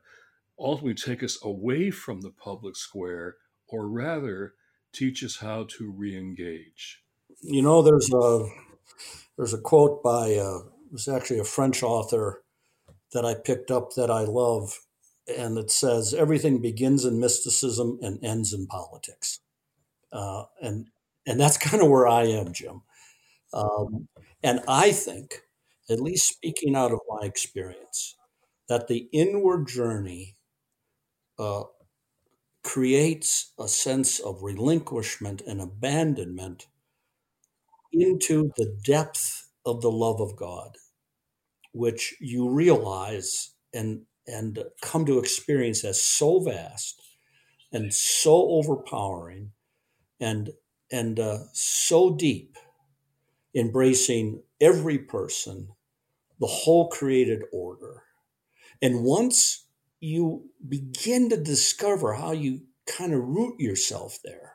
ultimately 0.58 0.94
take 0.94 1.22
us 1.22 1.38
away 1.44 1.90
from 1.90 2.20
the 2.20 2.30
public 2.30 2.76
square 2.76 3.36
or 3.68 3.88
rather 3.88 4.54
teach 4.92 5.22
us 5.24 5.36
how 5.36 5.64
to 5.64 5.90
re-engage 5.90 7.02
you 7.42 7.62
know 7.62 7.82
there's 7.82 8.10
a 8.12 8.46
there's 9.36 9.54
a 9.54 9.58
quote 9.60 10.02
by 10.02 10.34
uh, 10.36 10.58
it 10.58 10.92
was 10.92 11.08
actually 11.08 11.38
a 11.38 11.44
french 11.44 11.82
author 11.82 12.42
that 13.12 13.24
i 13.24 13.34
picked 13.34 13.70
up 13.70 13.94
that 13.94 14.10
i 14.10 14.22
love 14.22 14.80
and 15.38 15.58
it 15.58 15.70
says 15.70 16.14
everything 16.14 16.60
begins 16.60 17.04
in 17.04 17.20
mysticism 17.20 17.98
and 18.02 18.22
ends 18.24 18.52
in 18.52 18.66
politics 18.66 19.40
uh, 20.12 20.44
and 20.62 20.88
and 21.26 21.40
that's 21.40 21.58
kind 21.70 21.82
of 21.82 21.88
where 21.90 22.08
I 22.08 22.24
am, 22.24 22.52
Jim. 22.52 22.82
Um, 23.52 24.08
and 24.42 24.60
I 24.68 24.92
think, 24.92 25.42
at 25.90 26.00
least 26.00 26.28
speaking 26.28 26.76
out 26.76 26.92
of 26.92 27.00
my 27.08 27.26
experience, 27.26 28.16
that 28.68 28.88
the 28.88 29.08
inward 29.12 29.68
journey 29.68 30.36
uh, 31.38 31.64
creates 32.62 33.52
a 33.58 33.68
sense 33.68 34.18
of 34.18 34.42
relinquishment 34.42 35.42
and 35.46 35.60
abandonment 35.60 36.66
into 37.92 38.52
the 38.56 38.76
depth 38.84 39.48
of 39.66 39.80
the 39.82 39.90
love 39.90 40.20
of 40.20 40.36
God, 40.36 40.76
which 41.72 42.14
you 42.20 42.50
realize 42.50 43.52
and 43.74 44.02
and 44.26 44.58
come 44.82 45.06
to 45.06 45.18
experience 45.18 45.84
as 45.84 46.00
so 46.02 46.40
vast 46.40 47.02
and 47.72 47.92
so 47.94 48.50
overpowering 48.50 49.52
and 50.20 50.50
and 50.92 51.20
uh, 51.20 51.38
so 51.52 52.16
deep, 52.16 52.56
embracing 53.54 54.42
every 54.60 54.98
person, 54.98 55.68
the 56.40 56.46
whole 56.46 56.88
created 56.88 57.42
order. 57.52 58.02
And 58.82 59.04
once 59.04 59.66
you 60.00 60.50
begin 60.68 61.30
to 61.30 61.36
discover 61.36 62.14
how 62.14 62.32
you 62.32 62.62
kind 62.86 63.14
of 63.14 63.20
root 63.22 63.60
yourself 63.60 64.18
there, 64.24 64.54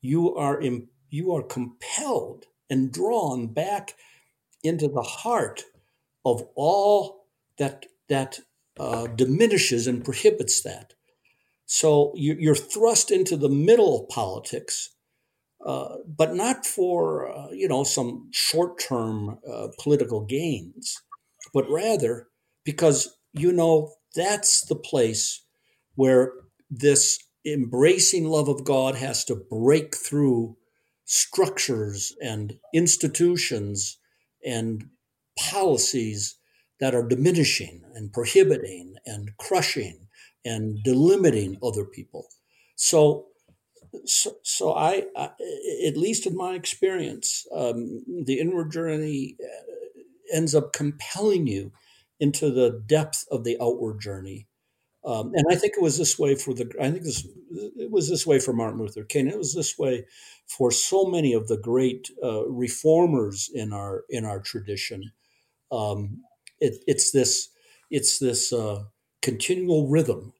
you 0.00 0.34
are 0.36 0.60
in, 0.60 0.88
you 1.12 1.34
are 1.34 1.42
compelled 1.42 2.46
and 2.70 2.90
drawn 2.90 3.46
back 3.46 3.94
into 4.64 4.88
the 4.88 5.02
heart 5.02 5.62
of 6.24 6.42
all 6.56 7.26
that 7.58 7.86
that 8.08 8.40
uh, 8.80 9.06
diminishes 9.08 9.86
and 9.86 10.04
prohibits 10.04 10.62
that. 10.62 10.94
So 11.66 12.12
you're 12.16 12.54
thrust 12.54 13.10
into 13.10 13.36
the 13.36 13.48
middle 13.48 14.00
of 14.00 14.08
politics, 14.08 14.90
uh, 15.64 15.96
but 16.06 16.34
not 16.34 16.64
for 16.64 17.30
uh, 17.30 17.50
you 17.50 17.68
know 17.68 17.84
some 17.84 18.28
short-term 18.32 19.38
uh, 19.48 19.68
political 19.78 20.24
gains, 20.24 21.02
but 21.52 21.68
rather 21.68 22.28
because 22.64 23.14
you 23.34 23.52
know 23.52 23.92
that's 24.14 24.64
the 24.66 24.76
place 24.76 25.44
where 25.94 26.32
this 26.70 27.18
embracing 27.44 28.24
love 28.24 28.48
of 28.48 28.64
God 28.64 28.94
has 28.94 29.24
to 29.26 29.34
break 29.34 29.94
through 29.94 30.56
structures 31.12 32.16
and 32.22 32.58
institutions 32.72 33.98
and 34.46 34.88
policies 35.38 36.38
that 36.80 36.94
are 36.94 37.06
diminishing 37.06 37.82
and 37.94 38.14
prohibiting 38.14 38.94
and 39.04 39.30
crushing 39.36 40.08
and 40.42 40.78
delimiting 40.86 41.58
other 41.62 41.84
people. 41.84 42.28
So, 42.76 43.26
so, 44.06 44.36
so 44.42 44.72
I, 44.72 45.04
I 45.14 45.28
at 45.86 45.98
least 45.98 46.26
in 46.26 46.34
my 46.34 46.54
experience, 46.54 47.46
um, 47.54 48.02
the 48.24 48.40
inward 48.40 48.72
journey 48.72 49.36
uh, 49.38 50.34
ends 50.34 50.54
up 50.54 50.72
compelling 50.72 51.46
you 51.46 51.72
into 52.20 52.50
the 52.50 52.82
depth 52.86 53.26
of 53.30 53.44
the 53.44 53.58
outward 53.60 54.00
journey. 54.00 54.46
Um, 55.04 55.32
and 55.34 55.44
I 55.50 55.56
think 55.56 55.74
it 55.76 55.82
was 55.82 55.98
this 55.98 56.18
way 56.18 56.36
for 56.36 56.54
the. 56.54 56.70
I 56.80 56.90
think 56.90 57.02
this 57.02 57.26
it 57.76 57.90
was 57.90 58.08
this 58.08 58.26
way 58.26 58.38
for 58.38 58.52
Martin 58.52 58.80
Luther 58.80 59.04
King. 59.04 59.26
It 59.26 59.38
was 59.38 59.54
this 59.54 59.76
way 59.76 60.04
for 60.46 60.70
so 60.70 61.06
many 61.06 61.32
of 61.32 61.48
the 61.48 61.56
great 61.56 62.08
uh, 62.22 62.46
reformers 62.46 63.50
in 63.52 63.72
our 63.72 64.04
in 64.10 64.24
our 64.24 64.40
tradition. 64.40 65.10
Um, 65.72 66.22
it, 66.60 66.74
it's 66.86 67.10
this 67.10 67.48
it's 67.90 68.18
this 68.18 68.52
uh, 68.52 68.84
continual 69.22 69.88
rhythm, 69.88 70.34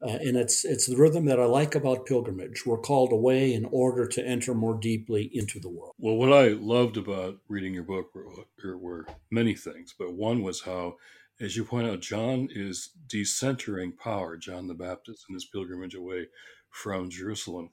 uh, 0.00 0.18
and 0.20 0.36
it's 0.36 0.64
it's 0.64 0.86
the 0.86 0.96
rhythm 0.96 1.26
that 1.26 1.40
I 1.40 1.46
like 1.46 1.74
about 1.74 2.06
pilgrimage. 2.06 2.64
We're 2.64 2.78
called 2.78 3.12
away 3.12 3.52
in 3.52 3.64
order 3.66 4.06
to 4.06 4.24
enter 4.24 4.54
more 4.54 4.78
deeply 4.78 5.28
into 5.32 5.58
the 5.58 5.68
world. 5.68 5.94
Well, 5.98 6.16
what 6.16 6.32
I 6.32 6.48
loved 6.48 6.96
about 6.96 7.38
reading 7.48 7.74
your 7.74 7.82
book 7.82 8.14
were, 8.14 8.78
were 8.78 9.06
many 9.30 9.54
things, 9.54 9.92
but 9.98 10.12
one 10.12 10.42
was 10.42 10.62
how, 10.62 10.96
as 11.40 11.56
you 11.56 11.64
point 11.64 11.88
out, 11.88 12.00
John 12.00 12.48
is 12.50 12.90
decentering 13.06 13.96
power, 13.96 14.36
John 14.36 14.66
the 14.66 14.74
Baptist, 14.74 15.26
in 15.28 15.34
his 15.34 15.44
pilgrimage 15.46 15.94
away 15.94 16.26
from 16.70 17.10
Jerusalem, 17.10 17.70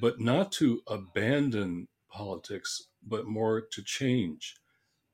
but 0.00 0.20
not 0.20 0.52
to 0.52 0.82
abandon 0.86 1.88
politics, 2.10 2.88
but 3.06 3.26
more 3.26 3.62
to 3.72 3.82
change 3.82 4.54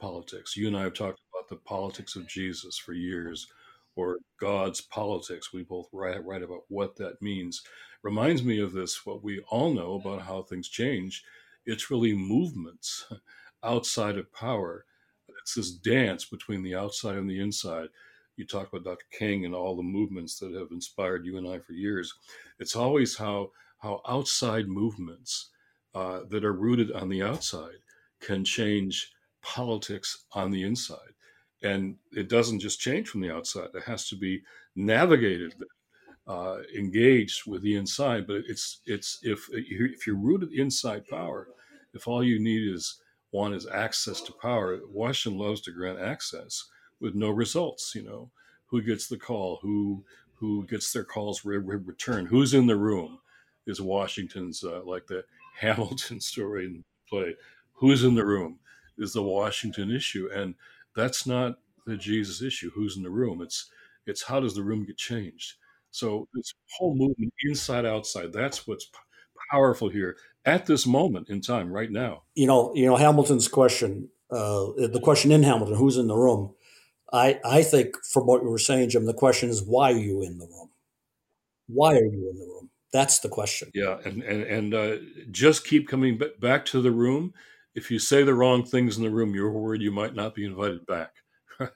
politics. 0.01 0.57
You 0.57 0.68
and 0.68 0.76
I 0.76 0.82
have 0.82 0.95
talked 0.95 1.20
about 1.32 1.49
the 1.49 1.57
politics 1.57 2.16
of 2.16 2.28
Jesus 2.28 2.78
for 2.78 2.93
years 2.93 3.47
or 3.97 4.18
God's 4.41 4.80
politics. 4.80 5.53
We 5.53 5.62
both 5.64 5.89
write, 5.93 6.24
write 6.24 6.43
about 6.43 6.64
what 6.68 6.97
that 6.97 7.20
means. 7.20 7.62
Reminds 8.03 8.43
me 8.43 8.61
of 8.61 8.72
this, 8.72 9.05
what 9.05 9.24
we 9.24 9.41
all 9.51 9.72
know 9.72 9.95
about 9.95 10.22
how 10.22 10.43
things 10.43 10.68
change. 10.68 11.24
It's 11.66 11.91
really 11.91 12.14
movements 12.14 13.07
outside 13.64 14.16
of 14.18 14.32
power. 14.32 14.84
It's 15.49 15.55
this 15.55 15.70
dance 15.70 16.26
between 16.26 16.62
the 16.62 16.74
outside 16.74 17.16
and 17.16 17.28
the 17.28 17.40
inside. 17.40 17.88
You 18.36 18.44
talk 18.44 18.68
about 18.70 18.84
Dr. 18.84 19.07
King 19.11 19.46
and 19.46 19.55
all 19.55 19.74
the 19.74 19.82
movements 19.82 20.38
that 20.40 20.53
have 20.53 20.72
inspired 20.72 21.24
you 21.24 21.38
and 21.38 21.49
I 21.49 21.59
for 21.59 21.72
years. 21.72 22.12
It's 22.59 22.76
always 22.76 23.16
how 23.16 23.53
how 23.78 24.03
outside 24.07 24.68
movements 24.68 25.49
uh, 25.94 26.20
that 26.28 26.44
are 26.44 26.53
rooted 26.53 26.92
on 26.92 27.09
the 27.09 27.22
outside 27.22 27.78
can 28.20 28.44
change 28.44 29.14
politics 29.40 30.26
on 30.32 30.51
the 30.51 30.64
inside 30.64 31.14
and 31.62 31.96
it 32.12 32.28
doesn't 32.28 32.59
just 32.59 32.80
change 32.80 33.09
from 33.09 33.20
the 33.20 33.32
outside 33.32 33.68
it 33.72 33.84
has 33.84 34.09
to 34.09 34.16
be 34.16 34.42
navigated 34.74 35.55
uh, 36.26 36.59
engaged 36.76 37.46
with 37.46 37.62
the 37.62 37.76
inside 37.76 38.26
but 38.26 38.42
it's 38.49 38.80
it's 38.84 39.20
if 39.22 39.49
if 39.53 40.07
you're 40.07 40.16
rooted 40.16 40.53
inside 40.53 41.07
power 41.07 41.49
if 41.94 42.09
all 42.09 42.22
you 42.22 42.40
need 42.40 42.74
is 42.74 43.01
one 43.31 43.53
is 43.53 43.66
access 43.66 44.20
to 44.20 44.33
power 44.33 44.79
washington 44.89 45.39
loves 45.39 45.61
to 45.61 45.70
grant 45.72 45.99
access 45.99 46.64
with 47.01 47.14
no 47.14 47.31
results 47.31 47.95
you 47.95 48.03
know 48.03 48.31
who 48.66 48.83
gets 48.83 49.07
the 49.09 49.18
call 49.18 49.59
who 49.62 50.05
who 50.35 50.64
gets 50.66 50.93
their 50.93 51.05
calls 51.05 51.45
re- 51.45 51.59
re- 51.59 51.76
returned 51.76 52.29
who's 52.29 52.55
in 52.55 52.66
the 52.66 52.76
room 52.76 53.18
is 53.66 53.81
washington's 53.81 54.64
uh, 54.64 54.81
like 54.85 55.07
the 55.07 55.24
hamilton 55.59 56.20
story 56.20 56.66
in 56.66 56.85
play 57.09 57.35
who's 57.72 58.05
in 58.05 58.14
the 58.14 58.24
room 58.24 58.59
is 58.99 59.12
the 59.12 59.22
washington 59.22 59.91
issue 59.91 60.29
and 60.35 60.55
that's 60.95 61.26
not 61.26 61.59
the 61.87 61.97
Jesus 61.97 62.43
issue. 62.43 62.70
Who's 62.74 62.97
in 62.97 63.03
the 63.03 63.11
room? 63.11 63.41
It's 63.43 63.70
it's 64.07 64.22
how 64.22 64.41
does 64.41 64.55
the 64.55 64.62
room 64.62 64.85
get 64.85 64.97
changed? 64.97 65.55
So 65.91 66.29
this 66.35 66.53
whole 66.76 66.95
movement, 66.95 67.33
inside 67.45 67.87
outside, 67.87 68.33
that's 68.33 68.66
what's 68.66 68.87
p- 68.87 68.99
powerful 69.51 69.89
here 69.89 70.16
at 70.45 70.66
this 70.66 70.86
moment 70.86 71.28
in 71.28 71.41
time, 71.41 71.70
right 71.70 71.91
now. 71.91 72.22
You 72.34 72.47
know, 72.47 72.72
you 72.74 72.86
know 72.86 72.97
Hamilton's 72.97 73.49
question, 73.49 74.09
uh, 74.30 74.66
the 74.76 75.01
question 75.03 75.32
in 75.32 75.43
Hamilton, 75.43 75.76
who's 75.76 75.97
in 75.97 76.09
the 76.09 76.16
room? 76.16 76.55
I 77.12 77.41
I 77.45 77.62
think 77.62 77.97
from 78.05 78.26
what 78.26 78.43
you 78.43 78.49
were 78.49 78.59
saying, 78.59 78.91
Jim, 78.91 79.07
the 79.07 79.14
question 79.14 79.49
is 79.49 79.62
why 79.62 79.93
are 79.93 79.99
you 79.99 80.22
in 80.22 80.39
the 80.39 80.47
room? 80.47 80.70
Why 81.68 81.95
are 81.95 82.05
you 82.05 82.30
in 82.30 82.39
the 82.39 82.47
room? 82.47 82.70
That's 82.93 83.18
the 83.18 83.28
question. 83.28 83.70
Yeah, 83.74 83.99
and 84.05 84.22
and 84.22 84.43
and 84.43 84.74
uh, 84.74 84.97
just 85.30 85.66
keep 85.66 85.89
coming 85.89 86.20
back 86.41 86.64
to 86.66 86.80
the 86.80 86.93
room 86.93 87.34
if 87.78 87.93
you 87.93 87.99
say 88.01 88.24
the 88.24 88.34
wrong 88.34 88.64
things 88.64 88.97
in 88.97 89.05
the 89.05 89.11
room, 89.11 89.34
you're 89.34 89.53
worried 89.53 89.82
you 89.82 89.93
might 89.93 90.14
not 90.14 90.34
be 90.34 90.45
invited 90.45 90.84
back. 90.86 91.12
Right? 91.61 91.70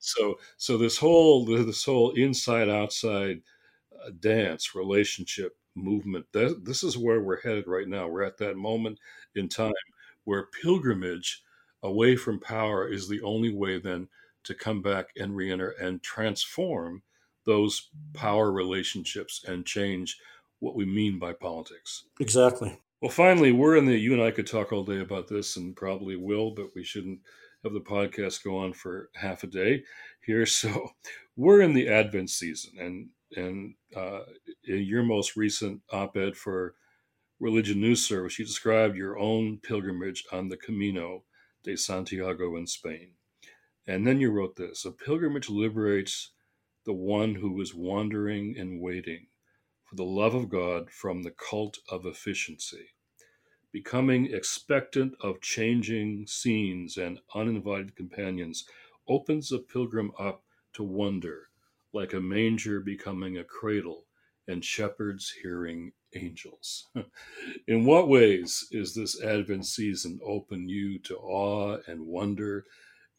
So, 0.00 0.34
so 0.58 0.76
this 0.76 0.98
whole 0.98 1.46
this 1.46 1.82
whole 1.82 2.10
inside 2.10 2.68
outside 2.68 3.40
uh, 3.92 4.10
dance 4.20 4.74
relationship 4.74 5.56
movement. 5.74 6.26
That, 6.32 6.64
this 6.64 6.82
is 6.82 6.98
where 6.98 7.20
we're 7.20 7.40
headed 7.40 7.66
right 7.66 7.88
now. 7.88 8.08
We're 8.08 8.22
at 8.22 8.38
that 8.38 8.56
moment 8.56 8.98
in 9.34 9.48
time 9.48 9.72
where 10.24 10.48
pilgrimage 10.62 11.42
away 11.82 12.16
from 12.16 12.40
power 12.40 12.88
is 12.88 13.08
the 13.08 13.22
only 13.22 13.54
way 13.54 13.78
then 13.78 14.08
to 14.44 14.54
come 14.54 14.82
back 14.82 15.08
and 15.16 15.36
reenter 15.36 15.70
and 15.70 16.02
transform 16.02 17.02
those 17.46 17.90
power 18.14 18.50
relationships 18.50 19.44
and 19.46 19.66
change 19.66 20.18
what 20.60 20.74
we 20.74 20.84
mean 20.84 21.18
by 21.18 21.32
politics. 21.32 22.04
Exactly. 22.20 22.78
Well, 23.00 23.10
finally, 23.10 23.52
we're 23.52 23.76
in 23.76 23.84
the. 23.84 23.98
You 23.98 24.14
and 24.14 24.22
I 24.22 24.30
could 24.30 24.46
talk 24.46 24.72
all 24.72 24.84
day 24.84 25.00
about 25.00 25.28
this, 25.28 25.56
and 25.56 25.76
probably 25.76 26.16
will, 26.16 26.52
but 26.52 26.74
we 26.74 26.82
shouldn't 26.84 27.20
have 27.62 27.74
the 27.74 27.80
podcast 27.80 28.42
go 28.42 28.56
on 28.56 28.72
for 28.72 29.10
half 29.14 29.44
a 29.44 29.46
day 29.46 29.84
here. 30.24 30.46
So, 30.54 30.92
we're 31.36 31.60
in 31.60 31.74
the 31.74 31.88
Advent 31.88 32.30
season, 32.30 32.78
and 32.78 33.08
and 33.36 33.74
uh, 33.96 34.20
in 34.64 34.82
your 34.84 35.02
most 35.02 35.36
recent 35.36 35.82
op-ed 35.92 36.36
for 36.36 36.74
Religion 37.40 37.80
News 37.80 38.06
Service, 38.06 38.38
you 38.38 38.44
described 38.44 38.96
your 38.96 39.18
own 39.18 39.58
pilgrimage 39.58 40.24
on 40.32 40.48
the 40.48 40.56
Camino 40.56 41.24
de 41.64 41.76
Santiago 41.76 42.56
in 42.56 42.66
Spain, 42.66 43.12
and 43.86 44.06
then 44.06 44.20
you 44.20 44.30
wrote 44.30 44.56
this: 44.56 44.84
"A 44.84 44.92
pilgrimage 44.92 45.50
liberates 45.50 46.32
the 46.86 46.92
one 46.94 47.36
who 47.36 47.60
is 47.60 47.74
wandering 47.74 48.56
and 48.58 48.80
waiting." 48.80 49.28
For 49.84 49.96
the 49.96 50.04
love 50.04 50.34
of 50.34 50.48
God 50.48 50.90
from 50.90 51.22
the 51.22 51.32
cult 51.32 51.78
of 51.88 52.06
efficiency 52.06 52.88
becoming 53.72 54.32
expectant 54.32 55.14
of 55.20 55.40
changing 55.40 56.26
scenes 56.26 56.96
and 56.96 57.18
uninvited 57.34 57.96
companions 57.96 58.64
opens 59.08 59.52
a 59.52 59.58
pilgrim 59.58 60.12
up 60.18 60.42
to 60.72 60.82
wonder, 60.84 61.48
like 61.94 62.12
a 62.12 62.20
manger 62.20 62.80
becoming 62.80 63.38
a 63.38 63.44
cradle 63.44 64.04
and 64.48 64.64
shepherds 64.64 65.32
hearing 65.42 65.92
angels. 66.14 66.88
In 67.68 67.86
what 67.86 68.08
ways 68.08 68.66
is 68.72 68.94
this 68.94 69.22
Advent 69.22 69.64
season 69.66 70.18
open 70.26 70.68
you 70.68 70.98
to 71.00 71.16
awe 71.16 71.78
and 71.86 72.06
wonder? 72.06 72.64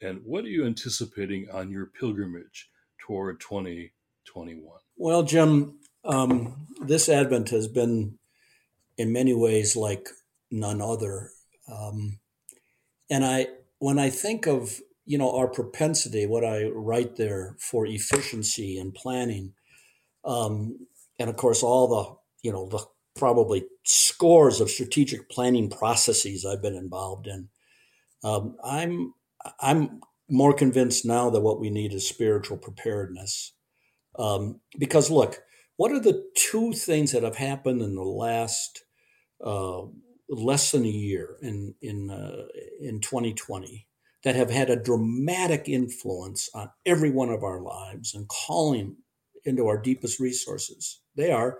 And 0.02 0.22
what 0.24 0.44
are 0.44 0.50
you 0.50 0.66
anticipating 0.66 1.48
on 1.52 1.72
your 1.72 1.88
pilgrimage 1.88 2.70
toward 3.00 3.40
2021? 3.40 4.64
Well, 4.98 5.24
Jim, 5.24 5.80
um, 6.04 6.68
this 6.82 7.10
Advent 7.10 7.50
has 7.50 7.68
been 7.68 8.20
in 8.98 9.12
many 9.12 9.34
ways 9.34 9.76
like 9.76 10.10
none 10.52 10.82
other. 10.82 11.32
Um, 11.72 12.20
and 13.10 13.26
I, 13.26 13.48
when 13.80 14.00
I 14.00 14.10
think 14.10 14.48
of 14.48 14.80
you 15.06 15.18
know 15.18 15.36
our 15.36 15.48
propensity, 15.48 16.26
what 16.26 16.44
I 16.44 16.66
write 16.66 17.16
there 17.16 17.56
for 17.60 17.86
efficiency 17.86 18.78
and 18.78 18.94
planning, 18.94 19.54
um, 20.24 20.88
and 21.20 21.30
of 21.30 21.36
course 21.38 21.64
all 21.64 21.88
the 21.88 22.48
you 22.48 22.52
know 22.52 22.68
the 22.68 22.84
probably 23.16 23.66
scores 23.84 24.60
of 24.60 24.70
strategic 24.70 25.30
planning 25.30 25.70
processes 25.70 26.46
I've 26.46 26.62
been 26.62 26.76
involved 26.76 27.28
in. 27.28 27.50
Um, 28.24 28.58
I'm 28.64 29.14
I'm 29.60 30.02
more 30.30 30.54
convinced 30.54 31.06
now 31.06 31.30
that 31.30 31.42
what 31.42 31.60
we 31.60 31.70
need 31.70 31.94
is 31.94 32.08
spiritual 32.08 32.58
preparedness. 32.58 33.54
Um, 34.18 34.62
because 34.78 35.12
look, 35.12 35.40
what 35.78 35.92
are 35.92 36.00
the 36.00 36.26
two 36.36 36.74
things 36.74 37.12
that 37.12 37.24
have 37.24 37.36
happened 37.36 37.82
in 37.82 37.96
the 37.96 38.04
last 38.04 38.84
uh, 39.44 39.82
less 40.30 40.72
than 40.72 40.86
a 40.86 40.90
year 40.90 41.38
in 41.42 41.76
in 41.82 42.10
uh, 42.10 42.46
in 42.82 43.02
2020 43.02 43.88
that 44.26 44.36
have 44.36 44.50
had 44.50 44.70
a 44.70 44.76
dramatic 44.76 45.70
influence 45.70 46.50
on 46.54 46.70
every 46.86 47.12
one 47.12 47.30
of 47.30 47.44
our 47.44 47.62
lives 47.62 48.14
and 48.16 48.28
calling 48.28 48.98
into 49.46 49.68
our 49.68 49.78
deepest 49.78 50.20
resources? 50.20 51.00
They 51.16 51.32
are 51.32 51.60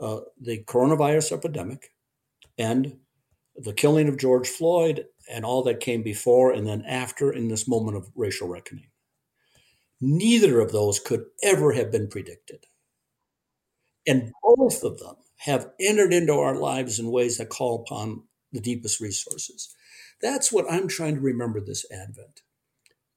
uh, 0.00 0.20
the 0.40 0.62
coronavirus 0.64 1.32
epidemic 1.32 1.92
and 2.56 2.98
the 3.56 3.72
killing 3.72 4.08
of 4.08 4.16
George 4.16 4.48
Floyd 4.48 5.06
and 5.28 5.44
all 5.44 5.64
that 5.64 5.80
came 5.80 6.02
before 6.02 6.52
and 6.52 6.66
then 6.66 6.82
after 6.86 7.32
in 7.32 7.48
this 7.48 7.68
moment 7.68 7.96
of 7.96 8.08
racial 8.14 8.48
reckoning. 8.48 8.86
Neither 10.00 10.60
of 10.60 10.70
those 10.70 11.00
could 11.00 11.24
ever 11.42 11.72
have 11.72 11.90
been 11.90 12.06
predicted. 12.06 12.66
And 14.06 14.32
both 14.42 14.84
of 14.84 15.00
them 15.00 15.16
have 15.38 15.70
entered 15.80 16.12
into 16.12 16.34
our 16.34 16.54
lives 16.54 17.00
in 17.00 17.10
ways 17.10 17.38
that 17.38 17.48
call 17.48 17.80
upon 17.80 18.22
the 18.52 18.60
deepest 18.60 19.00
resources. 19.00 19.74
That's 20.20 20.52
what 20.52 20.66
I'm 20.70 20.88
trying 20.88 21.14
to 21.14 21.20
remember 21.20 21.60
this 21.60 21.84
Advent. 21.90 22.42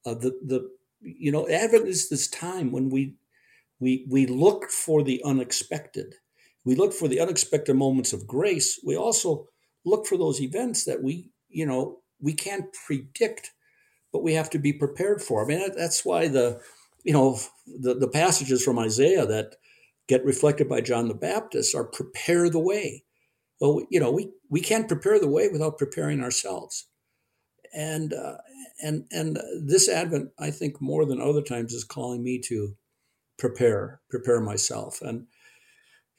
Uh, 0.04 0.14
the 0.14 0.38
the 0.44 0.70
you 1.00 1.32
know 1.32 1.48
Advent 1.48 1.88
is 1.88 2.08
this 2.08 2.28
time 2.28 2.72
when 2.72 2.90
we 2.90 3.14
we 3.80 4.06
we 4.08 4.26
look 4.26 4.70
for 4.70 5.02
the 5.02 5.22
unexpected. 5.24 6.14
We 6.64 6.74
look 6.76 6.92
for 6.92 7.08
the 7.08 7.20
unexpected 7.20 7.74
moments 7.74 8.12
of 8.12 8.26
grace. 8.26 8.80
We 8.84 8.96
also 8.96 9.48
look 9.84 10.06
for 10.06 10.16
those 10.16 10.40
events 10.40 10.84
that 10.84 11.02
we 11.02 11.30
you 11.48 11.66
know 11.66 11.98
we 12.20 12.32
can't 12.32 12.72
predict, 12.86 13.50
but 14.12 14.22
we 14.22 14.34
have 14.34 14.50
to 14.50 14.58
be 14.58 14.72
prepared 14.72 15.22
for. 15.22 15.44
I 15.44 15.48
mean 15.48 15.70
that's 15.76 16.04
why 16.04 16.28
the 16.28 16.60
you 17.04 17.12
know 17.12 17.38
the 17.66 17.94
the 17.94 18.08
passages 18.08 18.62
from 18.62 18.78
Isaiah 18.78 19.26
that 19.26 19.56
get 20.08 20.24
reflected 20.24 20.68
by 20.68 20.80
John 20.80 21.08
the 21.08 21.14
Baptist 21.14 21.74
are 21.74 21.84
prepare 21.84 22.50
the 22.50 22.58
way. 22.58 23.04
Well, 23.60 23.86
you 23.90 24.00
know, 24.00 24.10
we, 24.10 24.30
we 24.50 24.60
can't 24.60 24.88
prepare 24.88 25.20
the 25.20 25.28
way 25.28 25.48
without 25.48 25.78
preparing 25.78 26.20
ourselves. 26.20 26.88
And, 27.72 28.12
uh, 28.12 28.38
and, 28.82 29.06
and 29.10 29.38
this 29.64 29.88
Advent, 29.88 30.30
I 30.38 30.50
think 30.50 30.80
more 30.80 31.06
than 31.06 31.20
other 31.20 31.42
times 31.42 31.72
is 31.72 31.84
calling 31.84 32.22
me 32.22 32.40
to 32.46 32.76
prepare, 33.38 34.00
prepare 34.10 34.40
myself. 34.40 35.00
And, 35.02 35.26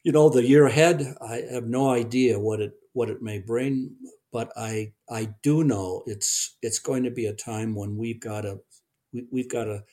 you 0.03 0.11
know, 0.11 0.29
the 0.29 0.45
year 0.45 0.65
ahead, 0.65 1.15
I 1.21 1.43
have 1.51 1.67
no 1.67 1.89
idea 1.89 2.39
what 2.39 2.59
it, 2.59 2.73
what 2.93 3.09
it 3.09 3.21
may 3.21 3.39
bring, 3.39 3.95
but 4.31 4.51
I, 4.57 4.93
I 5.09 5.35
do 5.43 5.63
know 5.63 6.03
it's, 6.07 6.57
it's 6.61 6.79
going 6.79 7.03
to 7.03 7.11
be 7.11 7.25
a 7.27 7.33
time 7.33 7.75
when 7.75 7.97
we've 7.97 8.19
got 8.19 8.41
to, 8.41 8.59
we, 9.13 9.25
we've 9.31 9.49
got 9.49 9.65
to 9.65 9.83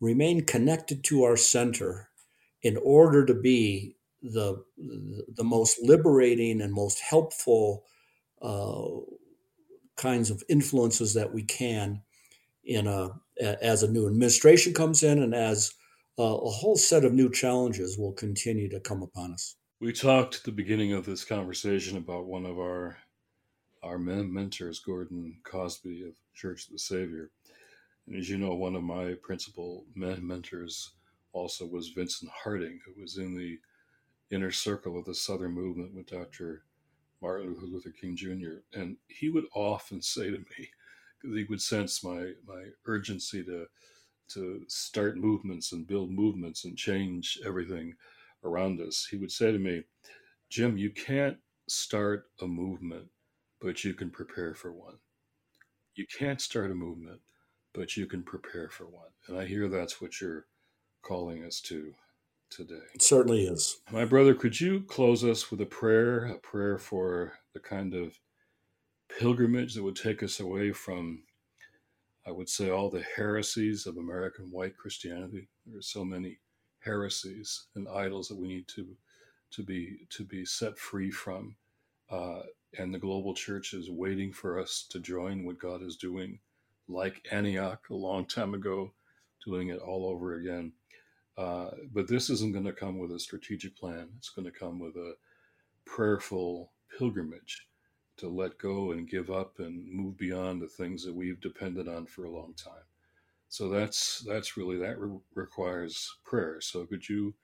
remain 0.00 0.44
connected 0.44 1.04
to 1.04 1.24
our 1.24 1.36
center 1.36 2.08
in 2.62 2.76
order 2.82 3.24
to 3.24 3.34
be 3.34 3.96
the 4.22 4.64
the 4.76 5.44
most 5.44 5.78
liberating 5.82 6.60
and 6.60 6.72
most 6.72 7.00
helpful 7.00 7.84
uh, 8.40 8.82
kinds 9.96 10.30
of 10.30 10.42
influences 10.48 11.14
that 11.14 11.32
we 11.32 11.42
can 11.42 12.02
in 12.64 12.86
a 12.86 13.10
as 13.40 13.82
a 13.82 13.90
new 13.90 14.06
administration 14.06 14.72
comes 14.72 15.02
in 15.02 15.22
and 15.22 15.34
as 15.34 15.72
a, 16.18 16.22
a 16.22 16.50
whole 16.50 16.76
set 16.76 17.04
of 17.04 17.12
new 17.12 17.30
challenges 17.30 17.98
will 17.98 18.12
continue 18.12 18.68
to 18.68 18.80
come 18.80 19.02
upon 19.02 19.32
us. 19.32 19.56
We 19.80 19.92
talked 19.92 20.36
at 20.36 20.42
the 20.44 20.52
beginning 20.52 20.92
of 20.92 21.04
this 21.04 21.24
conversation 21.24 21.96
about 21.96 22.26
one 22.26 22.46
of 22.46 22.58
our 22.58 22.96
our 23.82 23.98
mentors, 23.98 24.78
Gordon 24.78 25.36
Cosby 25.42 26.06
of 26.06 26.14
Church 26.34 26.66
of 26.66 26.72
the 26.72 26.78
Savior. 26.78 27.30
And 28.06 28.16
as 28.16 28.28
you 28.30 28.38
know, 28.38 28.54
one 28.54 28.76
of 28.76 28.84
my 28.84 29.14
principal 29.22 29.84
mentors 29.96 30.92
also 31.32 31.66
was 31.66 31.88
Vincent 31.88 32.30
Harding, 32.30 32.80
who 32.84 33.00
was 33.00 33.18
in 33.18 33.36
the 33.36 33.58
inner 34.30 34.52
circle 34.52 34.98
of 34.98 35.04
the 35.04 35.14
Southern 35.14 35.52
movement 35.52 35.94
with 35.94 36.06
Dr. 36.06 36.62
Martin 37.22 37.56
Luther 37.62 37.90
King 37.92 38.16
Jr. 38.16 38.58
And 38.74 38.96
he 39.08 39.30
would 39.30 39.46
often 39.54 40.02
say 40.02 40.24
to 40.24 40.38
me, 40.38 40.70
because 41.20 41.36
he 41.36 41.44
would 41.44 41.62
sense 41.62 42.02
my 42.04 42.32
my 42.46 42.64
urgency 42.86 43.44
to 43.44 43.66
to 44.30 44.62
start 44.68 45.16
movements 45.16 45.72
and 45.72 45.86
build 45.86 46.10
movements 46.10 46.64
and 46.64 46.76
change 46.76 47.38
everything 47.44 47.94
around 48.44 48.80
us. 48.80 49.06
He 49.10 49.16
would 49.16 49.30
say 49.30 49.52
to 49.52 49.58
me, 49.58 49.84
Jim, 50.48 50.76
you 50.76 50.90
can't 50.90 51.36
start 51.68 52.24
a 52.40 52.46
movement, 52.46 53.06
but 53.60 53.84
you 53.84 53.94
can 53.94 54.10
prepare 54.10 54.54
for 54.54 54.72
one. 54.72 54.96
You 55.94 56.06
can't 56.06 56.40
start 56.40 56.70
a 56.70 56.74
movement, 56.74 57.20
but 57.74 57.96
you 57.96 58.06
can 58.06 58.22
prepare 58.22 58.68
for 58.68 58.84
one. 58.84 59.10
And 59.28 59.38
I 59.38 59.44
hear 59.44 59.68
that's 59.68 60.00
what 60.00 60.20
you're 60.20 60.46
calling 61.02 61.44
us 61.44 61.60
to 61.62 61.94
today. 62.56 62.82
It 62.94 63.02
certainly 63.02 63.44
is. 63.44 63.78
My 63.90 64.04
brother, 64.04 64.34
could 64.34 64.60
you 64.60 64.82
close 64.82 65.24
us 65.24 65.50
with 65.50 65.60
a 65.60 65.66
prayer, 65.66 66.26
a 66.26 66.38
prayer 66.38 66.78
for 66.78 67.32
the 67.54 67.60
kind 67.60 67.94
of 67.94 68.18
pilgrimage 69.18 69.74
that 69.74 69.82
would 69.82 69.96
take 69.96 70.22
us 70.22 70.40
away 70.40 70.72
from, 70.72 71.24
I 72.26 72.30
would 72.30 72.48
say, 72.48 72.70
all 72.70 72.90
the 72.90 73.04
heresies 73.16 73.86
of 73.86 73.96
American 73.96 74.50
white 74.50 74.76
Christianity? 74.76 75.48
There 75.66 75.78
are 75.78 75.82
so 75.82 76.04
many 76.04 76.38
heresies 76.80 77.66
and 77.74 77.88
idols 77.88 78.28
that 78.28 78.38
we 78.38 78.48
need 78.48 78.68
to 78.68 78.96
to 79.52 79.62
be 79.62 80.06
to 80.10 80.24
be 80.24 80.44
set 80.44 80.78
free 80.78 81.10
from. 81.10 81.56
Uh, 82.10 82.40
and 82.78 82.92
the 82.92 82.98
global 82.98 83.34
church 83.34 83.74
is 83.74 83.90
waiting 83.90 84.32
for 84.32 84.58
us 84.58 84.86
to 84.90 84.98
join 84.98 85.44
what 85.44 85.58
God 85.58 85.82
is 85.82 85.96
doing, 85.96 86.38
like 86.88 87.26
Antioch 87.30 87.88
a 87.90 87.94
long 87.94 88.26
time 88.26 88.54
ago, 88.54 88.92
doing 89.44 89.68
it 89.68 89.78
all 89.78 90.06
over 90.06 90.34
again. 90.34 90.72
Uh, 91.36 91.70
but 91.92 92.08
this 92.08 92.30
isn't 92.30 92.52
going 92.52 92.64
to 92.64 92.72
come 92.72 92.98
with 92.98 93.12
a 93.12 93.18
strategic 93.18 93.76
plan. 93.76 94.08
It's 94.18 94.30
going 94.30 94.44
to 94.44 94.58
come 94.58 94.78
with 94.78 94.96
a 94.96 95.14
prayerful 95.84 96.72
pilgrimage 96.98 97.66
to 98.18 98.28
let 98.28 98.58
go 98.58 98.92
and 98.92 99.08
give 99.08 99.30
up 99.30 99.58
and 99.58 99.90
move 99.90 100.16
beyond 100.18 100.60
the 100.60 100.68
things 100.68 101.04
that 101.04 101.14
we've 101.14 101.40
depended 101.40 101.88
on 101.88 102.06
for 102.06 102.24
a 102.24 102.30
long 102.30 102.54
time. 102.54 102.84
So 103.48 103.68
that's 103.68 104.20
that's 104.20 104.56
really 104.56 104.78
that 104.78 104.98
re- 104.98 105.18
requires 105.34 106.10
prayer. 106.24 106.60
So 106.60 106.86
could 106.86 107.08
you 107.08 107.34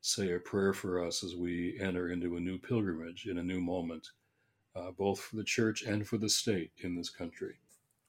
say 0.00 0.32
a 0.32 0.38
prayer 0.38 0.72
for 0.72 1.04
us 1.04 1.24
as 1.24 1.34
we 1.34 1.78
enter 1.80 2.10
into 2.10 2.36
a 2.36 2.40
new 2.40 2.58
pilgrimage 2.58 3.26
in 3.26 3.38
a 3.38 3.42
new 3.42 3.60
moment, 3.60 4.08
uh, 4.76 4.90
both 4.92 5.20
for 5.20 5.36
the 5.36 5.44
church 5.44 5.82
and 5.82 6.06
for 6.06 6.16
the 6.16 6.28
state 6.28 6.70
in 6.78 6.94
this 6.96 7.10
country? 7.10 7.54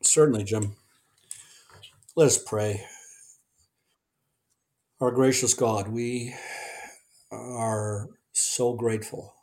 Certainly, 0.04 0.44
Jim. 0.44 0.76
Let 2.16 2.28
us 2.28 2.38
pray. 2.38 2.86
Our 5.02 5.12
gracious 5.12 5.54
God, 5.54 5.88
we 5.88 6.36
are 7.32 8.10
so 8.34 8.74
grateful 8.74 9.34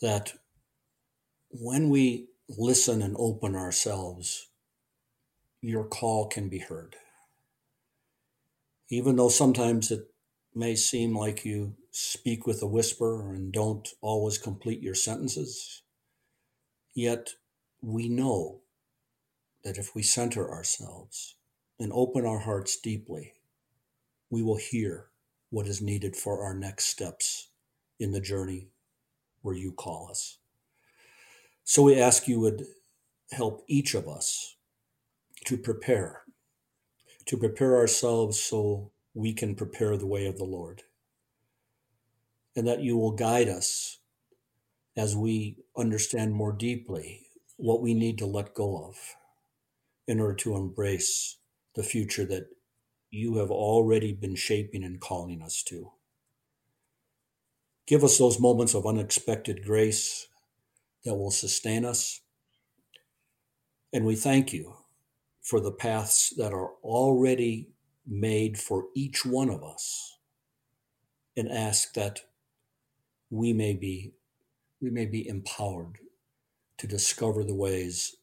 that 0.00 0.32
when 1.50 1.88
we 1.88 2.26
listen 2.48 3.00
and 3.00 3.14
open 3.16 3.54
ourselves, 3.54 4.48
your 5.60 5.84
call 5.84 6.26
can 6.26 6.48
be 6.48 6.58
heard. 6.58 6.96
Even 8.90 9.14
though 9.14 9.28
sometimes 9.28 9.92
it 9.92 10.08
may 10.52 10.74
seem 10.74 11.16
like 11.16 11.44
you 11.44 11.76
speak 11.92 12.44
with 12.44 12.60
a 12.60 12.66
whisper 12.66 13.32
and 13.32 13.52
don't 13.52 13.88
always 14.00 14.36
complete 14.36 14.82
your 14.82 14.96
sentences, 14.96 15.82
yet 16.92 17.34
we 17.80 18.08
know 18.08 18.62
that 19.62 19.78
if 19.78 19.94
we 19.94 20.02
center 20.02 20.50
ourselves 20.50 21.36
and 21.78 21.92
open 21.94 22.26
our 22.26 22.40
hearts 22.40 22.76
deeply, 22.76 23.34
we 24.32 24.42
will 24.42 24.56
hear 24.58 25.08
what 25.50 25.68
is 25.68 25.82
needed 25.82 26.16
for 26.16 26.44
our 26.44 26.54
next 26.56 26.86
steps 26.86 27.50
in 28.00 28.12
the 28.12 28.20
journey 28.22 28.68
where 29.42 29.56
you 29.56 29.72
call 29.72 30.08
us. 30.10 30.38
So 31.64 31.82
we 31.84 32.00
ask 32.00 32.28
you 32.28 32.40
would 32.40 32.64
help 33.32 33.64
each 33.68 33.94
of 33.94 34.08
us 34.08 34.56
to 35.46 35.56
prepare, 35.58 36.22
to 37.26 37.38
prepare 37.38 37.76
ourselves 37.76 38.40
so 38.40 38.92
we 39.14 39.34
can 39.34 39.54
prepare 39.56 39.96
the 39.96 40.06
way 40.08 40.26
of 40.26 40.38
the 40.38 40.44
Lord. 40.44 40.82
and 42.56 42.66
that 42.68 42.82
you 42.82 42.98
will 42.98 43.12
guide 43.12 43.48
us 43.48 43.98
as 44.96 45.16
we 45.16 45.58
understand 45.76 46.34
more 46.34 46.52
deeply 46.52 47.26
what 47.56 47.82
we 47.82 47.94
need 47.94 48.18
to 48.18 48.26
let 48.26 48.54
go 48.54 48.86
of 48.86 48.96
in 50.08 50.20
order 50.20 50.34
to 50.34 50.56
embrace 50.56 51.38
the 51.76 51.84
future 51.84 52.26
that 52.26 52.48
you 53.12 53.36
have 53.36 53.50
already 53.50 54.12
been 54.12 54.34
shaping 54.34 54.82
and 54.82 54.98
calling 54.98 55.42
us 55.42 55.62
to. 55.64 55.92
Give 57.86 58.02
us 58.02 58.16
those 58.16 58.40
moments 58.40 58.74
of 58.74 58.86
unexpected 58.86 59.64
grace 59.64 60.28
that 61.04 61.14
will 61.14 61.30
sustain 61.30 61.84
us. 61.84 62.20
And 63.92 64.06
we 64.06 64.16
thank 64.16 64.54
you 64.54 64.76
for 65.42 65.60
the 65.60 65.72
paths 65.72 66.32
that 66.38 66.54
are 66.54 66.70
already 66.82 67.68
made 68.06 68.58
for 68.58 68.86
each 68.94 69.26
one 69.26 69.50
of 69.50 69.62
us 69.62 70.16
and 71.36 71.50
ask 71.50 71.92
that 71.94 72.22
we 73.30 73.52
may 73.52 73.74
be 73.74 74.12
we 74.80 74.90
may 74.90 75.06
be 75.06 75.28
empowered 75.28 75.98
to 76.78 76.88
discover 76.88 77.44
the 77.44 77.54
ways 77.54 78.16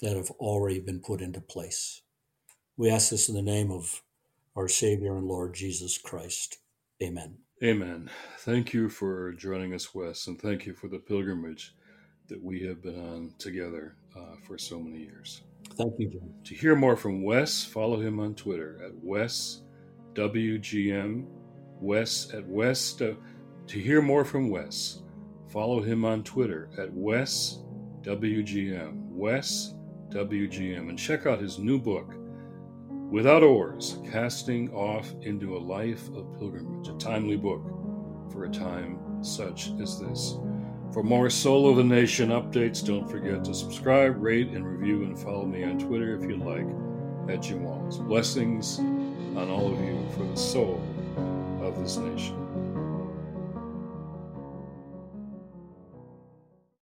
that 0.00 0.14
have 0.14 0.30
already 0.32 0.80
been 0.80 1.00
put 1.00 1.22
into 1.22 1.40
place. 1.40 2.02
We 2.76 2.90
ask 2.90 3.10
this 3.10 3.28
in 3.28 3.34
the 3.34 3.42
name 3.42 3.70
of 3.70 4.02
our 4.56 4.68
Savior 4.68 5.16
and 5.16 5.26
Lord 5.26 5.54
Jesus 5.54 5.96
Christ. 5.96 6.58
Amen. 7.02 7.38
Amen. 7.62 8.10
Thank 8.38 8.74
you 8.74 8.88
for 8.88 9.32
joining 9.32 9.74
us, 9.74 9.94
Wes, 9.94 10.26
and 10.26 10.40
thank 10.40 10.66
you 10.66 10.74
for 10.74 10.88
the 10.88 10.98
pilgrimage 10.98 11.74
that 12.28 12.42
we 12.42 12.60
have 12.62 12.82
been 12.82 12.98
on 12.98 13.34
together 13.38 13.96
uh, 14.16 14.36
for 14.46 14.58
so 14.58 14.80
many 14.80 15.04
years. 15.04 15.42
Thank 15.76 15.94
you, 15.98 16.10
Jim. 16.10 16.34
To 16.44 16.54
hear 16.54 16.74
more 16.74 16.96
from 16.96 17.22
Wes, 17.22 17.64
follow 17.64 18.00
him 18.00 18.18
on 18.18 18.34
Twitter 18.34 18.80
at 18.84 18.92
Wes 19.02 19.62
WGM. 20.14 21.26
Wes 21.80 22.32
at 22.34 22.46
Wes. 22.46 23.00
Uh, 23.00 23.14
to 23.66 23.78
hear 23.78 24.02
more 24.02 24.24
from 24.24 24.50
Wes, 24.50 25.02
follow 25.48 25.80
him 25.80 26.04
on 26.04 26.22
Twitter 26.24 26.70
at 26.78 26.92
Wes 26.92 27.60
WGM. 28.02 29.10
Wes 29.10 29.74
WGM. 30.10 30.88
And 30.88 30.98
check 30.98 31.26
out 31.26 31.40
his 31.40 31.58
new 31.58 31.78
book, 31.78 32.14
Without 33.14 33.44
Oars 33.44 33.98
Casting 34.10 34.74
Off 34.74 35.14
into 35.22 35.56
a 35.56 35.58
Life 35.58 36.08
of 36.16 36.36
Pilgrimage, 36.36 36.88
a 36.88 36.98
timely 36.98 37.36
book 37.36 37.62
for 38.32 38.44
a 38.44 38.50
time 38.50 38.98
such 39.22 39.70
as 39.80 40.00
this. 40.00 40.36
For 40.92 41.04
more 41.04 41.30
Soul 41.30 41.70
of 41.70 41.76
the 41.76 41.84
Nation 41.84 42.30
updates, 42.30 42.84
don't 42.84 43.08
forget 43.08 43.44
to 43.44 43.54
subscribe, 43.54 44.20
rate, 44.20 44.48
and 44.48 44.66
review, 44.66 45.04
and 45.04 45.16
follow 45.16 45.46
me 45.46 45.62
on 45.62 45.78
Twitter 45.78 46.16
if 46.16 46.28
you'd 46.28 46.40
like 46.40 46.66
at 47.28 47.40
Jim 47.40 47.62
Wallis. 47.62 47.98
Blessings 47.98 48.80
on 48.80 49.48
all 49.48 49.72
of 49.72 49.78
you 49.78 50.04
for 50.16 50.24
the 50.24 50.36
soul 50.36 50.82
of 51.62 51.80
this 51.80 51.96
nation. 51.98 52.43